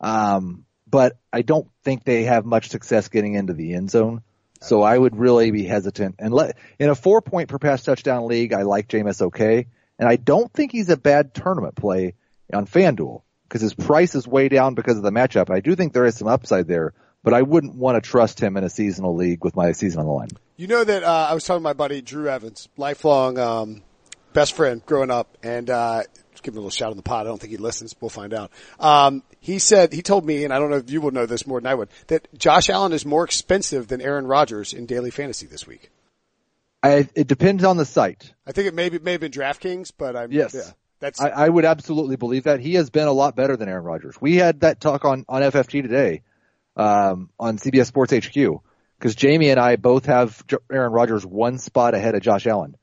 Um, 0.00 0.64
but 0.86 1.18
I 1.32 1.42
don't 1.42 1.68
think 1.84 2.04
they 2.04 2.24
have 2.24 2.44
much 2.44 2.68
success 2.68 3.08
getting 3.08 3.34
into 3.34 3.52
the 3.52 3.74
end 3.74 3.90
zone. 3.90 4.22
So 4.60 4.82
I 4.82 4.96
would 4.96 5.16
really 5.16 5.50
be 5.50 5.64
hesitant 5.64 6.16
and 6.18 6.34
let, 6.34 6.56
in 6.78 6.88
a 6.88 6.94
four 6.94 7.20
point 7.20 7.48
per 7.48 7.58
pass 7.58 7.82
touchdown 7.82 8.26
league, 8.26 8.52
I 8.52 8.62
like 8.62 8.88
Jameis 8.88 9.22
okay. 9.22 9.66
And 9.98 10.08
I 10.08 10.16
don't 10.16 10.52
think 10.52 10.72
he's 10.72 10.88
a 10.88 10.96
bad 10.96 11.34
tournament 11.34 11.76
play 11.76 12.14
on 12.52 12.66
FanDuel 12.66 13.22
because 13.44 13.60
his 13.60 13.74
price 13.74 14.14
is 14.14 14.26
way 14.26 14.48
down 14.48 14.74
because 14.74 14.96
of 14.96 15.02
the 15.02 15.10
matchup. 15.10 15.50
I 15.50 15.60
do 15.60 15.74
think 15.74 15.92
there 15.92 16.04
is 16.04 16.16
some 16.16 16.28
upside 16.28 16.66
there, 16.66 16.92
but 17.22 17.34
I 17.34 17.42
wouldn't 17.42 17.74
want 17.74 18.02
to 18.02 18.08
trust 18.08 18.40
him 18.40 18.56
in 18.56 18.64
a 18.64 18.68
seasonal 18.68 19.14
league 19.14 19.44
with 19.44 19.56
my 19.56 19.72
season 19.72 20.00
on 20.00 20.06
the 20.06 20.12
line. 20.12 20.28
You 20.56 20.66
know 20.66 20.84
that, 20.84 21.02
uh, 21.02 21.26
I 21.30 21.34
was 21.34 21.44
talking 21.44 21.60
to 21.60 21.64
my 21.64 21.72
buddy 21.72 22.02
Drew 22.02 22.28
Evans, 22.28 22.68
lifelong, 22.76 23.38
um, 23.38 23.82
best 24.38 24.54
friend 24.54 24.82
growing 24.86 25.10
up 25.10 25.36
and, 25.42 25.68
uh, 25.68 26.02
give 26.42 26.54
him 26.54 26.58
a 26.58 26.60
little 26.60 26.70
shout 26.70 26.90
on 26.90 26.96
the 26.96 27.02
pod. 27.02 27.26
I 27.26 27.28
don't 27.28 27.40
think 27.40 27.50
he 27.50 27.56
listens. 27.56 27.94
We'll 28.00 28.08
find 28.08 28.32
out. 28.32 28.52
Um, 28.78 29.24
he 29.40 29.58
said, 29.58 29.92
he 29.92 30.02
told 30.02 30.24
me, 30.24 30.44
and 30.44 30.52
I 30.52 30.60
don't 30.60 30.70
know 30.70 30.76
if 30.76 30.90
you 30.90 31.00
will 31.00 31.10
know 31.10 31.26
this 31.26 31.46
more 31.46 31.60
than 31.60 31.66
I 31.66 31.74
would, 31.74 31.88
that 32.06 32.28
Josh 32.38 32.70
Allen 32.70 32.92
is 32.92 33.04
more 33.04 33.24
expensive 33.24 33.88
than 33.88 34.00
Aaron 34.00 34.26
Rodgers 34.26 34.72
in 34.72 34.86
daily 34.86 35.10
fantasy 35.10 35.46
this 35.46 35.66
week. 35.66 35.90
I, 36.82 37.08
it 37.16 37.26
depends 37.26 37.64
on 37.64 37.76
the 37.76 37.84
site. 37.84 38.32
I 38.46 38.52
think 38.52 38.68
it 38.68 38.74
may, 38.74 38.88
be, 38.88 39.00
may 39.00 39.12
have 39.12 39.20
been 39.20 39.32
DraftKings, 39.32 39.92
but 39.98 40.14
I'm, 40.14 40.30
yes. 40.30 40.54
yeah. 40.54 40.70
That's, 41.00 41.20
I, 41.20 41.30
I 41.30 41.48
would 41.48 41.64
absolutely 41.64 42.16
believe 42.16 42.44
that. 42.44 42.60
He 42.60 42.74
has 42.74 42.90
been 42.90 43.08
a 43.08 43.12
lot 43.12 43.34
better 43.34 43.56
than 43.56 43.68
Aaron 43.68 43.84
Rodgers. 43.84 44.20
We 44.20 44.36
had 44.36 44.60
that 44.60 44.80
talk 44.80 45.04
on, 45.04 45.24
on 45.28 45.42
FFG 45.42 45.82
today, 45.82 46.22
um, 46.76 47.30
on 47.38 47.58
CBS 47.58 47.86
Sports 47.86 48.12
HQ, 48.12 48.62
because 48.98 49.14
Jamie 49.16 49.50
and 49.50 49.58
I 49.58 49.76
both 49.76 50.06
have 50.06 50.44
Aaron 50.72 50.92
Rodgers 50.92 51.26
one 51.26 51.58
spot 51.58 51.94
ahead 51.94 52.14
of 52.14 52.22
Josh 52.22 52.46
Allen. 52.46 52.76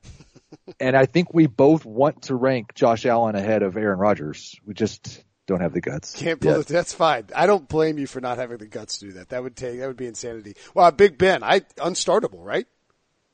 And 0.80 0.96
I 0.96 1.06
think 1.06 1.32
we 1.34 1.46
both 1.46 1.84
want 1.84 2.22
to 2.22 2.34
rank 2.34 2.74
Josh 2.74 3.06
Allen 3.06 3.34
ahead 3.34 3.62
of 3.62 3.76
Aaron 3.76 3.98
Rodgers. 3.98 4.54
We 4.64 4.74
just 4.74 5.22
don't 5.46 5.60
have 5.60 5.72
the 5.72 5.80
guts. 5.80 6.14
Can't 6.16 6.40
pull 6.40 6.60
it. 6.60 6.66
That's 6.66 6.92
fine. 6.92 7.26
I 7.34 7.46
don't 7.46 7.68
blame 7.68 7.98
you 7.98 8.06
for 8.06 8.20
not 8.20 8.38
having 8.38 8.58
the 8.58 8.66
guts 8.66 8.98
to 8.98 9.06
do 9.06 9.12
that. 9.12 9.28
That 9.30 9.42
would 9.42 9.56
take, 9.56 9.78
that 9.78 9.86
would 9.86 9.96
be 9.96 10.06
insanity. 10.06 10.54
Well, 10.74 10.90
Big 10.90 11.18
Ben, 11.18 11.42
I, 11.42 11.60
unstartable, 11.78 12.44
right? 12.44 12.66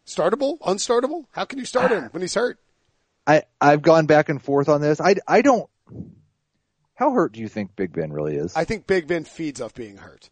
Startable? 0.06 0.58
Unstartable? 0.60 1.24
How 1.32 1.44
can 1.44 1.58
you 1.58 1.64
start 1.64 1.90
him 1.90 2.04
when 2.10 2.20
he's 2.22 2.34
hurt? 2.34 2.58
I, 3.26 3.42
I've 3.60 3.82
gone 3.82 4.06
back 4.06 4.28
and 4.28 4.42
forth 4.42 4.68
on 4.68 4.80
this. 4.80 5.00
I, 5.00 5.14
I 5.28 5.42
don't, 5.42 5.70
how 6.94 7.12
hurt 7.12 7.32
do 7.32 7.40
you 7.40 7.48
think 7.48 7.76
Big 7.76 7.92
Ben 7.92 8.12
really 8.12 8.36
is? 8.36 8.56
I 8.56 8.64
think 8.64 8.86
Big 8.86 9.06
Ben 9.06 9.24
feeds 9.24 9.60
off 9.60 9.74
being 9.74 9.96
hurt. 9.96 10.28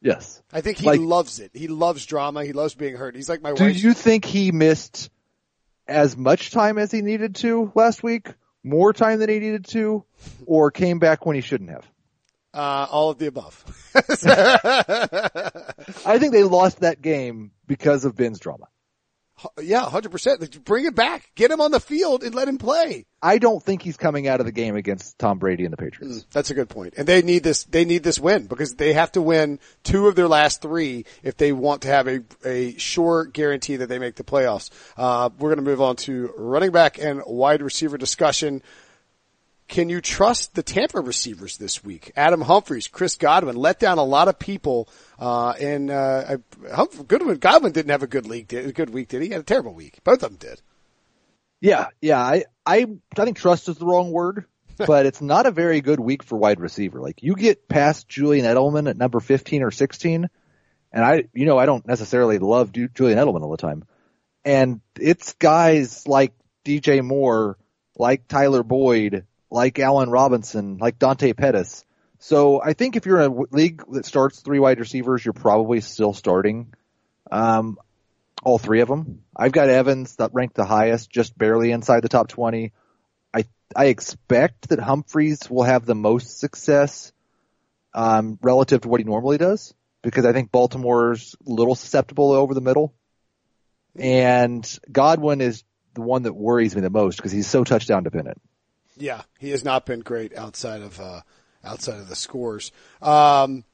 Yes. 0.00 0.42
I 0.52 0.60
think 0.60 0.78
he 0.78 0.86
Like- 0.86 1.00
loves 1.00 1.40
it. 1.40 1.50
He 1.54 1.66
loves 1.68 2.04
drama. 2.04 2.44
He 2.44 2.52
loves 2.52 2.74
being 2.74 2.96
hurt. 2.96 3.16
He's 3.16 3.28
like 3.28 3.40
my 3.42 3.54
Do 3.54 3.64
wife. 3.64 3.82
you 3.82 3.94
think 3.94 4.24
he 4.26 4.52
missed 4.52 5.08
as 5.86 6.16
much 6.16 6.50
time 6.50 6.78
as 6.78 6.90
he 6.90 7.02
needed 7.02 7.36
to 7.36 7.72
last 7.74 8.02
week? 8.02 8.28
More 8.62 8.92
time 8.92 9.18
than 9.18 9.28
he 9.28 9.38
needed 9.38 9.66
to? 9.68 10.04
Or 10.46 10.70
came 10.70 10.98
back 10.98 11.26
when 11.26 11.36
he 11.36 11.42
shouldn't 11.42 11.70
have? 11.70 11.86
uh, 12.54 12.86
all 12.90 13.10
of 13.10 13.18
the 13.18 13.26
above. 13.26 13.64
I 16.06 16.18
think 16.18 16.32
they 16.32 16.44
lost 16.44 16.80
that 16.80 17.02
game 17.02 17.50
because 17.66 18.04
of 18.04 18.14
Ben's 18.14 18.38
drama. 18.38 18.68
Yeah, 19.60 19.84
hundred 19.84 20.12
percent. 20.12 20.64
Bring 20.64 20.86
it 20.86 20.94
back. 20.94 21.30
Get 21.34 21.50
him 21.50 21.60
on 21.60 21.70
the 21.70 21.80
field 21.80 22.22
and 22.22 22.34
let 22.34 22.48
him 22.48 22.58
play. 22.58 23.06
I 23.24 23.38
don't 23.38 23.62
think 23.62 23.80
he's 23.80 23.96
coming 23.96 24.28
out 24.28 24.40
of 24.40 24.46
the 24.46 24.52
game 24.52 24.76
against 24.76 25.18
Tom 25.18 25.38
Brady 25.38 25.64
and 25.64 25.72
the 25.72 25.78
Patriots. 25.78 26.26
That's 26.30 26.50
a 26.50 26.54
good 26.54 26.68
point. 26.68 26.94
And 26.98 27.06
they 27.06 27.22
need 27.22 27.42
this, 27.42 27.64
they 27.64 27.86
need 27.86 28.02
this 28.02 28.20
win 28.20 28.46
because 28.46 28.74
they 28.74 28.92
have 28.92 29.12
to 29.12 29.22
win 29.22 29.60
two 29.82 30.08
of 30.08 30.14
their 30.14 30.28
last 30.28 30.60
three 30.60 31.06
if 31.22 31.38
they 31.38 31.50
want 31.50 31.82
to 31.82 31.88
have 31.88 32.06
a, 32.06 32.20
a 32.44 32.76
sure 32.76 33.24
guarantee 33.24 33.76
that 33.76 33.88
they 33.88 33.98
make 33.98 34.16
the 34.16 34.24
playoffs. 34.24 34.68
Uh, 34.98 35.30
we're 35.38 35.48
going 35.48 35.64
to 35.64 35.70
move 35.70 35.80
on 35.80 35.96
to 35.96 36.34
running 36.36 36.70
back 36.70 36.98
and 36.98 37.22
wide 37.26 37.62
receiver 37.62 37.96
discussion. 37.96 38.62
Can 39.66 39.88
you 39.88 40.00
trust 40.00 40.54
the 40.54 40.62
Tampa 40.62 41.00
receivers 41.00 41.56
this 41.56 41.82
week? 41.82 42.12
Adam 42.16 42.42
Humphries, 42.42 42.86
Chris 42.86 43.16
Godwin 43.16 43.56
let 43.56 43.78
down 43.78 43.98
a 43.98 44.04
lot 44.04 44.28
of 44.28 44.38
people. 44.38 44.88
Uh, 45.18 45.54
and, 45.58 45.90
uh, 45.90 46.36
Goodwin, 47.06 47.38
Godwin 47.38 47.72
didn't 47.72 47.90
have 47.90 48.02
a 48.02 48.06
good 48.06 48.26
league, 48.26 48.48
did, 48.48 48.66
a 48.66 48.72
good 48.72 48.90
week, 48.90 49.08
did 49.08 49.22
he? 49.22 49.28
He 49.28 49.32
had 49.32 49.40
a 49.40 49.44
terrible 49.44 49.74
week. 49.74 49.98
Both 50.04 50.22
of 50.22 50.30
them 50.30 50.36
did. 50.36 50.60
Yeah, 51.60 51.86
yeah. 52.02 52.20
I, 52.20 52.44
I, 52.66 52.86
I 53.16 53.24
think 53.24 53.38
trust 53.38 53.68
is 53.68 53.78
the 53.78 53.86
wrong 53.86 54.12
word. 54.12 54.44
but 54.86 55.06
it's 55.06 55.20
not 55.20 55.46
a 55.46 55.50
very 55.50 55.80
good 55.80 56.00
week 56.00 56.22
for 56.22 56.36
wide 56.36 56.60
receiver. 56.60 57.00
Like 57.00 57.22
you 57.22 57.34
get 57.34 57.68
past 57.68 58.08
Julian 58.08 58.44
Edelman 58.44 58.88
at 58.88 58.96
number 58.96 59.20
15 59.20 59.62
or 59.62 59.70
16, 59.70 60.28
and 60.92 61.04
I, 61.04 61.24
you 61.32 61.46
know, 61.46 61.58
I 61.58 61.66
don't 61.66 61.86
necessarily 61.86 62.38
love 62.38 62.72
Julian 62.72 63.18
Edelman 63.18 63.42
all 63.42 63.50
the 63.50 63.56
time. 63.56 63.84
And 64.44 64.80
it's 64.98 65.34
guys 65.34 66.06
like 66.06 66.34
DJ 66.64 67.02
Moore, 67.02 67.56
like 67.96 68.26
Tyler 68.28 68.62
Boyd, 68.62 69.26
like 69.54 69.78
Allen 69.78 70.10
Robinson, 70.10 70.78
like 70.78 70.98
Dante 70.98 71.32
Pettis. 71.32 71.84
So 72.18 72.60
I 72.60 72.72
think 72.72 72.96
if 72.96 73.06
you're 73.06 73.20
in 73.20 73.32
a 73.32 73.54
league 73.54 73.84
that 73.92 74.04
starts 74.04 74.40
three 74.40 74.58
wide 74.58 74.80
receivers, 74.80 75.24
you're 75.24 75.32
probably 75.32 75.80
still 75.80 76.12
starting 76.12 76.74
um, 77.30 77.78
all 78.42 78.58
three 78.58 78.80
of 78.80 78.88
them. 78.88 79.22
I've 79.34 79.52
got 79.52 79.68
Evans 79.68 80.16
that 80.16 80.34
ranked 80.34 80.56
the 80.56 80.64
highest, 80.64 81.08
just 81.08 81.38
barely 81.38 81.70
inside 81.70 82.02
the 82.02 82.08
top 82.08 82.26
20. 82.28 82.72
I 83.32 83.44
I 83.76 83.86
expect 83.86 84.70
that 84.70 84.80
Humphries 84.80 85.48
will 85.48 85.62
have 85.62 85.86
the 85.86 85.94
most 85.94 86.40
success 86.40 87.12
um, 87.94 88.40
relative 88.42 88.80
to 88.80 88.88
what 88.88 88.98
he 88.98 89.04
normally 89.04 89.38
does 89.38 89.72
because 90.02 90.26
I 90.26 90.32
think 90.32 90.50
Baltimore's 90.50 91.36
a 91.46 91.50
little 91.50 91.76
susceptible 91.76 92.32
over 92.32 92.54
the 92.54 92.60
middle. 92.60 92.92
And 93.96 94.68
Godwin 94.90 95.40
is 95.40 95.62
the 95.94 96.02
one 96.02 96.24
that 96.24 96.34
worries 96.34 96.74
me 96.74 96.82
the 96.82 96.90
most 96.90 97.16
because 97.16 97.30
he's 97.30 97.46
so 97.46 97.62
touchdown 97.62 98.02
dependent. 98.02 98.40
Yeah, 98.96 99.22
he 99.38 99.50
has 99.50 99.64
not 99.64 99.86
been 99.86 100.00
great 100.00 100.36
outside 100.36 100.82
of 100.82 101.00
uh, 101.00 101.20
outside 101.64 101.98
of 101.98 102.08
the 102.08 102.16
scores. 102.16 102.72
Um, 103.02 103.64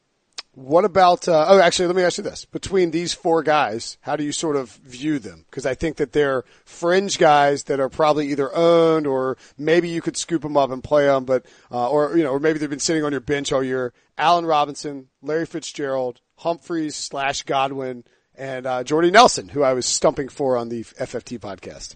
what 0.55 0.85
about? 0.85 1.29
Uh, 1.29 1.47
oh, 1.49 1.61
actually, 1.61 1.87
let 1.87 1.97
me 1.97 2.03
ask 2.03 2.19
you 2.19 2.25
this: 2.25 2.45
between 2.45 2.91
these 2.91 3.13
four 3.13 3.43
guys, 3.43 3.99
how 4.01 4.17
do 4.17 4.25
you 4.25 4.33
sort 4.33 4.57
of 4.57 4.71
view 4.71 5.19
them? 5.19 5.45
Because 5.49 5.65
I 5.65 5.75
think 5.75 5.97
that 5.97 6.13
they're 6.13 6.45
fringe 6.65 7.19
guys 7.19 7.65
that 7.65 7.81
are 7.81 7.89
probably 7.89 8.29
either 8.29 8.55
owned 8.55 9.07
or 9.07 9.37
maybe 9.57 9.89
you 9.89 10.03
could 10.03 10.17
scoop 10.17 10.43
them 10.43 10.57
up 10.57 10.71
and 10.71 10.83
play 10.83 11.07
them, 11.07 11.25
but 11.25 11.47
uh, 11.71 11.89
or 11.89 12.17
you 12.17 12.25
know, 12.25 12.31
or 12.31 12.41
maybe 12.41 12.59
they've 12.59 12.71
been 12.71 12.79
sitting 12.79 13.05
on 13.05 13.13
your 13.13 13.21
bench 13.21 13.53
all 13.53 13.63
year. 13.63 13.93
Allen 14.19 14.45
Robinson, 14.45 15.09
Larry 15.23 15.47
Fitzgerald, 15.47 16.21
Humphries 16.37 16.97
slash 16.97 17.43
Godwin, 17.45 18.05
and 18.35 18.67
uh, 18.67 18.83
Jordy 18.83 19.11
Nelson, 19.11 19.49
who 19.49 19.63
I 19.63 19.73
was 19.73 19.87
stumping 19.87 20.29
for 20.29 20.57
on 20.57 20.69
the 20.69 20.83
FFT 20.83 21.39
podcast. 21.39 21.95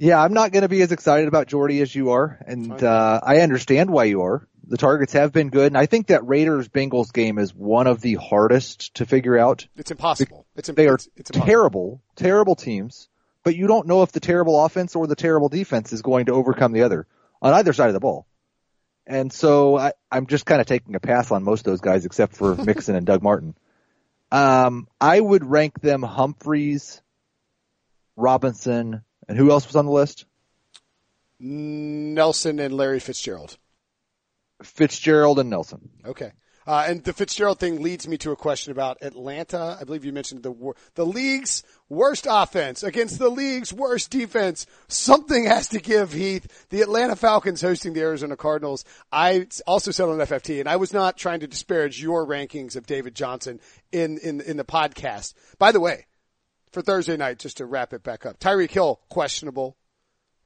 Yeah, 0.00 0.18
I'm 0.18 0.32
not 0.32 0.50
going 0.50 0.62
to 0.62 0.68
be 0.68 0.80
as 0.80 0.92
excited 0.92 1.28
about 1.28 1.46
Jordy 1.46 1.82
as 1.82 1.94
you 1.94 2.12
are, 2.12 2.38
and 2.46 2.82
uh, 2.82 3.20
I 3.22 3.40
understand 3.40 3.90
why 3.90 4.04
you 4.04 4.22
are. 4.22 4.48
The 4.66 4.78
targets 4.78 5.12
have 5.12 5.30
been 5.30 5.50
good, 5.50 5.66
and 5.66 5.76
I 5.76 5.84
think 5.84 6.06
that 6.06 6.26
Raiders 6.26 6.70
Bengals 6.70 7.12
game 7.12 7.36
is 7.36 7.54
one 7.54 7.86
of 7.86 8.00
the 8.00 8.14
hardest 8.14 8.94
to 8.94 9.04
figure 9.04 9.36
out. 9.36 9.68
It's 9.76 9.90
impossible. 9.90 10.46
It's 10.56 10.70
they 10.70 10.88
are 10.88 10.94
it's, 10.94 11.08
it's 11.16 11.30
terrible, 11.30 12.00
terrible 12.16 12.54
teams, 12.54 13.10
but 13.44 13.54
you 13.54 13.66
don't 13.66 13.86
know 13.86 14.02
if 14.02 14.10
the 14.10 14.20
terrible 14.20 14.64
offense 14.64 14.96
or 14.96 15.06
the 15.06 15.14
terrible 15.14 15.50
defense 15.50 15.92
is 15.92 16.00
going 16.00 16.26
to 16.26 16.32
overcome 16.32 16.72
the 16.72 16.84
other 16.84 17.06
on 17.42 17.52
either 17.52 17.74
side 17.74 17.88
of 17.88 17.94
the 17.94 18.00
ball. 18.00 18.26
And 19.06 19.30
so 19.30 19.76
I, 19.76 19.92
I'm 20.10 20.28
just 20.28 20.46
kind 20.46 20.62
of 20.62 20.66
taking 20.66 20.94
a 20.94 21.00
pass 21.00 21.30
on 21.30 21.44
most 21.44 21.66
of 21.66 21.72
those 21.72 21.82
guys 21.82 22.06
except 22.06 22.34
for 22.36 22.54
Mixon 22.64 22.94
and 22.94 23.04
Doug 23.04 23.22
Martin. 23.22 23.54
Um, 24.32 24.88
I 24.98 25.20
would 25.20 25.44
rank 25.44 25.78
them 25.82 26.02
Humphries, 26.02 27.02
Robinson, 28.16 29.02
and 29.30 29.38
who 29.38 29.52
else 29.52 29.64
was 29.64 29.76
on 29.76 29.86
the 29.86 29.92
list? 29.92 30.24
Nelson 31.38 32.58
and 32.58 32.74
Larry 32.74 32.98
Fitzgerald. 32.98 33.56
Fitzgerald 34.60 35.38
and 35.38 35.48
Nelson. 35.48 35.88
Okay. 36.04 36.32
Uh, 36.66 36.86
and 36.88 37.04
the 37.04 37.12
Fitzgerald 37.12 37.60
thing 37.60 37.80
leads 37.80 38.08
me 38.08 38.18
to 38.18 38.32
a 38.32 38.36
question 38.36 38.72
about 38.72 38.98
Atlanta. 39.02 39.78
I 39.80 39.84
believe 39.84 40.04
you 40.04 40.12
mentioned 40.12 40.42
the 40.42 40.72
the 40.96 41.06
league's 41.06 41.62
worst 41.88 42.26
offense 42.28 42.82
against 42.82 43.20
the 43.20 43.28
league's 43.30 43.72
worst 43.72 44.10
defense. 44.10 44.66
Something 44.88 45.44
has 45.44 45.68
to 45.68 45.80
give, 45.80 46.12
Heath. 46.12 46.66
The 46.70 46.82
Atlanta 46.82 47.14
Falcons 47.14 47.62
hosting 47.62 47.92
the 47.92 48.02
Arizona 48.02 48.36
Cardinals. 48.36 48.84
I 49.12 49.46
also 49.64 49.92
said 49.92 50.08
on 50.08 50.18
FFT, 50.18 50.58
and 50.58 50.68
I 50.68 50.74
was 50.74 50.92
not 50.92 51.16
trying 51.16 51.40
to 51.40 51.46
disparage 51.46 52.02
your 52.02 52.26
rankings 52.26 52.74
of 52.74 52.86
David 52.86 53.14
Johnson 53.14 53.60
in 53.92 54.18
in 54.18 54.40
in 54.40 54.56
the 54.56 54.64
podcast. 54.64 55.34
By 55.58 55.70
the 55.70 55.80
way, 55.80 56.06
for 56.72 56.82
Thursday 56.82 57.16
night, 57.16 57.38
just 57.38 57.58
to 57.58 57.66
wrap 57.66 57.92
it 57.92 58.02
back 58.02 58.26
up, 58.26 58.38
Tyreek 58.38 58.70
Hill 58.70 59.00
questionable, 59.08 59.76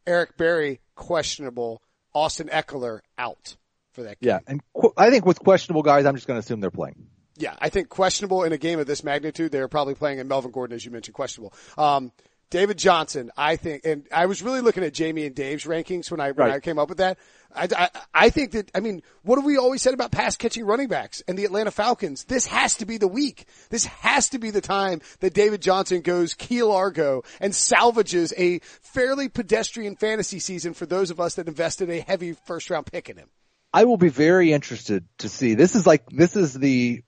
Eric 0.07 0.37
Berry 0.37 0.81
questionable, 0.95 1.83
Austin 2.15 2.49
Ekeler 2.49 3.01
out 3.19 3.57
for 3.93 4.03
that 4.03 4.21
game. 4.21 4.29
Yeah, 4.29 4.39
and 4.47 4.61
qu- 4.73 4.93
I 4.97 5.11
think 5.11 5.27
with 5.27 5.39
questionable 5.39 5.83
guys, 5.83 6.07
I'm 6.07 6.15
just 6.15 6.27
going 6.27 6.41
to 6.41 6.45
assume 6.45 6.61
they're 6.61 6.71
playing. 6.71 7.07
Yeah, 7.37 7.55
I 7.59 7.69
think 7.69 7.89
questionable 7.89 8.45
in 8.45 8.53
a 8.53 8.59
game 8.59 8.79
of 8.79 8.87
this 8.87 9.03
magnitude, 9.03 9.51
they're 9.51 9.69
probably 9.69 9.95
playing 9.95 10.19
in 10.21 10.29
Melvin 10.29 10.53
Gordon, 10.53 10.75
as 10.75 10.85
you 10.85 10.93
mentioned, 10.93 11.15
questionable. 11.15 11.53
Um, 11.77 12.13
David 12.51 12.79
Johnson, 12.79 13.31
I 13.37 13.57
think, 13.57 13.85
and 13.85 14.07
I 14.13 14.27
was 14.27 14.43
really 14.43 14.61
looking 14.61 14.85
at 14.85 14.95
Jamie 14.95 15.27
and 15.27 15.35
Dave's 15.35 15.65
rankings 15.65 16.11
when 16.11 16.21
I 16.21 16.33
when 16.33 16.51
I 16.51 16.61
came 16.61 16.79
up 16.79 16.89
with 16.89 16.99
that. 16.99 17.19
I, 17.55 17.69
I, 17.77 17.89
I 18.13 18.31
think 18.31 18.53
that 18.53 18.71
I 18.75 18.81
mean, 18.81 19.03
what 19.23 19.37
have 19.37 19.45
we 19.45 19.57
always 19.57 19.83
said 19.83 19.95
about 19.95 20.13
pass 20.13 20.37
catching 20.37 20.65
running 20.65 20.89
backs 20.89 21.23
and 21.27 21.39
the 21.39 21.45
Atlanta 21.45 21.71
Falcons? 21.71 22.25
This 22.25 22.47
has 22.47 22.77
to 22.77 22.87
be 22.87 22.99
the 22.99 23.09
week. 23.09 23.47
This 23.71 23.87
has 23.87 24.31
to 24.31 24.39
be 24.39 24.51
the 24.51 24.61
time 24.61 25.01
that 25.21 25.35
David 25.35 25.63
Johnson 25.63 26.01
goes 26.01 26.35
Key 26.35 26.63
Largo 26.63 27.23
and 27.41 27.55
salvages 27.55 28.33
a 28.37 28.59
fairly 28.61 29.29
pedestrian 29.29 29.97
fantasy 29.97 30.39
season 30.39 30.75
for 30.75 30.87
those 30.87 31.11
of 31.11 31.21
us 31.21 31.37
that 31.37 31.49
invested 31.49 31.91
a 31.91 32.01
heavy 32.01 32.33
first 32.47 32.71
round 32.71 32.87
pick 32.87 33.09
in 33.09 33.17
him. 33.17 33.29
I 33.73 33.85
will 33.85 33.97
be 33.97 34.09
very 34.09 34.53
interested 34.53 35.05
to 35.19 35.29
see. 35.29 35.55
This 35.55 35.75
is 35.75 35.87
like 35.87 36.09
this 36.09 36.37
is 36.37 36.55
the 36.55 37.03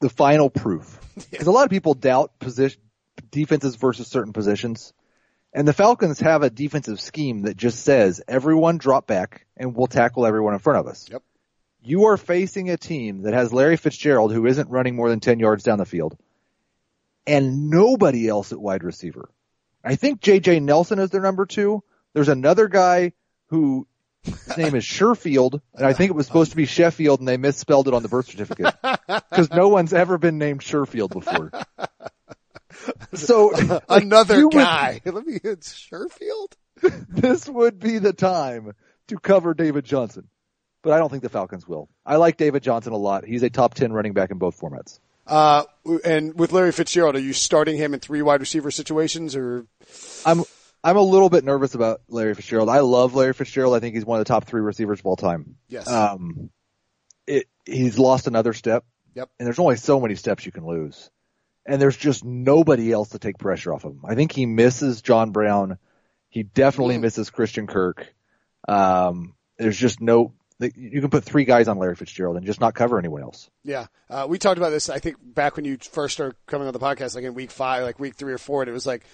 the 0.00 0.10
final 0.10 0.50
proof 0.50 1.00
because 1.30 1.46
a 1.46 1.52
lot 1.52 1.64
of 1.64 1.70
people 1.70 1.94
doubt 1.94 2.38
position 2.38 2.80
defenses 3.30 3.76
versus 3.76 4.08
certain 4.08 4.32
positions, 4.32 4.92
and 5.52 5.66
the 5.66 5.72
Falcons 5.72 6.20
have 6.20 6.42
a 6.42 6.50
defensive 6.50 7.00
scheme 7.00 7.42
that 7.42 7.56
just 7.56 7.82
says 7.82 8.20
everyone 8.28 8.78
drop 8.78 9.06
back 9.06 9.46
and 9.56 9.74
we'll 9.74 9.86
tackle 9.86 10.26
everyone 10.26 10.52
in 10.54 10.58
front 10.58 10.80
of 10.80 10.86
us. 10.86 11.08
Yep. 11.10 11.22
You 11.82 12.06
are 12.06 12.16
facing 12.16 12.68
a 12.68 12.76
team 12.76 13.22
that 13.22 13.34
has 13.34 13.52
Larry 13.52 13.76
Fitzgerald 13.76 14.32
who 14.32 14.46
isn't 14.46 14.70
running 14.70 14.96
more 14.96 15.08
than 15.08 15.20
ten 15.20 15.38
yards 15.38 15.62
down 15.62 15.78
the 15.78 15.84
field, 15.84 16.16
and 17.26 17.70
nobody 17.70 18.28
else 18.28 18.52
at 18.52 18.60
wide 18.60 18.82
receiver. 18.82 19.30
I 19.84 19.94
think 19.94 20.20
J.J. 20.20 20.60
Nelson 20.60 20.98
is 20.98 21.10
their 21.10 21.20
number 21.20 21.46
two. 21.46 21.84
There's 22.12 22.28
another 22.28 22.66
guy 22.66 23.12
who 23.50 23.86
his 24.24 24.56
name 24.56 24.74
is 24.74 24.84
Sherfield, 24.84 25.60
and 25.74 25.86
I 25.86 25.92
think 25.92 26.10
it 26.10 26.14
was 26.14 26.26
supposed 26.26 26.50
to 26.50 26.56
be 26.56 26.66
Sheffield, 26.66 27.20
and 27.20 27.28
they 27.28 27.36
misspelled 27.36 27.86
it 27.88 27.94
on 27.94 28.02
the 28.02 28.08
birth 28.08 28.26
certificate 28.26 28.74
because 28.82 29.50
no 29.50 29.68
one's 29.68 29.92
ever 29.92 30.18
been 30.18 30.38
named 30.38 30.60
Sherfield 30.60 31.10
before. 31.10 31.52
So 33.14 33.80
another 33.88 34.48
guy. 34.48 35.00
Would, 35.04 35.14
Let 35.16 35.26
me. 35.26 35.38
It's 35.42 35.74
Sherfield. 35.74 36.52
This 37.08 37.48
would 37.48 37.78
be 37.78 37.98
the 37.98 38.12
time 38.12 38.72
to 39.08 39.18
cover 39.18 39.54
David 39.54 39.84
Johnson, 39.84 40.28
but 40.82 40.92
I 40.92 40.98
don't 40.98 41.10
think 41.10 41.22
the 41.22 41.28
Falcons 41.28 41.66
will. 41.66 41.88
I 42.04 42.16
like 42.16 42.36
David 42.36 42.62
Johnson 42.62 42.92
a 42.92 42.98
lot. 42.98 43.24
He's 43.24 43.42
a 43.42 43.50
top 43.50 43.74
ten 43.74 43.92
running 43.92 44.12
back 44.12 44.30
in 44.30 44.38
both 44.38 44.60
formats. 44.60 45.00
Uh, 45.26 45.64
and 46.04 46.38
with 46.38 46.52
Larry 46.52 46.72
Fitzgerald, 46.72 47.16
are 47.16 47.20
you 47.20 47.32
starting 47.32 47.76
him 47.76 47.94
in 47.94 48.00
three 48.00 48.22
wide 48.22 48.40
receiver 48.40 48.70
situations, 48.70 49.34
or? 49.34 49.66
I'm 50.24 50.44
I'm 50.84 50.96
a 50.96 51.02
little 51.02 51.30
bit 51.30 51.44
nervous 51.44 51.74
about 51.74 52.00
Larry 52.08 52.34
Fitzgerald. 52.34 52.68
I 52.68 52.80
love 52.80 53.14
Larry 53.14 53.32
Fitzgerald. 53.32 53.74
I 53.74 53.80
think 53.80 53.96
he's 53.96 54.04
one 54.04 54.20
of 54.20 54.24
the 54.24 54.28
top 54.28 54.44
three 54.44 54.60
receivers 54.60 55.00
of 55.00 55.06
all 55.06 55.16
time. 55.16 55.56
Yes. 55.68 55.88
Um, 55.88 56.50
it, 57.26 57.46
he's 57.64 57.98
lost 57.98 58.28
another 58.28 58.52
step. 58.52 58.84
Yep. 59.14 59.30
And 59.38 59.46
there's 59.46 59.58
only 59.58 59.76
so 59.76 59.98
many 59.98 60.14
steps 60.14 60.46
you 60.46 60.52
can 60.52 60.64
lose. 60.64 61.10
And 61.66 61.82
there's 61.82 61.96
just 61.96 62.24
nobody 62.24 62.92
else 62.92 63.08
to 63.10 63.18
take 63.18 63.38
pressure 63.38 63.74
off 63.74 63.84
of 63.84 63.92
him. 63.92 64.00
I 64.04 64.14
think 64.14 64.32
he 64.32 64.46
misses 64.46 65.02
John 65.02 65.30
Brown. 65.30 65.78
He 66.28 66.44
definitely 66.44 66.96
mm. 66.96 67.00
misses 67.00 67.30
Christian 67.30 67.66
Kirk. 67.66 68.06
Um, 68.68 69.34
there's 69.58 69.76
just 69.76 70.00
no, 70.00 70.32
you 70.58 71.00
can 71.00 71.10
put 71.10 71.24
three 71.24 71.44
guys 71.44 71.66
on 71.66 71.78
Larry 71.78 71.96
Fitzgerald 71.96 72.36
and 72.36 72.46
just 72.46 72.60
not 72.60 72.74
cover 72.74 72.98
anyone 72.98 73.22
else. 73.22 73.50
Yeah. 73.64 73.86
Uh, 74.08 74.26
we 74.28 74.38
talked 74.38 74.58
about 74.58 74.70
this, 74.70 74.88
I 74.88 75.00
think 75.00 75.16
back 75.20 75.56
when 75.56 75.64
you 75.64 75.76
first 75.78 76.14
started 76.14 76.36
coming 76.46 76.66
on 76.66 76.72
the 76.72 76.78
podcast, 76.78 77.14
like 77.14 77.24
in 77.24 77.34
week 77.34 77.50
five, 77.50 77.82
like 77.82 77.98
week 77.98 78.14
three 78.14 78.32
or 78.32 78.38
four, 78.38 78.62
and 78.62 78.68
it 78.68 78.72
was 78.72 78.86
like, 78.86 79.04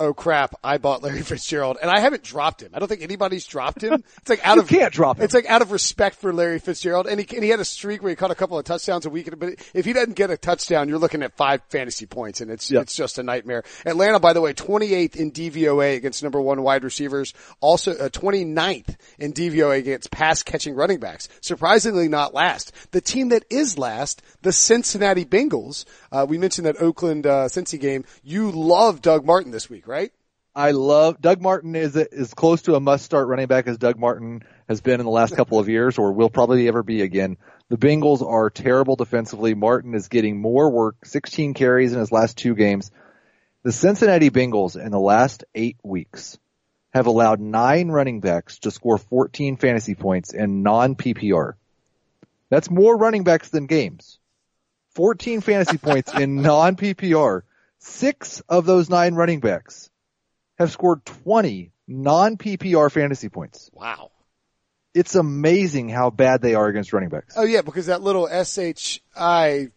oh 0.00 0.14
crap, 0.14 0.54
I 0.64 0.78
bought 0.78 1.02
Larry 1.02 1.22
Fitzgerald 1.22 1.76
and 1.80 1.90
I 1.90 2.00
haven't 2.00 2.24
dropped 2.24 2.62
him. 2.62 2.70
I 2.74 2.78
don't 2.78 2.88
think 2.88 3.02
anybody's 3.02 3.46
dropped 3.46 3.82
him. 3.82 4.02
It's 4.20 4.28
like 4.28 4.46
out 4.46 4.56
you 4.56 4.62
of, 4.62 4.68
can't 4.68 4.92
drop 4.92 5.18
him. 5.18 5.24
It's 5.24 5.34
like 5.34 5.46
out 5.46 5.62
of 5.62 5.72
respect 5.72 6.16
for 6.16 6.32
Larry 6.32 6.58
Fitzgerald. 6.58 7.06
And 7.06 7.20
he, 7.20 7.36
and 7.36 7.44
he 7.44 7.50
had 7.50 7.60
a 7.60 7.64
streak 7.64 8.02
where 8.02 8.10
he 8.10 8.16
caught 8.16 8.30
a 8.30 8.34
couple 8.34 8.58
of 8.58 8.64
touchdowns 8.64 9.06
a 9.06 9.10
week. 9.10 9.32
But 9.38 9.54
if 9.72 9.84
he 9.84 9.92
doesn't 9.92 10.14
get 10.14 10.30
a 10.30 10.36
touchdown, 10.36 10.88
you're 10.88 10.98
looking 10.98 11.22
at 11.22 11.36
five 11.36 11.62
fantasy 11.68 12.06
points 12.06 12.40
and 12.40 12.50
it's, 12.50 12.70
yep. 12.70 12.82
it's 12.82 12.96
just 12.96 13.18
a 13.18 13.22
nightmare. 13.22 13.62
Atlanta, 13.86 14.18
by 14.20 14.32
the 14.32 14.40
way, 14.40 14.52
28th 14.52 15.16
in 15.16 15.32
DVOA 15.32 15.96
against 15.96 16.22
number 16.22 16.40
one 16.40 16.62
wide 16.62 16.84
receivers. 16.84 17.34
Also, 17.60 17.92
uh, 17.92 18.08
29th 18.08 18.96
in 19.18 19.32
DVOA 19.32 19.78
against 19.78 20.10
pass 20.10 20.42
catching 20.42 20.74
running 20.74 20.98
backs. 20.98 21.28
Surprisingly 21.40 22.08
not 22.08 22.34
last. 22.34 22.72
The 22.92 23.00
team 23.00 23.30
that 23.30 23.44
is 23.50 23.78
last, 23.78 24.22
the 24.42 24.52
Cincinnati 24.52 25.24
Bengals, 25.24 25.84
uh, 26.12 26.26
we 26.28 26.38
mentioned 26.38 26.66
that 26.66 26.80
Oakland, 26.80 27.26
uh, 27.26 27.46
Cincy 27.46 27.80
game. 27.80 28.04
You 28.22 28.50
love 28.50 29.02
Doug 29.02 29.24
Martin 29.24 29.52
this 29.52 29.70
week, 29.70 29.86
right? 29.90 30.12
I 30.54 30.70
love 30.70 31.20
Doug 31.20 31.40
Martin 31.42 31.76
is 31.76 31.96
as 31.96 32.32
close 32.34 32.62
to 32.62 32.74
a 32.74 32.80
must 32.80 33.04
start 33.04 33.28
running 33.28 33.46
back 33.46 33.66
as 33.66 33.76
Doug 33.76 33.98
Martin 33.98 34.42
has 34.68 34.80
been 34.80 35.00
in 35.00 35.06
the 35.06 35.12
last 35.12 35.36
couple 35.36 35.58
of 35.58 35.68
years 35.68 35.98
or 35.98 36.12
will 36.12 36.30
probably 36.30 36.66
ever 36.68 36.82
be 36.82 37.02
again. 37.02 37.36
The 37.68 37.76
Bengals 37.76 38.22
are 38.26 38.50
terrible 38.50 38.96
defensively. 38.96 39.54
Martin 39.54 39.94
is 39.94 40.08
getting 40.08 40.40
more 40.40 40.70
work, 40.70 41.04
16 41.04 41.54
carries 41.54 41.92
in 41.92 42.00
his 42.00 42.10
last 42.10 42.36
two 42.36 42.54
games. 42.54 42.90
The 43.62 43.72
Cincinnati 43.72 44.30
Bengals 44.30 44.82
in 44.82 44.90
the 44.90 44.98
last 44.98 45.44
eight 45.54 45.76
weeks 45.84 46.38
have 46.92 47.06
allowed 47.06 47.40
nine 47.40 47.88
running 47.88 48.20
backs 48.20 48.58
to 48.60 48.70
score 48.70 48.98
14 48.98 49.56
fantasy 49.56 49.94
points 49.94 50.32
in 50.32 50.62
non-PPR. 50.62 51.52
That's 52.48 52.70
more 52.70 52.96
running 52.96 53.22
backs 53.22 53.50
than 53.50 53.66
games. 53.66 54.18
14 54.94 55.40
fantasy 55.40 55.78
points 55.78 56.12
in 56.12 56.42
non-PPR. 56.42 57.42
Six 57.80 58.40
of 58.48 58.66
those 58.66 58.88
nine 58.88 59.14
running 59.14 59.40
backs 59.40 59.90
have 60.58 60.70
scored 60.70 61.04
20 61.04 61.72
non-PPR 61.88 62.92
fantasy 62.92 63.28
points. 63.28 63.70
Wow. 63.72 64.10
It's 64.94 65.14
amazing 65.14 65.88
how 65.88 66.10
bad 66.10 66.42
they 66.42 66.54
are 66.54 66.66
against 66.66 66.92
running 66.92 67.08
backs. 67.08 67.34
Oh 67.36 67.44
yeah, 67.44 67.62
because 67.62 67.86
that 67.86 68.02
little 68.02 68.28
SHI 68.28 69.70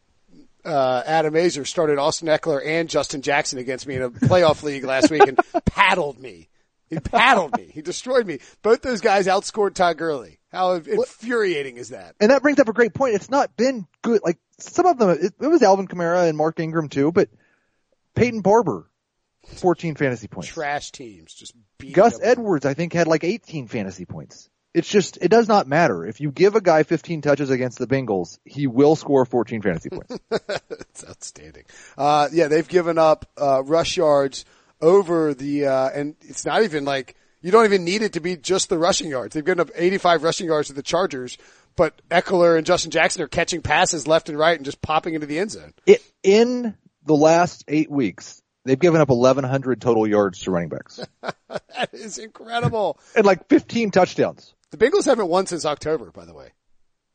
uh, 0.66 1.04
Adam 1.06 1.34
Aizer 1.34 1.68
started 1.68 2.00
Austin 2.00 2.28
Ekeler 2.28 2.62
and 2.66 2.90
Justin 2.90 3.22
Jackson 3.22 3.60
against 3.60 3.86
me 3.88 3.96
in 3.96 4.02
a 4.02 4.10
playoff 4.10 4.64
league 4.64 4.84
last 4.84 5.12
week 5.12 5.28
and 5.28 5.40
paddled 5.66 6.20
me. 6.20 6.50
He 6.90 7.00
paddled 7.00 7.58
me. 7.58 7.70
He 7.74 7.82
destroyed 7.82 8.26
me. 8.26 8.40
Both 8.62 8.82
those 8.82 9.02
guys 9.02 9.28
outscored 9.28 9.74
Todd 9.74 9.98
Gurley. 9.98 10.40
How 10.52 10.74
infuriating 10.74 11.78
is 11.78 11.90
that? 11.90 12.16
And 12.20 12.30
that 12.30 12.44
brings 12.44 12.60
up 12.60 12.70
a 12.70 12.74
great 12.74 12.94
point. 12.94 13.16
It's 13.16 13.32
not 13.32 13.58
been 13.58 13.88
good. 14.04 14.22
Like 14.24 14.38
some 14.60 14.86
of 14.86 15.00
them, 15.00 15.10
it, 15.10 15.34
it 15.42 15.48
was 15.48 15.64
Alvin 15.64 15.88
Kamara 15.88 16.28
and 16.30 16.38
Mark 16.38 16.60
Ingram 16.60 16.90
too, 16.90 17.12
but 17.12 17.30
Peyton 18.16 18.42
Barber, 18.42 18.90
14 19.48 19.96
fantasy 19.96 20.28
points. 20.28 20.50
Trash 20.50 20.92
teams 20.92 21.34
just 21.34 21.54
Gus 21.92 22.20
Edwards, 22.22 22.66
I 22.66 22.74
think, 22.74 22.94
had 22.94 23.08
like 23.08 23.24
18 23.24 23.68
fantasy 23.68 24.06
points. 24.06 24.50
It's 24.74 24.90
just, 24.90 25.18
it 25.22 25.28
does 25.28 25.48
not 25.48 25.68
matter. 25.68 26.06
If 26.06 26.20
you 26.20 26.32
give 26.32 26.56
a 26.56 26.62
guy 26.62 26.82
15 26.84 27.22
touches 27.22 27.52
against 27.52 27.78
the 27.78 27.86
Bengals, 27.86 28.40
he 28.44 28.66
will 28.66 28.96
score 28.96 29.24
14 29.24 29.62
fantasy 29.62 29.90
points. 29.90 30.18
it's 30.32 31.06
outstanding. 31.08 31.66
Uh, 31.96 32.30
yeah, 32.32 32.48
they've 32.48 32.68
given 32.68 32.98
up, 32.98 33.30
uh, 33.40 33.62
rush 33.64 33.98
yards 33.98 34.46
over 34.82 35.36
the, 35.36 35.68
uh, 35.68 35.90
and 35.94 36.16
it's 36.22 36.44
not 36.44 36.64
even 36.64 36.86
like, 36.86 37.16
you 37.42 37.52
don't 37.52 37.66
even 37.66 37.84
need 37.84 38.02
it 38.02 38.14
to 38.14 38.20
be 38.20 38.36
just 38.36 38.70
the 38.70 38.78
rushing 38.80 39.10
yards. 39.10 39.36
They've 39.36 39.46
given 39.46 39.60
up 39.60 39.70
85 39.76 40.24
rushing 40.24 40.48
yards 40.48 40.70
to 40.70 40.74
the 40.74 40.82
Chargers, 40.82 41.38
but 41.76 42.02
Ekeler 42.10 42.58
and 42.58 42.66
Justin 42.66 42.90
Jackson 42.90 43.22
are 43.22 43.28
catching 43.28 43.62
passes 43.62 44.08
left 44.08 44.30
and 44.30 44.40
right 44.40 44.58
and 44.58 44.66
just 44.66 44.82
popping 44.82 45.14
into 45.14 45.28
the 45.28 45.38
end 45.38 45.52
zone. 45.52 45.74
It, 45.86 46.02
in 46.24 46.76
the 47.06 47.16
last 47.16 47.64
eight 47.68 47.90
weeks, 47.92 48.42
they've 48.66 48.80
given 48.80 49.02
up 49.02 49.10
1,100 49.10 49.82
total 49.82 50.08
yards 50.08 50.40
to 50.42 50.52
running 50.52 50.70
backs. 50.70 51.00
that 51.22 51.90
is 51.94 52.18
incredible. 52.18 53.00
and 53.16 53.26
like 53.26 53.48
15 53.50 53.92
touchdowns. 53.92 54.54
The 54.72 54.78
Bengals 54.78 55.06
haven't 55.06 55.28
won 55.28 55.46
since 55.46 55.66
October, 55.66 56.12
by 56.12 56.26
the 56.26 56.34
way. 56.34 56.50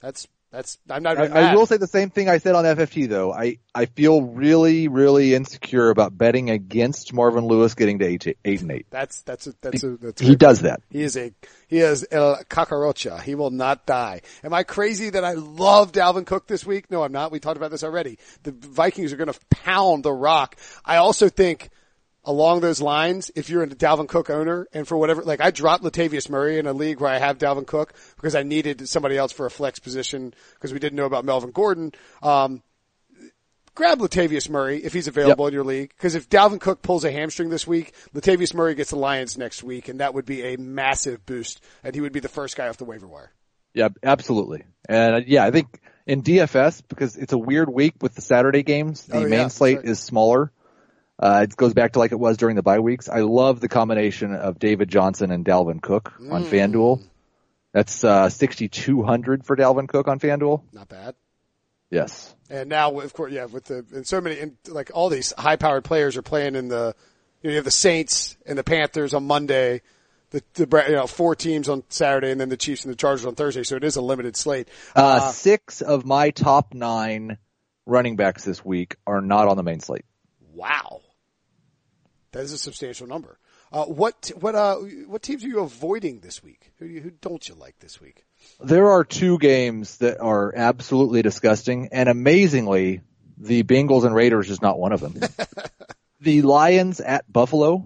That's 0.00 0.28
that's 0.50 0.78
I'm 0.88 1.02
not. 1.02 1.18
I, 1.18 1.50
I, 1.50 1.54
will 1.54 1.66
say 1.66 1.76
the 1.76 1.86
same 1.86 2.08
thing 2.08 2.30
I 2.30 2.38
said 2.38 2.54
on 2.54 2.64
FFT 2.64 3.06
though. 3.06 3.32
I 3.32 3.58
I 3.74 3.84
feel 3.84 4.22
really 4.22 4.88
really 4.88 5.34
insecure 5.34 5.90
about 5.90 6.16
betting 6.16 6.48
against 6.48 7.12
Marvin 7.12 7.46
Lewis 7.46 7.74
getting 7.74 7.98
to 7.98 8.06
eight 8.06 8.26
eight 8.44 8.62
and 8.62 8.72
eight. 8.72 8.86
That's 8.88 9.20
that's 9.22 9.46
a, 9.46 9.54
that's 9.60 9.84
a, 9.84 9.96
that's 9.98 10.22
he 10.22 10.36
does 10.36 10.62
that. 10.62 10.80
He 10.88 11.02
is 11.02 11.18
a 11.18 11.32
he 11.66 11.80
is 11.80 12.06
El 12.10 12.36
Kakarocha. 12.44 13.22
He 13.22 13.34
will 13.34 13.50
not 13.50 13.84
die. 13.84 14.22
Am 14.42 14.54
I 14.54 14.62
crazy 14.62 15.10
that 15.10 15.22
I 15.22 15.32
love 15.32 15.92
Dalvin 15.92 16.24
Cook 16.24 16.46
this 16.46 16.64
week? 16.64 16.90
No, 16.90 17.02
I'm 17.02 17.12
not. 17.12 17.30
We 17.30 17.40
talked 17.40 17.58
about 17.58 17.70
this 17.70 17.84
already. 17.84 18.18
The 18.44 18.52
Vikings 18.52 19.12
are 19.12 19.16
going 19.16 19.32
to 19.32 19.38
pound 19.50 20.02
the 20.02 20.12
rock. 20.12 20.56
I 20.82 20.96
also 20.96 21.28
think 21.28 21.68
along 22.28 22.60
those 22.60 22.82
lines, 22.82 23.30
if 23.34 23.48
you're 23.48 23.62
a 23.62 23.66
Dalvin 23.66 24.06
Cook 24.06 24.28
owner 24.28 24.68
and 24.74 24.86
for 24.86 24.98
whatever, 24.98 25.22
like 25.22 25.40
I 25.40 25.50
dropped 25.50 25.82
Latavius 25.82 26.28
Murray 26.28 26.58
in 26.58 26.66
a 26.66 26.74
league 26.74 27.00
where 27.00 27.10
I 27.10 27.16
have 27.16 27.38
Dalvin 27.38 27.66
Cook 27.66 27.94
because 28.16 28.34
I 28.34 28.42
needed 28.42 28.86
somebody 28.86 29.16
else 29.16 29.32
for 29.32 29.46
a 29.46 29.50
flex 29.50 29.78
position 29.78 30.34
because 30.54 30.74
we 30.74 30.78
didn't 30.78 30.96
know 30.96 31.06
about 31.06 31.24
Melvin 31.24 31.52
Gordon. 31.52 31.92
Um, 32.22 32.62
grab 33.74 34.00
Latavius 34.00 34.50
Murray 34.50 34.84
if 34.84 34.92
he's 34.92 35.08
available 35.08 35.46
yep. 35.46 35.52
in 35.52 35.54
your 35.54 35.64
league. 35.64 35.88
Because 35.96 36.14
if 36.14 36.28
Dalvin 36.28 36.60
Cook 36.60 36.82
pulls 36.82 37.02
a 37.04 37.10
hamstring 37.10 37.48
this 37.48 37.66
week, 37.66 37.94
Latavius 38.14 38.52
Murray 38.52 38.74
gets 38.74 38.90
the 38.90 38.96
Lions 38.96 39.38
next 39.38 39.62
week, 39.62 39.88
and 39.88 40.00
that 40.00 40.12
would 40.12 40.26
be 40.26 40.42
a 40.42 40.58
massive 40.58 41.24
boost, 41.24 41.64
and 41.82 41.94
he 41.94 42.02
would 42.02 42.12
be 42.12 42.20
the 42.20 42.28
first 42.28 42.58
guy 42.58 42.68
off 42.68 42.76
the 42.76 42.84
waiver 42.84 43.08
wire. 43.08 43.32
Yeah, 43.72 43.88
absolutely. 44.02 44.64
And 44.86 45.14
uh, 45.14 45.20
yeah, 45.26 45.44
I 45.44 45.50
think 45.50 45.80
in 46.06 46.22
DFS 46.22 46.82
because 46.88 47.16
it's 47.16 47.32
a 47.32 47.38
weird 47.38 47.72
week 47.72 47.94
with 48.02 48.14
the 48.14 48.22
Saturday 48.22 48.62
games, 48.62 49.04
the 49.04 49.18
oh, 49.18 49.28
main 49.28 49.48
slate 49.48 49.78
right. 49.78 49.86
is 49.86 49.98
smaller. 49.98 50.52
Uh, 51.18 51.40
it 51.44 51.56
goes 51.56 51.74
back 51.74 51.92
to 51.92 51.98
like 51.98 52.12
it 52.12 52.18
was 52.18 52.36
during 52.36 52.56
the 52.56 52.62
bye 52.62 52.78
weeks. 52.78 53.08
I 53.08 53.20
love 53.20 53.60
the 53.60 53.68
combination 53.68 54.34
of 54.34 54.58
David 54.58 54.88
Johnson 54.88 55.30
and 55.30 55.44
Dalvin 55.44 55.82
Cook 55.82 56.12
mm. 56.20 56.32
on 56.32 56.44
FanDuel. 56.44 57.02
That's 57.72 58.04
uh, 58.04 58.28
6,200 58.30 59.44
for 59.44 59.56
Dalvin 59.56 59.88
Cook 59.88 60.08
on 60.08 60.20
FanDuel. 60.20 60.62
Not 60.72 60.88
bad. 60.88 61.14
Yes. 61.90 62.34
And 62.50 62.68
now, 62.68 63.00
of 63.00 63.12
course, 63.12 63.32
yeah, 63.32 63.46
with 63.46 63.64
the 63.64 63.84
and 63.92 64.06
so 64.06 64.20
many, 64.20 64.38
and 64.38 64.56
like 64.68 64.90
all 64.94 65.08
these 65.08 65.32
high-powered 65.36 65.84
players 65.84 66.16
are 66.16 66.22
playing 66.22 66.54
in 66.54 66.68
the, 66.68 66.94
you, 67.42 67.48
know, 67.48 67.50
you 67.50 67.56
have 67.56 67.64
the 67.64 67.70
Saints 67.70 68.36
and 68.46 68.58
the 68.58 68.64
Panthers 68.64 69.14
on 69.14 69.26
Monday, 69.26 69.82
the, 70.30 70.42
the 70.54 70.84
you 70.88 70.94
know 70.94 71.06
four 71.06 71.34
teams 71.34 71.68
on 71.68 71.82
Saturday, 71.88 72.30
and 72.30 72.40
then 72.40 72.48
the 72.48 72.56
Chiefs 72.56 72.84
and 72.84 72.92
the 72.92 72.96
Chargers 72.96 73.26
on 73.26 73.34
Thursday. 73.34 73.64
So 73.64 73.76
it 73.76 73.84
is 73.84 73.96
a 73.96 74.02
limited 74.02 74.36
slate. 74.36 74.68
Uh, 74.94 75.00
uh, 75.00 75.32
six 75.32 75.80
of 75.80 76.04
my 76.04 76.30
top 76.30 76.74
nine 76.74 77.38
running 77.86 78.16
backs 78.16 78.44
this 78.44 78.64
week 78.64 78.96
are 79.06 79.20
not 79.20 79.48
on 79.48 79.56
the 79.56 79.62
main 79.62 79.80
slate. 79.80 80.04
Wow. 80.54 81.00
That 82.32 82.42
is 82.42 82.52
a 82.52 82.58
substantial 82.58 83.06
number. 83.06 83.38
Uh, 83.70 83.84
what 83.84 84.30
what 84.40 84.54
uh 84.54 84.76
what 85.06 85.22
teams 85.22 85.44
are 85.44 85.48
you 85.48 85.60
avoiding 85.60 86.20
this 86.20 86.42
week? 86.42 86.72
Who 86.78 86.86
who 86.86 87.10
don't 87.10 87.46
you 87.48 87.54
like 87.54 87.78
this 87.80 88.00
week? 88.00 88.24
There 88.60 88.90
are 88.90 89.04
two 89.04 89.38
games 89.38 89.98
that 89.98 90.20
are 90.20 90.54
absolutely 90.54 91.22
disgusting, 91.22 91.88
and 91.92 92.08
amazingly, 92.08 93.02
the 93.36 93.62
Bengals 93.64 94.04
and 94.04 94.14
Raiders 94.14 94.48
is 94.50 94.62
not 94.62 94.78
one 94.78 94.92
of 94.92 95.00
them. 95.00 95.20
the 96.20 96.42
Lions 96.42 97.00
at 97.00 97.30
Buffalo, 97.30 97.84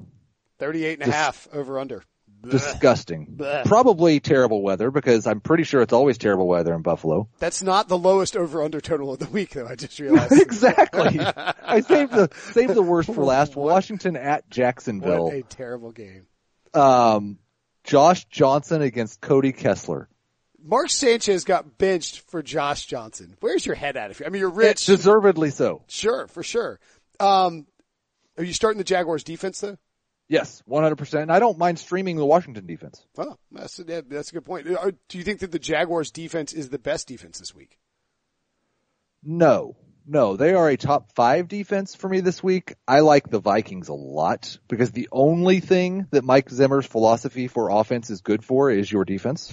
38 0.58 1.00
and 1.02 1.10
a 1.10 1.14
half 1.14 1.48
over 1.52 1.78
under 1.78 2.04
disgusting. 2.48 3.26
Blech. 3.36 3.64
Probably 3.64 4.20
terrible 4.20 4.62
weather 4.62 4.90
because 4.90 5.26
I'm 5.26 5.40
pretty 5.40 5.64
sure 5.64 5.82
it's 5.82 5.92
always 5.92 6.18
terrible 6.18 6.46
weather 6.46 6.74
in 6.74 6.82
Buffalo. 6.82 7.28
That's 7.38 7.62
not 7.62 7.88
the 7.88 7.98
lowest 7.98 8.36
over 8.36 8.62
under 8.62 8.80
total 8.80 9.12
of 9.12 9.18
the 9.18 9.28
week 9.28 9.50
though. 9.50 9.66
I 9.66 9.74
just 9.74 9.98
realized. 9.98 10.32
exactly. 10.40 11.20
I 11.20 11.80
saved 11.80 12.12
the 12.12 12.28
saved 12.52 12.74
the 12.74 12.82
worst 12.82 13.12
for 13.12 13.24
last. 13.24 13.56
What? 13.56 13.72
Washington 13.72 14.16
at 14.16 14.48
Jacksonville. 14.50 15.24
What 15.26 15.34
a 15.34 15.42
terrible 15.42 15.92
game. 15.92 16.26
Um, 16.74 17.38
Josh 17.84 18.24
Johnson 18.26 18.82
against 18.82 19.20
Cody 19.20 19.52
Kessler. 19.52 20.08
Mark 20.64 20.90
Sanchez 20.90 21.44
got 21.44 21.76
benched 21.76 22.20
for 22.30 22.42
Josh 22.42 22.86
Johnson. 22.86 23.36
Where's 23.40 23.66
your 23.66 23.74
head 23.74 23.96
at? 23.96 24.12
If 24.12 24.22
I 24.24 24.28
mean, 24.28 24.40
you're 24.40 24.50
rich. 24.50 24.86
Deservedly 24.86 25.50
so. 25.50 25.82
Sure, 25.88 26.28
for 26.28 26.42
sure. 26.42 26.78
Um, 27.18 27.66
are 28.38 28.44
you 28.44 28.52
starting 28.52 28.78
the 28.78 28.84
Jaguars 28.84 29.24
defense 29.24 29.60
though? 29.60 29.76
Yes, 30.28 30.62
100%. 30.68 31.22
And 31.22 31.32
I 31.32 31.38
don't 31.38 31.58
mind 31.58 31.78
streaming 31.78 32.16
the 32.16 32.24
Washington 32.24 32.66
defense. 32.66 33.04
Oh, 33.18 33.36
that's 33.50 33.78
a, 33.78 34.02
that's 34.02 34.30
a 34.30 34.34
good 34.34 34.44
point. 34.44 34.66
Do 34.66 35.18
you 35.18 35.24
think 35.24 35.40
that 35.40 35.52
the 35.52 35.58
Jaguars 35.58 36.10
defense 36.10 36.52
is 36.52 36.70
the 36.70 36.78
best 36.78 37.08
defense 37.08 37.38
this 37.38 37.54
week? 37.54 37.78
No, 39.22 39.76
no, 40.06 40.36
they 40.36 40.54
are 40.54 40.68
a 40.68 40.76
top 40.76 41.12
five 41.12 41.48
defense 41.48 41.94
for 41.94 42.08
me 42.08 42.20
this 42.20 42.42
week. 42.42 42.74
I 42.88 43.00
like 43.00 43.30
the 43.30 43.40
Vikings 43.40 43.88
a 43.88 43.94
lot 43.94 44.58
because 44.68 44.90
the 44.90 45.08
only 45.12 45.60
thing 45.60 46.06
that 46.10 46.24
Mike 46.24 46.50
Zimmer's 46.50 46.86
philosophy 46.86 47.46
for 47.46 47.70
offense 47.70 48.10
is 48.10 48.20
good 48.20 48.44
for 48.44 48.70
is 48.70 48.90
your 48.90 49.04
defense. 49.04 49.52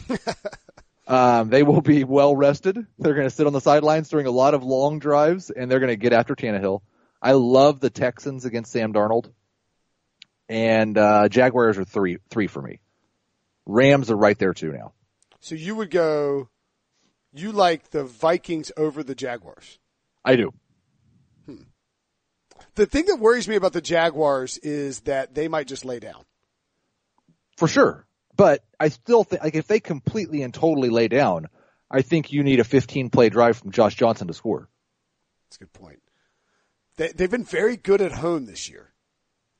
um, 1.07 1.49
they 1.49 1.61
will 1.61 1.81
be 1.81 2.03
well 2.03 2.35
rested. 2.35 2.77
They're 2.97 3.13
going 3.13 3.27
to 3.27 3.35
sit 3.35 3.45
on 3.47 3.53
the 3.53 3.61
sidelines 3.61 4.09
during 4.09 4.25
a 4.25 4.31
lot 4.31 4.53
of 4.53 4.63
long 4.63 4.99
drives 4.99 5.51
and 5.51 5.69
they're 5.69 5.79
going 5.79 5.89
to 5.89 5.97
get 5.97 6.13
after 6.13 6.35
Tannehill. 6.35 6.81
I 7.21 7.33
love 7.33 7.79
the 7.79 7.89
Texans 7.89 8.45
against 8.45 8.71
Sam 8.71 8.93
Darnold 8.93 9.31
and 10.49 10.97
uh, 10.97 11.29
Jaguars 11.29 11.77
are 11.77 11.85
three 11.85 12.17
three 12.29 12.47
for 12.47 12.61
me. 12.61 12.81
Rams 13.65 14.09
are 14.09 14.17
right 14.17 14.37
there 14.37 14.53
too 14.53 14.71
now. 14.71 14.93
So 15.39 15.55
you 15.55 15.75
would 15.75 15.91
go. 15.91 16.49
You 17.31 17.51
like 17.51 17.91
the 17.91 18.03
Vikings 18.03 18.71
over 18.75 19.03
the 19.03 19.13
Jaguars? 19.13 19.77
I 20.25 20.35
do. 20.35 20.51
Hmm. 21.45 21.61
The 22.73 22.87
thing 22.87 23.05
that 23.05 23.17
worries 23.17 23.47
me 23.47 23.55
about 23.55 23.73
the 23.73 23.81
Jaguars 23.81 24.57
is 24.57 25.01
that 25.01 25.35
they 25.35 25.47
might 25.47 25.67
just 25.67 25.85
lay 25.85 25.99
down. 25.99 26.25
For 27.57 27.67
sure, 27.67 28.07
but 28.35 28.63
I 28.79 28.89
still 28.89 29.23
think 29.23 29.43
like 29.43 29.55
if 29.55 29.67
they 29.67 29.79
completely 29.79 30.41
and 30.41 30.53
totally 30.53 30.89
lay 30.89 31.07
down, 31.07 31.47
I 31.91 32.01
think 32.01 32.31
you 32.31 32.43
need 32.43 32.59
a 32.59 32.63
15 32.63 33.11
play 33.11 33.29
drive 33.29 33.57
from 33.57 33.71
Josh 33.71 33.95
Johnson 33.95 34.27
to 34.27 34.33
score. 34.33 34.67
That's 35.45 35.57
a 35.57 35.59
good 35.59 35.73
point. 35.73 35.99
They, 36.97 37.09
they've 37.09 37.29
been 37.29 37.45
very 37.45 37.77
good 37.77 38.01
at 38.01 38.13
home 38.13 38.45
this 38.45 38.69
year 38.69 38.93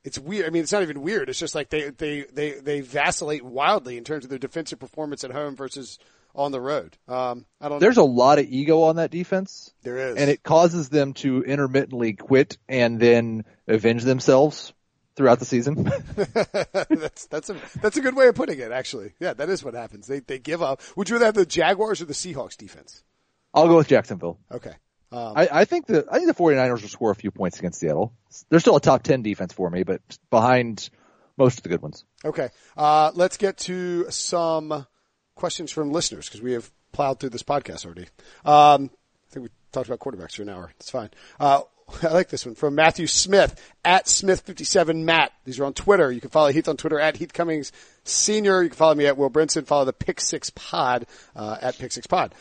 it's 0.04 0.18
weird. 0.18 0.46
I 0.46 0.50
mean, 0.50 0.64
it's 0.64 0.72
not 0.72 0.82
even 0.82 1.02
weird. 1.02 1.30
It's 1.30 1.40
just 1.40 1.56
like 1.56 1.70
they, 1.70 1.90
they, 1.90 2.22
they, 2.22 2.52
they 2.52 2.82
vacillate 2.82 3.44
wildly 3.44 3.98
in 3.98 4.04
terms 4.04 4.24
of 4.24 4.30
their 4.30 4.40
defensive 4.40 4.80
performance 4.80 5.24
at 5.24 5.32
home 5.32 5.56
versus 5.56 6.00
on 6.36 6.52
the 6.52 6.62
road. 6.62 6.98
Um, 7.08 7.46
I 7.60 7.70
don't. 7.70 7.80
There's 7.80 7.98
know. 7.98 8.04
a 8.04 8.06
lot 8.06 8.40
of 8.40 8.46
ego 8.46 8.84
on 8.84 8.98
that 8.98 9.12
defense. 9.12 9.74
There 9.84 9.98
is, 9.98 10.18
and 10.18 10.30
it 10.30 10.44
causes 10.44 10.90
them 10.90 11.14
to 11.16 11.44
intermittently 11.44 12.14
quit 12.14 12.58
and 12.68 13.00
then 13.00 13.46
avenge 13.68 14.04
themselves 14.04 14.74
throughout 15.16 15.40
the 15.40 15.46
season. 15.46 15.84
that's 16.16 17.26
that's 17.28 17.50
a 17.50 17.56
that's 17.82 17.98
a 17.98 18.02
good 18.02 18.16
way 18.16 18.28
of 18.28 18.36
putting 18.36 18.60
it. 18.60 18.72
Actually, 18.72 19.14
yeah, 19.20 19.34
that 19.34 19.50
is 19.50 19.64
what 19.64 19.74
happens. 19.74 20.08
They 20.08 20.20
they 20.20 20.40
give 20.40 20.62
up. 20.62 20.82
Would 20.96 21.10
you 21.10 21.16
rather 21.16 21.26
have 21.26 21.36
the 21.36 21.46
Jaguars 21.46 22.02
or 22.02 22.06
the 22.06 22.14
Seahawks 22.14 22.58
defense? 22.58 23.04
I'll 23.54 23.68
go 23.68 23.78
with 23.78 23.88
Jacksonville. 23.88 24.40
Okay. 24.52 24.74
Um, 25.12 25.34
I, 25.36 25.50
I, 25.52 25.66
think 25.66 25.88
the 25.88 26.06
I 26.12 26.18
think 26.18 26.28
the 26.28 26.36
49ers 26.36 26.82
will 26.82 26.90
score 26.90 27.12
a 27.12 27.16
few 27.16 27.32
points 27.32 27.58
against 27.58 27.80
Seattle. 27.80 28.14
They're 28.50 28.60
still 28.60 28.76
a 28.76 28.82
top 28.82 29.02
10 29.04 29.24
defense 29.24 29.54
for 29.54 29.70
me, 29.70 29.84
but 29.84 30.02
behind 30.30 30.90
Most 31.40 31.58
of 31.58 31.64
the 31.64 31.70
good 31.70 31.82
ones. 31.82 32.04
Okay. 32.26 32.50
Uh, 32.76 33.12
let's 33.16 33.38
get 33.38 33.58
to 33.60 34.12
some 34.12 34.86
questions 35.36 35.72
from 35.72 35.90
listeners 35.90 36.28
because 36.28 36.42
we 36.42 36.52
have 36.52 36.70
plowed 36.92 37.22
through 37.22 37.30
this 37.30 37.44
podcast 37.44 37.86
already. 37.86 38.08
Um, 38.44 38.92
I 39.30 39.32
think 39.32 39.44
we 39.46 39.50
talked 39.72 39.88
about 39.88 40.00
quarterbacks 40.00 40.36
for 40.36 40.42
an 40.42 40.50
hour. 40.50 40.74
It's 40.82 40.92
fine. 40.92 41.10
Uh, 41.40 41.62
I 42.04 42.08
like 42.10 42.28
this 42.28 42.46
one 42.46 42.56
from 42.56 42.76
Matthew 42.76 43.08
Smith 43.08 43.58
at 43.86 44.06
Smith57 44.06 45.04
Matt. 45.06 45.32
These 45.46 45.62
are 45.62 45.66
on 45.66 45.74
Twitter. 45.74 46.12
You 46.12 46.20
can 46.20 46.30
follow 46.30 46.52
Heath 46.52 46.68
on 46.68 46.76
Twitter 46.76 47.00
at 47.00 47.16
Heath 47.16 47.32
Cummings 47.32 47.72
Senior. 48.04 48.62
You 48.62 48.70
can 48.70 48.78
follow 48.78 48.96
me 48.96 49.06
at 49.06 49.16
Will 49.16 49.30
Brinson. 49.30 49.66
Follow 49.66 49.86
the 49.86 49.94
Pick 49.94 50.20
Six 50.20 50.50
Pod 50.50 51.06
uh, 51.38 51.58
at 51.62 51.80
Pick 51.80 51.94
Six 51.94 52.06
Pod. 52.06 52.36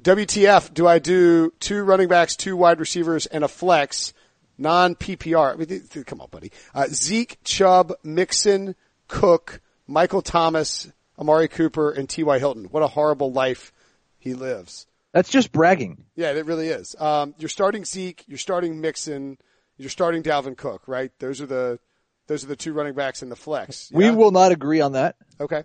WTF? 0.00 0.72
Do 0.74 0.86
I 0.86 0.98
do 0.98 1.52
two 1.60 1.82
running 1.82 2.08
backs, 2.08 2.36
two 2.36 2.56
wide 2.56 2.80
receivers, 2.80 3.26
and 3.26 3.44
a 3.44 3.48
flex, 3.48 4.12
non 4.58 4.94
PPR? 4.94 5.54
I 5.54 5.56
mean, 5.56 6.04
come 6.04 6.20
on, 6.20 6.28
buddy. 6.30 6.50
Uh, 6.74 6.86
Zeke, 6.88 7.38
Chubb, 7.44 7.92
Mixon, 8.02 8.74
Cook, 9.08 9.60
Michael 9.86 10.22
Thomas, 10.22 10.90
Amari 11.18 11.48
Cooper, 11.48 11.90
and 11.90 12.08
T.Y. 12.08 12.38
Hilton. 12.38 12.64
What 12.64 12.82
a 12.82 12.88
horrible 12.88 13.32
life 13.32 13.72
he 14.18 14.34
lives. 14.34 14.86
That's 15.12 15.30
just 15.30 15.52
bragging. 15.52 16.04
Yeah, 16.16 16.32
it 16.32 16.44
really 16.44 16.68
is. 16.68 16.96
Um, 16.98 17.34
you're 17.38 17.48
starting 17.48 17.84
Zeke, 17.84 18.24
you're 18.26 18.36
starting 18.36 18.80
Mixon, 18.80 19.38
you're 19.76 19.90
starting 19.90 20.24
Dalvin 20.24 20.56
Cook, 20.56 20.88
right? 20.88 21.12
Those 21.20 21.40
are 21.40 21.46
the 21.46 21.78
those 22.26 22.42
are 22.42 22.48
the 22.48 22.56
two 22.56 22.72
running 22.72 22.94
backs 22.94 23.22
in 23.22 23.28
the 23.28 23.36
flex. 23.36 23.90
We 23.92 24.10
will 24.10 24.30
not 24.32 24.50
agree 24.50 24.80
on 24.80 24.92
that 24.92 25.14
Okay. 25.40 25.62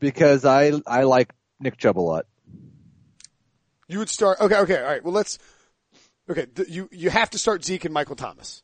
because 0.00 0.44
I 0.44 0.72
I 0.86 1.04
like 1.04 1.32
Nick 1.60 1.78
Chubb 1.78 1.98
a 1.98 2.00
lot. 2.00 2.26
You 3.88 3.98
would 3.98 4.08
start. 4.08 4.40
Okay. 4.40 4.56
Okay. 4.56 4.78
All 4.78 4.84
right. 4.84 5.02
Well, 5.04 5.12
let's. 5.12 5.38
Okay. 6.30 6.46
Th- 6.46 6.68
you 6.68 6.88
you 6.92 7.10
have 7.10 7.30
to 7.30 7.38
start 7.38 7.64
Zeke 7.64 7.84
and 7.84 7.92
Michael 7.94 8.16
Thomas, 8.16 8.62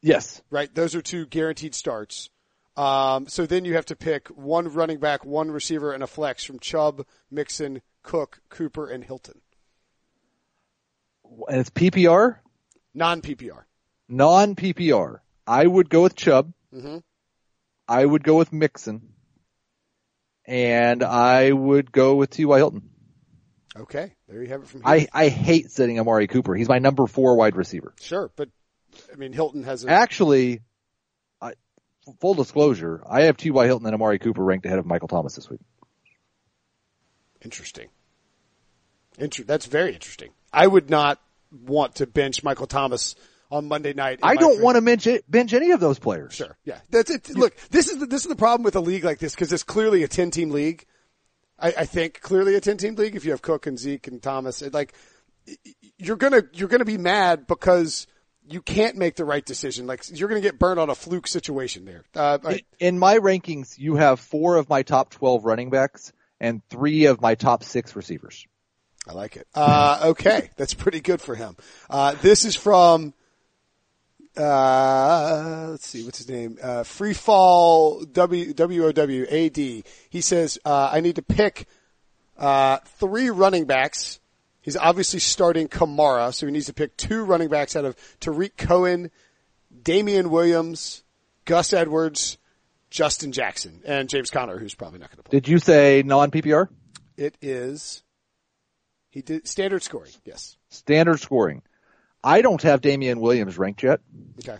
Yes. 0.00 0.42
right? 0.50 0.72
Those 0.74 0.94
are 0.94 1.02
two 1.02 1.26
guaranteed 1.26 1.74
starts. 1.74 2.30
Um, 2.76 3.26
so 3.26 3.44
then 3.46 3.64
you 3.64 3.74
have 3.74 3.86
to 3.86 3.96
pick 3.96 4.28
one 4.28 4.72
running 4.72 4.98
back, 5.00 5.24
one 5.24 5.50
receiver, 5.50 5.92
and 5.92 6.02
a 6.04 6.06
flex 6.06 6.44
from 6.44 6.60
Chubb, 6.60 7.04
Mixon, 7.30 7.82
Cook, 8.04 8.40
Cooper, 8.48 8.86
and 8.86 9.02
Hilton. 9.02 9.40
And 11.48 11.58
it's 11.60 11.70
PPR, 11.70 12.36
Non 12.94 13.20
PPR. 13.20 13.64
non 14.08 14.54
PPR. 14.54 15.18
I 15.46 15.66
would 15.66 15.90
go 15.90 16.02
with 16.02 16.14
Chubb. 16.14 16.52
Mhm. 16.72 17.02
I 17.88 18.04
would 18.04 18.22
go 18.22 18.36
with 18.36 18.52
Mixon. 18.52 19.14
And 20.46 21.02
I 21.02 21.50
would 21.52 21.90
go 21.92 22.14
with 22.14 22.30
T.Y. 22.30 22.56
Hilton. 22.56 22.88
Okay. 23.80 24.12
There 24.28 24.42
you 24.42 24.48
have 24.48 24.62
it 24.62 24.68
from 24.68 24.82
here. 24.82 24.90
I, 24.90 25.08
I 25.12 25.28
hate 25.28 25.70
sitting 25.70 25.98
Amari 26.00 26.26
Cooper. 26.26 26.54
He's 26.54 26.68
my 26.68 26.78
number 26.78 27.06
four 27.06 27.36
wide 27.36 27.56
receiver. 27.56 27.94
sure, 28.00 28.30
but 28.36 28.48
I 29.12 29.16
mean 29.16 29.32
Hilton 29.32 29.62
has 29.64 29.84
a 29.84 29.90
Actually, 29.90 30.60
I, 31.40 31.52
full 32.20 32.34
disclosure, 32.34 33.02
I 33.08 33.22
have 33.22 33.36
T.Y. 33.36 33.66
Hilton 33.66 33.86
and 33.86 33.94
Amari 33.94 34.18
Cooper 34.18 34.42
ranked 34.42 34.66
ahead 34.66 34.78
of 34.78 34.86
Michael 34.86 35.08
Thomas 35.08 35.34
this 35.34 35.48
week. 35.48 35.60
Interesting. 37.42 37.88
Inter- 39.18 39.44
that's 39.44 39.66
very 39.66 39.94
interesting. 39.94 40.30
I 40.52 40.66
would 40.66 40.90
not 40.90 41.20
want 41.52 41.96
to 41.96 42.06
bench 42.06 42.42
Michael 42.42 42.66
Thomas 42.66 43.14
on 43.50 43.68
Monday 43.68 43.92
night. 43.92 44.20
I 44.22 44.36
don't 44.36 44.60
want 44.62 44.76
to 44.76 44.82
bench, 44.82 45.08
bench 45.28 45.52
any 45.52 45.70
of 45.70 45.80
those 45.80 45.98
players. 45.98 46.34
Sure. 46.34 46.56
Yeah. 46.64 46.78
That's 46.90 47.10
it. 47.10 47.30
Look, 47.30 47.56
this 47.70 47.88
is 47.88 47.98
the, 47.98 48.06
this 48.06 48.22
is 48.22 48.28
the 48.28 48.36
problem 48.36 48.64
with 48.64 48.76
a 48.76 48.80
league 48.80 49.04
like 49.04 49.18
this 49.18 49.34
because 49.34 49.52
it's 49.52 49.62
clearly 49.62 50.02
a 50.02 50.08
10 50.08 50.30
team 50.30 50.50
league. 50.50 50.84
I, 51.58 51.74
I 51.78 51.84
think 51.84 52.20
clearly 52.20 52.54
a 52.54 52.60
10 52.60 52.76
team 52.76 52.94
league. 52.94 53.16
If 53.16 53.24
you 53.24 53.32
have 53.32 53.42
Cook 53.42 53.66
and 53.66 53.78
Zeke 53.78 54.06
and 54.06 54.22
Thomas, 54.22 54.62
it, 54.62 54.72
like 54.72 54.94
you're 55.98 56.16
gonna 56.16 56.42
you're 56.52 56.68
gonna 56.68 56.84
be 56.84 56.98
mad 56.98 57.46
because 57.46 58.06
you 58.48 58.62
can't 58.62 58.96
make 58.96 59.16
the 59.16 59.24
right 59.24 59.44
decision. 59.44 59.86
Like 59.86 60.04
you're 60.10 60.28
gonna 60.28 60.40
get 60.40 60.58
burned 60.58 60.80
on 60.80 60.90
a 60.90 60.94
fluke 60.94 61.26
situation 61.26 61.84
there. 61.84 62.04
Uh, 62.14 62.38
right. 62.42 62.66
In 62.78 62.98
my 62.98 63.18
rankings, 63.18 63.78
you 63.78 63.96
have 63.96 64.20
four 64.20 64.56
of 64.56 64.68
my 64.68 64.82
top 64.82 65.10
12 65.10 65.44
running 65.44 65.70
backs 65.70 66.12
and 66.40 66.62
three 66.68 67.06
of 67.06 67.20
my 67.20 67.34
top 67.34 67.64
six 67.64 67.96
receivers. 67.96 68.46
I 69.08 69.12
like 69.12 69.36
it. 69.36 69.46
Uh, 69.54 70.00
okay, 70.10 70.50
that's 70.56 70.74
pretty 70.74 71.00
good 71.00 71.20
for 71.20 71.34
him. 71.34 71.56
Uh, 71.88 72.14
this 72.20 72.44
is 72.44 72.54
from. 72.54 73.14
Uh, 74.38 75.68
let's 75.70 75.86
see, 75.86 76.04
what's 76.04 76.18
his 76.18 76.28
name? 76.28 76.58
Uh, 76.62 76.84
Free 76.84 77.12
Fall 77.14 78.04
W 78.04 78.54
W 78.54 78.86
O 78.86 78.92
W 78.92 79.26
A 79.28 79.48
D. 79.48 79.84
He 80.10 80.20
says, 80.20 80.58
uh, 80.64 80.90
I 80.92 81.00
need 81.00 81.16
to 81.16 81.22
pick, 81.22 81.66
uh, 82.36 82.78
three 82.98 83.30
running 83.30 83.64
backs. 83.64 84.20
He's 84.60 84.76
obviously 84.76 85.20
starting 85.20 85.68
Kamara, 85.68 86.32
so 86.32 86.46
he 86.46 86.52
needs 86.52 86.66
to 86.66 86.74
pick 86.74 86.96
two 86.96 87.24
running 87.24 87.48
backs 87.48 87.74
out 87.74 87.84
of 87.84 87.96
Tarik 88.20 88.56
Cohen, 88.56 89.10
Damien 89.82 90.30
Williams, 90.30 91.02
Gus 91.44 91.72
Edwards, 91.72 92.38
Justin 92.90 93.32
Jackson, 93.32 93.80
and 93.86 94.08
James 94.08 94.30
Conner, 94.30 94.58
who's 94.58 94.74
probably 94.74 94.98
not 94.98 95.10
going 95.10 95.16
to 95.18 95.22
play. 95.22 95.40
Did 95.40 95.48
you 95.48 95.58
say 95.58 96.02
non 96.04 96.30
PPR? 96.30 96.68
It 97.16 97.36
is, 97.40 98.02
he 99.10 99.22
did 99.22 99.48
standard 99.48 99.82
scoring, 99.82 100.12
yes. 100.24 100.56
Standard 100.68 101.18
scoring. 101.20 101.62
I 102.22 102.42
don't 102.42 102.62
have 102.62 102.80
Damien 102.80 103.20
Williams 103.20 103.58
ranked 103.58 103.82
yet. 103.82 104.00
Okay. 104.40 104.58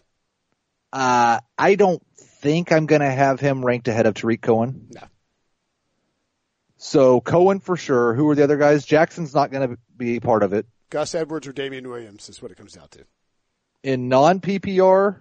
Uh, 0.92 1.40
I 1.56 1.74
don't 1.74 2.02
think 2.16 2.72
I'm 2.72 2.86
going 2.86 3.00
to 3.00 3.10
have 3.10 3.40
him 3.40 3.64
ranked 3.64 3.88
ahead 3.88 4.06
of 4.06 4.14
Tarik 4.14 4.40
Cohen. 4.40 4.88
No. 4.90 5.02
So 6.76 7.20
Cohen 7.20 7.60
for 7.60 7.76
sure. 7.76 8.14
Who 8.14 8.28
are 8.30 8.34
the 8.34 8.44
other 8.44 8.56
guys? 8.56 8.84
Jackson's 8.84 9.34
not 9.34 9.50
going 9.50 9.70
to 9.70 9.78
be 9.96 10.20
part 10.20 10.42
of 10.42 10.52
it. 10.52 10.66
Gus 10.90 11.14
Edwards 11.14 11.46
or 11.46 11.52
Damien 11.52 11.88
Williams 11.88 12.28
is 12.28 12.40
what 12.40 12.50
it 12.50 12.56
comes 12.56 12.72
down 12.72 12.88
to. 12.90 13.04
In 13.82 14.08
non 14.08 14.40
PPR, 14.40 15.20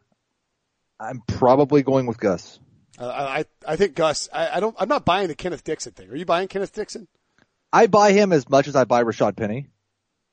I'm 1.00 1.22
probably 1.28 1.84
going 1.84 2.06
with 2.06 2.20
Gus. 2.20 2.60
Uh, 3.00 3.08
I 3.08 3.46
I 3.68 3.76
think 3.76 3.96
Gus. 3.96 4.30
I, 4.34 4.58
I 4.58 4.60
don't. 4.60 4.76
I'm 4.80 4.90
not 4.90 5.06
buying 5.06 5.28
the 5.28 5.36
Kenneth 5.36 5.64
Dixon 5.64 5.94
thing. 5.94 6.10
Are 6.10 6.16
you 6.16 6.26
buying 6.26 6.48
Kenneth 6.48 6.74
Dixon? 6.74 7.08
I 7.72 7.88
buy 7.88 8.14
him 8.14 8.32
as 8.32 8.50
much 8.50 8.68
as 8.68 8.76
I 8.76 8.86
buy 8.86 9.04
Rashaad 9.04 9.36
Penny. 9.36 9.68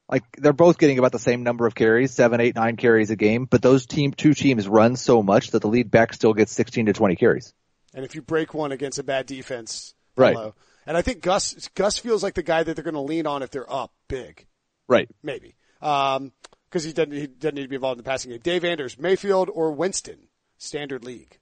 Like 0.09 0.24
they're 0.36 0.52
both 0.52 0.78
getting 0.78 0.98
about 0.98 1.12
the 1.12 1.18
same 1.18 1.42
number 1.42 1.66
of 1.66 1.74
carries, 1.74 2.12
seven, 2.12 2.40
eight, 2.40 2.55
nine 2.55 2.76
carries 2.76 3.11
a 3.11 3.16
game, 3.16 3.46
but 3.46 3.62
those 3.62 3.86
team 3.86 4.12
two 4.12 4.34
teams 4.34 4.68
run 4.68 4.96
so 4.96 5.22
much 5.22 5.52
that 5.52 5.62
the 5.62 5.68
lead 5.68 5.90
back 5.90 6.12
still 6.12 6.34
gets 6.34 6.52
16 6.52 6.86
to 6.86 6.92
20 6.92 7.16
carries. 7.16 7.55
And 7.94 8.05
if 8.05 8.14
you 8.14 8.22
break 8.22 8.52
one 8.52 8.72
against 8.72 8.98
a 8.98 9.02
bad 9.02 9.26
defense, 9.26 9.94
Right. 10.16 10.34
hello. 10.34 10.55
And 10.86 10.96
I 10.96 11.02
think 11.02 11.22
Gus 11.22 11.68
Gus 11.74 11.98
feels 11.98 12.22
like 12.22 12.34
the 12.34 12.42
guy 12.42 12.62
that 12.62 12.74
they're 12.74 12.84
going 12.84 12.94
to 12.94 13.00
lean 13.00 13.26
on 13.26 13.42
if 13.42 13.50
they're 13.50 13.70
up 13.72 13.92
big, 14.09 14.46
Right. 14.88 15.09
maybe. 15.22 15.55
Um, 15.80 16.32
because 16.68 16.84
he 16.84 16.92
doesn't 16.92 17.12
he 17.12 17.26
doesn't 17.26 17.55
need 17.55 17.62
to 17.62 17.68
be 17.68 17.76
involved 17.76 17.98
in 17.98 18.05
the 18.05 18.09
passing 18.11 18.30
game. 18.30 18.40
Dave 18.40 18.64
Anders, 18.64 18.98
Mayfield 18.98 19.48
or 19.52 19.72
Winston, 19.72 20.28
standard 20.59 21.05
league. 21.05 21.38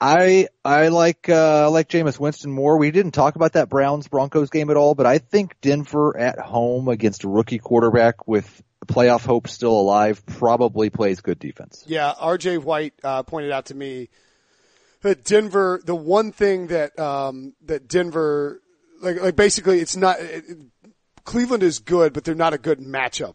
I 0.00 0.48
I 0.64 0.88
like 0.88 1.28
uh 1.28 1.64
I 1.64 1.66
like 1.66 1.88
Jameis 1.88 2.18
Winston 2.18 2.50
more. 2.50 2.78
We 2.78 2.90
didn't 2.90 3.12
talk 3.12 3.36
about 3.36 3.52
that 3.52 3.68
Browns 3.68 4.08
Broncos 4.08 4.48
game 4.48 4.70
at 4.70 4.76
all, 4.76 4.94
but 4.94 5.06
I 5.06 5.18
think 5.18 5.60
Denver 5.60 6.16
at 6.16 6.38
home 6.38 6.88
against 6.88 7.24
a 7.24 7.28
rookie 7.28 7.58
quarterback 7.58 8.26
with 8.26 8.62
playoff 8.86 9.26
hope 9.26 9.46
still 9.46 9.78
alive 9.78 10.24
probably 10.24 10.88
plays 10.88 11.20
good 11.20 11.38
defense. 11.38 11.84
Yeah, 11.86 12.12
R.J. 12.18 12.58
White 12.58 12.94
uh, 13.04 13.22
pointed 13.24 13.52
out 13.52 13.66
to 13.66 13.74
me 13.74 14.08
that 15.02 15.24
Denver. 15.24 15.82
The 15.84 15.94
one 15.94 16.32
thing 16.32 16.68
that 16.68 16.98
um, 16.98 17.52
that 17.66 17.86
Denver 17.86 18.62
like 19.02 19.20
like 19.20 19.36
basically 19.36 19.80
it's 19.80 19.96
not 19.96 20.18
it, 20.18 20.44
Cleveland 21.24 21.62
is 21.62 21.78
good, 21.78 22.14
but 22.14 22.24
they're 22.24 22.34
not 22.34 22.54
a 22.54 22.58
good 22.58 22.78
matchup 22.78 23.34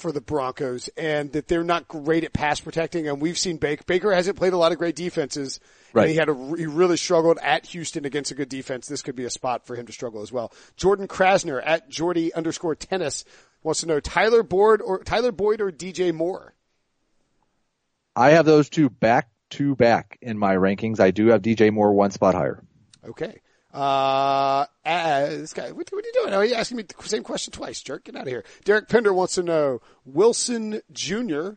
for 0.00 0.12
the 0.12 0.20
Broncos, 0.20 0.88
and 0.96 1.32
that 1.32 1.48
they're 1.48 1.64
not 1.64 1.88
great 1.88 2.24
at 2.24 2.32
pass 2.32 2.60
protecting. 2.60 3.08
And 3.08 3.20
we've 3.20 3.38
seen 3.38 3.56
Baker. 3.58 3.84
Baker 3.86 4.12
hasn't 4.12 4.36
played 4.36 4.52
a 4.52 4.56
lot 4.56 4.72
of 4.72 4.78
great 4.78 4.96
defenses. 4.96 5.60
Right. 5.92 6.04
And 6.04 6.10
he 6.10 6.16
had 6.16 6.28
a 6.28 6.34
he 6.56 6.66
really 6.66 6.96
struggled 6.96 7.38
at 7.42 7.66
Houston 7.66 8.04
against 8.04 8.30
a 8.30 8.34
good 8.34 8.48
defense. 8.48 8.86
This 8.86 9.02
could 9.02 9.16
be 9.16 9.24
a 9.24 9.30
spot 9.30 9.66
for 9.66 9.76
him 9.76 9.86
to 9.86 9.92
struggle 9.92 10.22
as 10.22 10.32
well. 10.32 10.52
Jordan 10.76 11.08
Krasner 11.08 11.62
at 11.64 11.88
Jordy 11.88 12.32
underscore 12.32 12.74
tennis 12.74 13.24
wants 13.62 13.80
to 13.80 13.86
know 13.86 14.00
Tyler 14.00 14.42
Boyd 14.42 14.80
or 14.80 15.02
Tyler 15.02 15.32
Boyd 15.32 15.60
or 15.60 15.70
DJ 15.70 16.14
Moore. 16.14 16.54
I 18.16 18.30
have 18.30 18.44
those 18.44 18.68
two 18.68 18.90
back 18.90 19.30
to 19.50 19.74
back 19.74 20.18
in 20.22 20.38
my 20.38 20.54
rankings. 20.54 21.00
I 21.00 21.10
do 21.10 21.28
have 21.28 21.42
DJ 21.42 21.72
Moore 21.72 21.92
one 21.92 22.10
spot 22.10 22.34
higher. 22.34 22.62
Okay. 23.04 23.40
Uh, 23.72 24.66
uh, 24.84 25.26
this 25.26 25.52
guy, 25.52 25.70
what, 25.70 25.88
what 25.90 26.04
are 26.04 26.06
you 26.06 26.12
doing? 26.14 26.34
Are 26.34 26.44
you 26.44 26.54
asking 26.54 26.78
me 26.78 26.82
the 26.84 27.08
same 27.08 27.22
question 27.22 27.52
twice, 27.52 27.80
jerk? 27.80 28.04
Get 28.04 28.16
out 28.16 28.22
of 28.22 28.28
here. 28.28 28.44
Derek 28.64 28.88
Pender 28.88 29.12
wants 29.12 29.34
to 29.36 29.42
know 29.42 29.80
Wilson 30.04 30.80
Jr., 30.92 31.50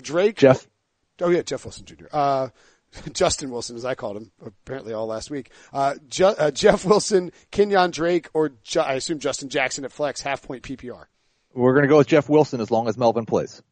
Drake. 0.00 0.36
Jeff 0.36 0.66
Oh 1.20 1.28
yeah, 1.30 1.42
Jeff 1.42 1.64
Wilson 1.64 1.84
Jr. 1.84 2.06
Uh, 2.10 2.48
Justin 3.12 3.50
Wilson, 3.50 3.76
as 3.76 3.84
I 3.84 3.94
called 3.94 4.16
him, 4.16 4.32
apparently 4.44 4.92
all 4.92 5.06
last 5.06 5.30
week. 5.30 5.50
Uh, 5.72 5.94
Ju- 6.08 6.26
uh 6.26 6.50
Jeff 6.50 6.84
Wilson, 6.84 7.32
Kenyan 7.52 7.90
Drake, 7.92 8.28
or 8.34 8.50
Ju- 8.64 8.80
I 8.80 8.94
assume 8.94 9.18
Justin 9.18 9.48
Jackson 9.48 9.84
at 9.84 9.92
flex, 9.92 10.20
half 10.20 10.42
point 10.42 10.62
PPR. 10.62 11.04
we're 11.54 11.72
going 11.74 11.82
to 11.84 11.88
go 11.88 11.98
with 11.98 12.08
Jeff 12.08 12.28
Wilson 12.28 12.60
as 12.60 12.70
long 12.70 12.88
as 12.88 12.98
Melvin 12.98 13.26
plays. 13.26 13.62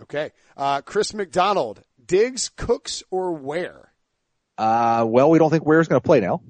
Okay. 0.00 0.32
Uh, 0.56 0.80
Chris 0.80 1.14
McDonald, 1.14 1.82
Diggs, 2.04 2.48
Cooks, 2.56 3.02
or 3.10 3.32
Ware? 3.32 3.92
Uh, 4.58 5.04
well, 5.06 5.30
we 5.30 5.38
don't 5.38 5.50
think 5.50 5.64
Ware's 5.64 5.88
going 5.88 6.00
to 6.00 6.04
play 6.04 6.20
now. 6.20 6.42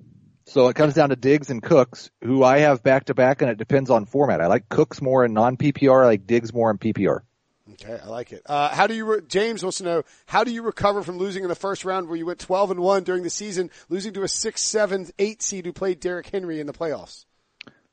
So 0.44 0.68
it 0.68 0.74
comes 0.74 0.94
down 0.94 1.10
to 1.10 1.16
Diggs 1.16 1.50
and 1.50 1.62
Cooks, 1.62 2.10
who 2.22 2.42
I 2.42 2.58
have 2.58 2.82
back 2.82 3.04
to 3.06 3.14
back, 3.14 3.42
and 3.42 3.50
it 3.50 3.58
depends 3.58 3.90
on 3.90 4.06
format. 4.06 4.40
I 4.40 4.46
like 4.46 4.68
Cooks 4.68 5.00
more 5.00 5.24
in 5.24 5.32
non 5.32 5.56
PPR. 5.56 6.02
I 6.02 6.06
like 6.06 6.26
Diggs 6.26 6.52
more 6.52 6.70
in 6.70 6.78
PPR. 6.78 7.20
Okay, 7.72 7.98
I 8.02 8.08
like 8.08 8.32
it. 8.32 8.42
Uh, 8.44 8.68
how 8.68 8.86
do 8.86 8.94
you, 8.94 9.04
re- 9.04 9.20
James 9.26 9.62
wants 9.62 9.78
to 9.78 9.84
know, 9.84 10.02
how 10.26 10.44
do 10.44 10.50
you 10.52 10.62
recover 10.62 11.02
from 11.02 11.16
losing 11.18 11.42
in 11.42 11.48
the 11.48 11.54
first 11.54 11.84
round 11.84 12.08
where 12.08 12.16
you 12.16 12.26
went 12.26 12.38
12 12.40 12.72
and 12.72 12.80
1 12.80 13.04
during 13.04 13.22
the 13.22 13.30
season, 13.30 13.70
losing 13.88 14.12
to 14.14 14.22
a 14.24 14.28
6, 14.28 14.60
7, 14.60 15.10
8 15.18 15.42
seed 15.42 15.64
who 15.64 15.72
played 15.72 16.00
Derrick 16.00 16.26
Henry 16.28 16.60
in 16.60 16.66
the 16.66 16.72
playoffs? 16.72 17.24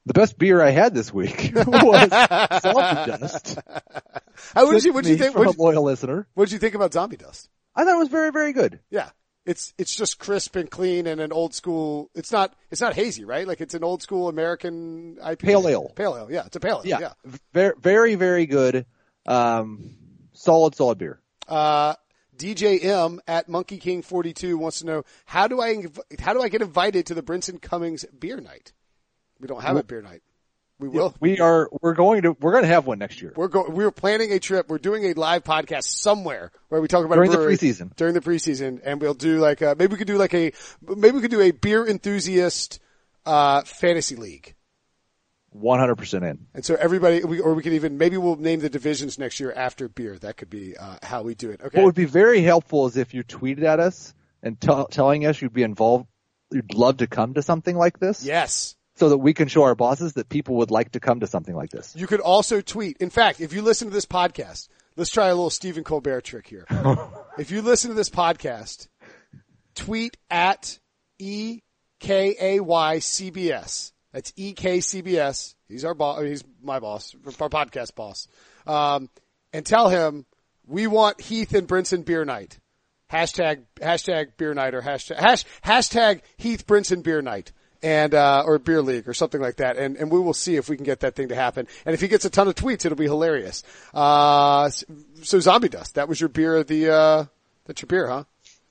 The 0.06 0.14
best 0.14 0.38
beer 0.40 0.62
I 0.62 0.72
had 0.72 0.94
this 0.96 1.14
week 1.14 1.52
was 1.56 2.10
Zombie 2.10 3.12
Dust. 3.12 3.60
How 4.56 4.72
did 4.72 4.84
you, 4.84 4.92
what'd 4.94 5.10
you 5.10 5.18
think? 5.18 5.34
From 5.34 5.46
What'd, 5.46 5.60
a 5.60 5.62
loyal 5.62 5.84
listener. 5.84 6.28
what'd 6.34 6.52
you 6.52 6.60
think 6.60 6.74
about 6.74 6.94
Zombie 6.94 7.18
Dust? 7.18 7.48
I 7.76 7.86
thought 7.86 7.96
it 7.96 8.00
was 8.00 8.10
very, 8.10 8.32
very 8.32 8.54
good. 8.54 8.80
Yeah. 8.90 9.10
It's, 9.46 9.74
it's 9.78 9.96
just 9.96 10.20
crisp 10.20 10.56
and 10.56 10.70
clean 10.70 11.08
and 11.08 11.20
an 11.20 11.32
old 11.32 11.54
school, 11.56 12.12
it's 12.14 12.32
not, 12.32 12.54
it's 12.70 12.82
not 12.82 12.94
hazy, 12.94 13.26
right? 13.26 13.48
Like 13.48 13.62
it's 13.62 13.74
an 13.74 13.84
old 13.84 14.02
school 14.02 14.28
American 14.30 15.16
IPA. 15.16 15.40
Pale 15.40 15.68
ale. 15.68 15.92
Pale 15.96 16.18
ale, 16.18 16.28
yeah. 16.32 16.46
It's 16.46 16.56
a 16.56 16.60
pale 16.60 16.82
ale, 16.84 16.88
Yeah. 16.88 17.00
yeah. 17.00 17.32
Very, 17.54 17.74
very, 17.80 18.16
very 18.16 18.46
good. 18.46 18.86
Um, 19.26 19.96
solid, 20.34 20.76
solid 20.76 20.98
beer. 20.98 21.20
Uh, 21.48 21.96
DJ 22.38 22.84
M 22.84 23.20
at 23.28 23.50
Monkey 23.50 23.78
King 23.78 24.02
42 24.02 24.58
wants 24.58 24.80
to 24.80 24.86
know, 24.86 25.04
how 25.26 25.48
do 25.48 25.62
I, 25.62 25.84
how 26.20 26.34
do 26.34 26.42
I 26.42 26.50
get 26.50 26.62
invited 26.62 27.08
to 27.08 27.14
the 27.14 27.24
Brinson 27.24 27.62
Cummings 27.62 28.06
beer 28.18 28.38
night? 28.40 28.72
We 29.40 29.48
don't 29.48 29.62
have 29.62 29.78
a 29.78 29.84
beer 29.84 30.02
night. 30.02 30.22
We 30.80 30.88
will. 30.88 31.14
We 31.20 31.40
are, 31.40 31.70
we're 31.82 31.94
going 31.94 32.22
to, 32.22 32.38
we're 32.40 32.54
going 32.54 32.64
to 32.64 32.70
have 32.70 32.88
one 32.88 33.00
next 33.00 33.22
year. 33.22 33.34
We're 33.36 33.50
going. 33.50 33.74
We're 33.74 33.92
planning 33.92 34.32
a 34.32 34.40
trip. 34.40 34.70
We're 34.70 34.78
doing 34.78 35.04
a 35.06 35.14
live 35.14 35.44
podcast 35.44 35.84
somewhere 35.84 36.52
where 36.70 36.82
we 36.82 36.88
talk 36.88 37.04
about 37.06 37.16
During 37.16 37.32
the 37.32 37.38
preseason. 37.38 37.94
During 37.98 38.14
the 38.14 38.22
preseason, 38.22 38.80
and 38.84 39.02
we'll 39.02 39.14
do 39.14 39.40
like 39.40 39.62
a, 39.62 39.76
maybe 39.78 39.92
we 39.92 39.98
could 39.98 40.08
do 40.08 40.18
like 40.18 40.34
a 40.34 40.54
maybe 40.82 41.16
we 41.16 41.22
could 41.22 41.32
do 41.32 41.42
a 41.42 41.52
beer 41.52 41.86
enthusiast 41.86 42.80
uh, 43.26 43.62
fantasy 43.64 44.16
league. 44.16 44.56
100% 45.56 46.30
in. 46.30 46.46
And 46.54 46.64
so 46.64 46.76
everybody, 46.76 47.24
we, 47.24 47.40
or 47.40 47.54
we 47.56 47.64
could 47.64 47.74
even 47.74 47.98
maybe 47.98 48.18
we'll 48.18 48.36
name 48.36 48.60
the 48.60 48.70
divisions 48.70 49.18
next 49.18 49.40
year 49.40 49.52
after 49.52 49.90
beer. 49.90 50.18
That 50.18 50.38
could 50.38 50.50
be 50.50 50.78
uh, 50.78 50.98
how 51.02 51.24
we 51.24 51.36
do 51.36 51.50
it. 51.50 51.62
Okay. 51.62 51.80
What 51.80 51.86
would 51.86 51.96
be 51.96 52.06
very 52.06 52.42
helpful 52.42 52.86
is 52.86 52.98
if 52.98 53.14
you 53.14 53.24
tweeted 53.24 53.64
at 53.64 53.80
us 53.80 54.14
and 54.44 54.60
tell 54.60 54.86
telling 54.88 55.26
us 55.26 55.42
you'd 55.42 55.54
be 55.54 55.64
involved, 55.64 56.08
you'd 56.52 56.74
love 56.74 56.98
to 56.98 57.08
come 57.08 57.34
to 57.34 57.42
something 57.42 57.76
like 57.76 58.00
this. 58.00 58.24
yes. 58.24 58.76
So 59.00 59.08
that 59.08 59.18
we 59.18 59.34
can 59.34 59.48
show 59.48 59.64
our 59.64 59.76
bosses 59.76 60.14
that 60.14 60.28
people 60.28 60.56
would 60.56 60.72
like 60.72 60.92
to 60.92 61.00
come 61.00 61.22
to 61.22 61.28
something 61.28 61.56
like 61.56 61.70
this. 61.70 61.96
You 61.96 62.06
could 62.06 62.20
also 62.20 62.60
tweet. 62.60 62.98
In 62.98 63.10
fact, 63.10 63.40
if 63.40 63.54
you 63.54 63.62
listen 63.62 63.88
to 63.88 63.94
this 63.94 64.06
podcast, 64.06 64.68
let's 64.98 65.10
try 65.10 65.28
a 65.28 65.34
little 65.34 65.50
Stephen 65.50 65.86
Colbert 65.86 66.20
trick 66.22 66.46
here. 66.46 66.66
if 67.38 67.50
you 67.50 67.62
listen 67.62 67.92
to 67.92 67.96
this 67.96 68.10
podcast, 68.10 68.90
tweet 69.74 70.18
at 70.30 70.80
E 71.18 71.62
K 72.02 72.36
A 72.42 72.60
Y 72.60 73.00
C 73.00 73.30
B 73.30 73.54
S. 73.54 73.94
That's 74.12 74.34
E 74.36 74.52
K 74.52 74.82
C 74.82 75.00
B 75.00 75.18
S. 75.18 75.56
He's 75.70 75.86
our 75.86 75.94
boss. 75.94 76.22
He's 76.22 76.44
my 76.62 76.80
boss, 76.80 77.16
our 77.26 77.50
podcast 77.50 77.96
boss. 77.96 78.28
Um, 78.68 79.10
and 79.54 79.66
tell 79.66 79.88
him 79.88 80.26
we 80.68 80.88
want 80.88 81.22
Heath 81.22 81.54
and 81.54 81.70
Brinson 81.70 82.04
beer 82.04 82.26
night. 82.26 82.60
Hashtag 83.10 83.64
hashtag 83.80 84.36
beer 84.36 84.54
night 84.54 84.76
or 84.76 84.82
hashtag 84.82 85.16
hash, 85.16 85.46
hashtag 85.64 86.20
Heath 86.36 86.68
Brinson 86.68 87.02
beer 87.02 87.22
night 87.22 87.54
and 87.82 88.14
uh, 88.14 88.44
or 88.46 88.60
beer 88.60 88.82
league 88.82 89.08
or 89.08 89.14
something 89.14 89.40
like 89.42 89.58
that, 89.58 89.78
and 89.78 89.96
and 89.98 90.12
we 90.12 90.20
will 90.20 90.34
see 90.34 90.56
if 90.56 90.70
we 90.70 90.76
can 90.76 90.86
get 90.86 91.00
that 91.02 91.16
thing 91.16 91.30
to 91.30 91.36
happen. 91.36 91.68
And 91.86 91.94
if 91.94 92.02
he 92.02 92.08
gets 92.08 92.26
a 92.26 92.30
ton 92.30 92.48
of 92.48 92.56
tweets, 92.56 92.86
it'll 92.86 92.98
be 92.98 93.06
hilarious. 93.06 93.64
Uh, 93.94 94.70
so 95.24 95.40
zombie 95.40 95.70
dust, 95.70 95.96
that 95.96 96.08
was 96.10 96.20
your 96.20 96.30
beer 96.30 96.58
of 96.58 96.68
the 96.68 96.92
uh, 96.94 97.26
that's 97.66 97.82
your 97.82 97.88
beer, 97.88 98.08
huh? 98.08 98.24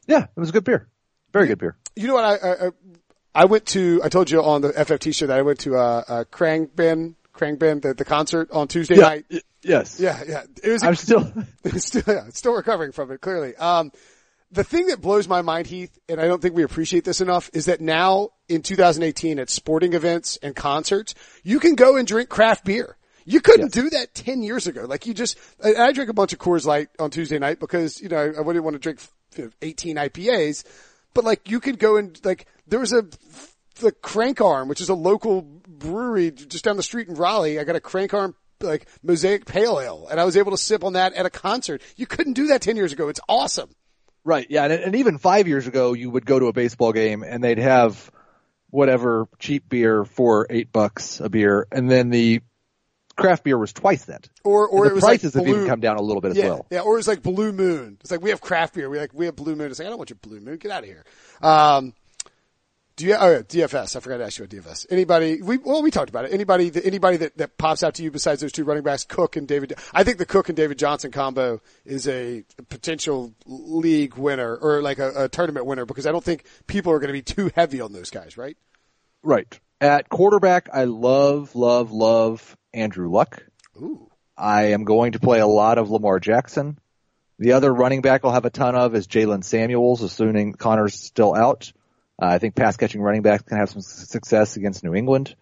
Yeah, 0.07 0.25
it 0.25 0.41
was 0.41 0.49
a 0.51 0.53
good 0.53 0.65
beer. 0.65 0.89
Very 1.33 1.47
good 1.47 1.59
beer. 1.59 1.77
You 1.97 2.07
know 2.09 2.15
what? 2.15 2.25
I, 2.25 2.35
I 2.49 2.67
I- 2.69 2.71
I 3.35 3.45
went 3.45 3.67
to 3.67 4.01
I 4.03 4.09
told 4.09 4.31
you 4.31 4.43
on 4.43 4.63
the 4.63 4.71
FFT 4.71 5.15
show 5.15 5.27
that 5.27 5.39
I 5.39 5.43
went 5.43 5.61
to 5.61 5.77
uh, 5.77 6.03
uh 6.09 6.25
Khruangbin 6.33 7.15
Khruangbin 7.37 7.83
the, 7.83 7.95
the 7.95 8.05
concert 8.05 8.51
on 8.51 8.67
Tuesday 8.67 8.97
night. 8.97 9.27
y- 9.31 9.41
yes. 9.63 10.01
Yeah, 10.01 10.21
yeah. 10.27 10.43
It 10.61 10.71
was 10.73 10.83
I'm 10.83 10.97
still, 10.97 11.31
it's 11.65 11.85
still, 11.87 12.03
yeah, 12.09 12.25
still 12.31 12.55
recovering 12.55 12.91
from 12.91 13.13
it, 13.13 13.21
clearly. 13.21 13.55
Um, 13.55 13.93
the 14.51 14.65
thing 14.65 14.87
that 14.87 15.01
blows 15.01 15.29
my 15.29 15.43
mind, 15.43 15.67
Heath, 15.67 15.99
and 16.09 16.21
I 16.21 16.27
don't 16.27 16.41
think 16.41 16.55
we 16.55 16.63
appreciate 16.63 17.05
this 17.05 17.21
enough, 17.21 17.51
is 17.53 17.67
that 17.67 17.81
now 17.81 18.31
in 18.49 18.63
2018 18.63 19.39
at 19.39 19.51
sporting 19.51 19.93
events 19.93 20.39
and 20.43 20.57
concerts, 20.57 21.15
you 21.43 21.61
can 21.61 21.75
go 21.75 21.97
and 21.97 22.07
drink 22.07 22.29
craft 22.29 22.65
beer. 22.65 22.97
You 23.25 23.43
couldn't 23.43 23.73
do 23.73 23.91
that 23.91 24.15
10 24.15 24.43
years 24.43 24.67
ago. 24.67 24.87
Like 24.87 25.07
you 25.07 25.13
just, 25.13 25.39
I, 25.63 25.75
I 25.75 25.93
drank 25.93 26.09
a 26.09 26.15
bunch 26.15 26.33
of 26.33 26.39
Coors 26.39 26.65
Light 26.65 26.89
on 26.99 27.11
Tuesday 27.11 27.39
night 27.39 27.61
because, 27.61 28.01
you 28.01 28.09
know, 28.09 28.33
I 28.37 28.41
wouldn't 28.41 28.65
want 28.65 28.75
to 28.75 28.79
drink 28.79 29.01
18 29.61 29.97
IPAs, 29.97 30.65
but 31.13 31.25
like 31.25 31.51
you 31.51 31.61
could 31.61 31.79
go 31.79 31.99
and 31.99 32.19
like, 32.25 32.47
there 32.67 32.81
was 32.81 32.95
a, 32.95 33.05
the 33.81 33.93
Crank 33.93 34.41
Arm, 34.41 34.69
which 34.69 34.81
is 34.81 34.89
a 34.89 34.95
local 34.95 35.43
brewery 35.43 36.31
just 36.31 36.65
down 36.65 36.77
the 36.77 36.83
street 36.83 37.09
in 37.09 37.15
Raleigh. 37.15 37.59
I 37.59 37.65
got 37.65 37.77
a 37.77 37.81
Crank 37.81 38.15
Arm 38.15 38.35
like 38.61 38.89
Mosaic 39.03 39.45
Pale 39.45 39.81
Ale, 39.81 40.09
and 40.11 40.19
I 40.19 40.25
was 40.25 40.37
able 40.37 40.51
to 40.51 40.57
sip 40.57 40.83
on 40.83 40.95
that 40.95 41.13
at 41.15 41.27
a 41.27 41.31
concert. 41.31 41.83
You 41.97 42.07
couldn't 42.07 42.33
do 42.33 42.49
that 42.49 42.63
ten 42.63 42.77
years 42.77 42.93
ago. 42.93 43.09
It's 43.09 43.21
awesome. 43.29 43.71
Right. 44.25 44.47
Yeah. 44.51 44.65
And, 44.65 44.73
and 44.73 44.97
even 44.97 45.19
five 45.19 45.49
years 45.49 45.67
ago, 45.67 45.93
you 45.93 46.11
would 46.11 46.27
go 46.27 46.39
to 46.39 46.47
a 46.47 46.53
baseball 46.53 46.93
game 46.93 47.23
and 47.23 47.43
they'd 47.43 47.59
have 47.59 48.11
whatever 48.71 49.29
cheap 49.39 49.69
beer 49.69 50.05
for 50.05 50.47
eight 50.51 50.73
bucks 50.73 51.21
a 51.21 51.29
beer. 51.29 51.67
And 51.73 51.91
then 51.91 52.11
the 52.11 52.41
craft 53.17 53.45
beer 53.45 53.59
was 53.59 53.73
twice 53.73 54.05
that. 54.05 54.29
Or 54.45 54.69
or 54.69 54.85
And 54.85 54.87
it 54.87 54.89
the 54.91 54.95
was 54.97 55.05
prices 55.05 55.35
like 55.35 55.47
have 55.47 55.55
even 55.57 55.67
come 55.69 55.81
down 55.81 55.97
a 55.97 56.03
little 56.03 56.21
bit 56.21 56.33
as 56.33 56.37
yeah, 56.37 56.45
well. 56.45 56.67
yeah. 56.71 56.81
Or 56.81 56.99
it's 56.99 57.09
like 57.09 57.23
Blue 57.23 57.53
Moon. 57.53 57.99
It's 58.01 58.11
like 58.11 58.21
we 58.23 58.31
have 58.31 58.41
craft 58.41 58.75
beer. 58.75 58.89
We 58.89 58.99
like 58.99 59.13
we 59.13 59.27
have 59.27 59.37
Blue 59.37 59.57
Moon. 59.57 59.71
It's 59.71 59.79
like 59.79 59.87
I 59.87 59.89
don't 59.89 59.99
want 59.99 60.11
your 60.11 60.19
Blue 60.23 60.41
Moon. 60.41 60.57
Get 60.59 60.71
out 60.71 60.83
of 60.85 60.89
here. 60.89 61.05
Um, 61.43 61.95
do 62.99 63.07
you? 63.07 63.15
Oh, 63.15 63.43
DFS. 63.43 63.95
I 63.95 64.01
forgot 64.01 64.19
to 64.19 64.25
ask 64.25 64.39
you 64.39 64.45
about 64.45 64.57
DFS. 64.57 64.87
Anybody? 64.91 65.41
We 65.41 65.57
well, 65.59 65.83
we 65.83 65.91
talked 65.93 66.11
about 66.11 66.25
it. 66.27 66.33
Anybody? 66.33 66.69
that- 66.71 66.85
Anybody 66.85 67.17
that 67.19 67.39
that 67.39 67.57
pops 67.57 67.83
out 67.83 67.95
to 67.95 68.03
you 68.03 68.11
besides 68.11 68.41
those 68.41 68.51
two 68.53 68.65
running 68.65 68.83
backs, 68.83 69.05
Cook 69.05 69.37
and 69.37 69.47
David? 69.47 69.75
I 69.95 70.03
think 70.05 70.19
the 70.19 70.27
Cook 70.27 70.49
and 70.49 70.57
David 70.57 70.79
Johnson 70.79 71.13
combo 71.13 71.61
is 71.85 72.09
a 72.09 72.45
potential 72.69 73.33
league 73.47 74.17
winner 74.17 74.57
or 74.57 74.83
like 74.83 74.99
a, 74.99 75.25
a 75.25 75.29
tournament 75.29 75.65
winner 75.65 75.87
because 75.87 76.07
I 76.07 76.13
don't 76.13 76.25
think 76.25 76.45
people 76.67 76.93
are 76.93 76.99
going 76.99 77.09
to 77.09 77.13
be 77.13 77.23
too 77.23 77.51
heavy 77.55 77.81
on 77.81 77.93
those 77.93 78.11
guys, 78.11 78.37
right? 78.37 78.57
Right. 79.23 79.59
At 79.81 80.09
quarterback, 80.09 80.69
I 80.73 80.85
love, 80.85 81.55
love, 81.55 81.93
love 81.93 82.57
Andrew 82.75 83.09
Luck. 83.11 83.45
Ooh. 83.77 84.11
I 84.37 84.73
am 84.73 84.85
going 84.85 85.13
to 85.13 85.21
play 85.21 85.39
a 85.39 85.47
lot 85.47 85.79
of 85.79 85.89
Lamar 85.91 86.19
Jackson. 86.19 86.79
The 87.39 87.53
other 87.53 87.73
running 87.73 88.01
back 88.03 88.25
I'll 88.25 88.33
have 88.33 88.45
a 88.45 88.51
ton 88.51 88.75
of 88.75 88.97
is 88.97 89.07
Jaylen 89.07 89.45
Samuels, 89.45 90.03
assuming 90.03 90.55
Conner's 90.55 90.95
still 90.95 91.35
out. 91.35 91.73
Uh, 92.21 92.27
I 92.27 92.39
think 92.39 92.55
pass 92.55 92.77
catching 92.77 93.01
running 93.01 93.23
backs 93.23 93.43
can 93.43 93.59
have 93.59 93.71
some 93.71 93.81
success 93.83 94.57
against 94.57 94.83
New 94.83 94.95
England. 94.95 95.35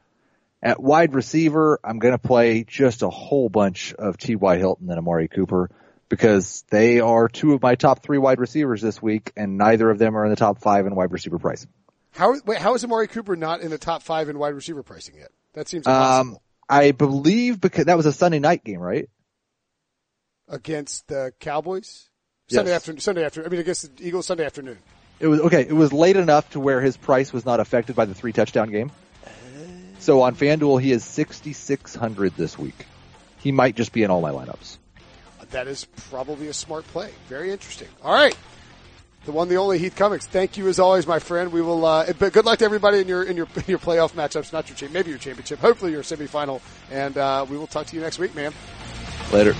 At 0.62 0.82
wide 0.82 1.14
receiver, 1.14 1.78
I'm 1.84 1.98
going 1.98 2.12
to 2.12 2.18
play 2.18 2.64
just 2.64 3.02
a 3.02 3.10
whole 3.10 3.48
bunch 3.48 3.94
of 3.94 4.16
T.Y. 4.18 4.56
Hilton 4.58 4.88
and 4.90 4.98
Amari 4.98 5.28
Cooper 5.28 5.70
because 6.08 6.64
they 6.70 7.00
are 7.00 7.28
two 7.28 7.52
of 7.52 7.62
my 7.62 7.74
top 7.74 8.02
three 8.02 8.18
wide 8.18 8.40
receivers 8.40 8.80
this 8.82 9.00
week 9.00 9.32
and 9.36 9.58
neither 9.58 9.90
of 9.90 9.98
them 9.98 10.16
are 10.16 10.24
in 10.24 10.30
the 10.30 10.36
top 10.36 10.58
five 10.58 10.86
in 10.86 10.94
wide 10.94 11.12
receiver 11.12 11.38
pricing. 11.38 11.68
How 12.12 12.34
wait? 12.46 12.58
How 12.58 12.74
is 12.74 12.82
Amari 12.84 13.08
Cooper 13.08 13.36
not 13.36 13.60
in 13.60 13.70
the 13.70 13.78
top 13.78 14.02
five 14.02 14.28
in 14.28 14.38
wide 14.38 14.54
receiver 14.54 14.82
pricing 14.82 15.16
yet? 15.16 15.30
That 15.52 15.68
seems 15.68 15.86
impossible. 15.86 16.36
Um, 16.36 16.38
I 16.68 16.92
believe 16.92 17.60
because 17.60 17.84
that 17.84 17.96
was 17.96 18.06
a 18.06 18.12
Sunday 18.12 18.38
night 18.38 18.64
game, 18.64 18.80
right? 18.80 19.08
against 20.48 21.08
the 21.08 21.32
Cowboys 21.40 22.08
Sunday 22.48 22.70
Yes. 22.70 22.76
afternoon. 22.76 23.00
Sunday 23.00 23.24
afternoon. 23.24 23.48
I 23.48 23.50
mean, 23.50 23.60
against 23.60 23.96
the 23.96 24.06
Eagles 24.06 24.26
Sunday 24.26 24.44
afternoon. 24.46 24.78
It 25.18 25.26
was 25.26 25.40
okay. 25.40 25.62
It 25.62 25.72
was 25.72 25.92
late 25.92 26.16
enough 26.16 26.50
to 26.50 26.60
where 26.60 26.80
his 26.80 26.96
price 26.96 27.32
was 27.32 27.44
not 27.44 27.60
affected 27.60 27.96
by 27.96 28.04
the 28.04 28.14
three 28.14 28.32
touchdown 28.32 28.70
game. 28.70 28.90
So 29.98 30.22
on 30.22 30.36
FanDuel, 30.36 30.80
he 30.80 30.92
is 30.92 31.04
sixty 31.04 31.52
six 31.52 31.94
hundred 31.94 32.36
this 32.36 32.58
week. 32.58 32.86
He 33.38 33.50
might 33.52 33.76
just 33.76 33.92
be 33.92 34.02
in 34.02 34.10
all 34.10 34.20
my 34.20 34.30
lineups. 34.30 34.78
That 35.50 35.68
is 35.68 35.84
probably 36.10 36.48
a 36.48 36.52
smart 36.52 36.86
play. 36.88 37.10
Very 37.28 37.52
interesting. 37.52 37.88
All 38.02 38.12
right. 38.12 38.36
The 39.26 39.32
one, 39.32 39.48
the 39.48 39.56
only 39.56 39.78
Heath 39.78 39.96
Cummings. 39.96 40.26
Thank 40.26 40.56
you 40.56 40.68
as 40.68 40.78
always, 40.78 41.06
my 41.06 41.18
friend. 41.18 41.52
We 41.52 41.60
will, 41.60 41.84
uh, 41.84 42.12
but 42.18 42.32
good 42.32 42.44
luck 42.44 42.58
to 42.58 42.64
everybody 42.64 43.00
in 43.00 43.08
your, 43.08 43.24
in 43.24 43.36
your, 43.36 43.48
in 43.56 43.64
your 43.66 43.78
playoff 43.78 44.12
matchups, 44.12 44.52
not 44.52 44.80
your, 44.80 44.90
maybe 44.90 45.10
your 45.10 45.18
championship, 45.18 45.58
hopefully 45.58 45.92
your 45.92 46.02
semifinal. 46.02 46.60
And, 46.92 47.16
uh, 47.16 47.44
we 47.48 47.56
will 47.56 47.66
talk 47.66 47.86
to 47.86 47.96
you 47.96 48.02
next 48.02 48.18
week, 48.18 48.34
man. 48.36 48.52
Later. 49.32 49.54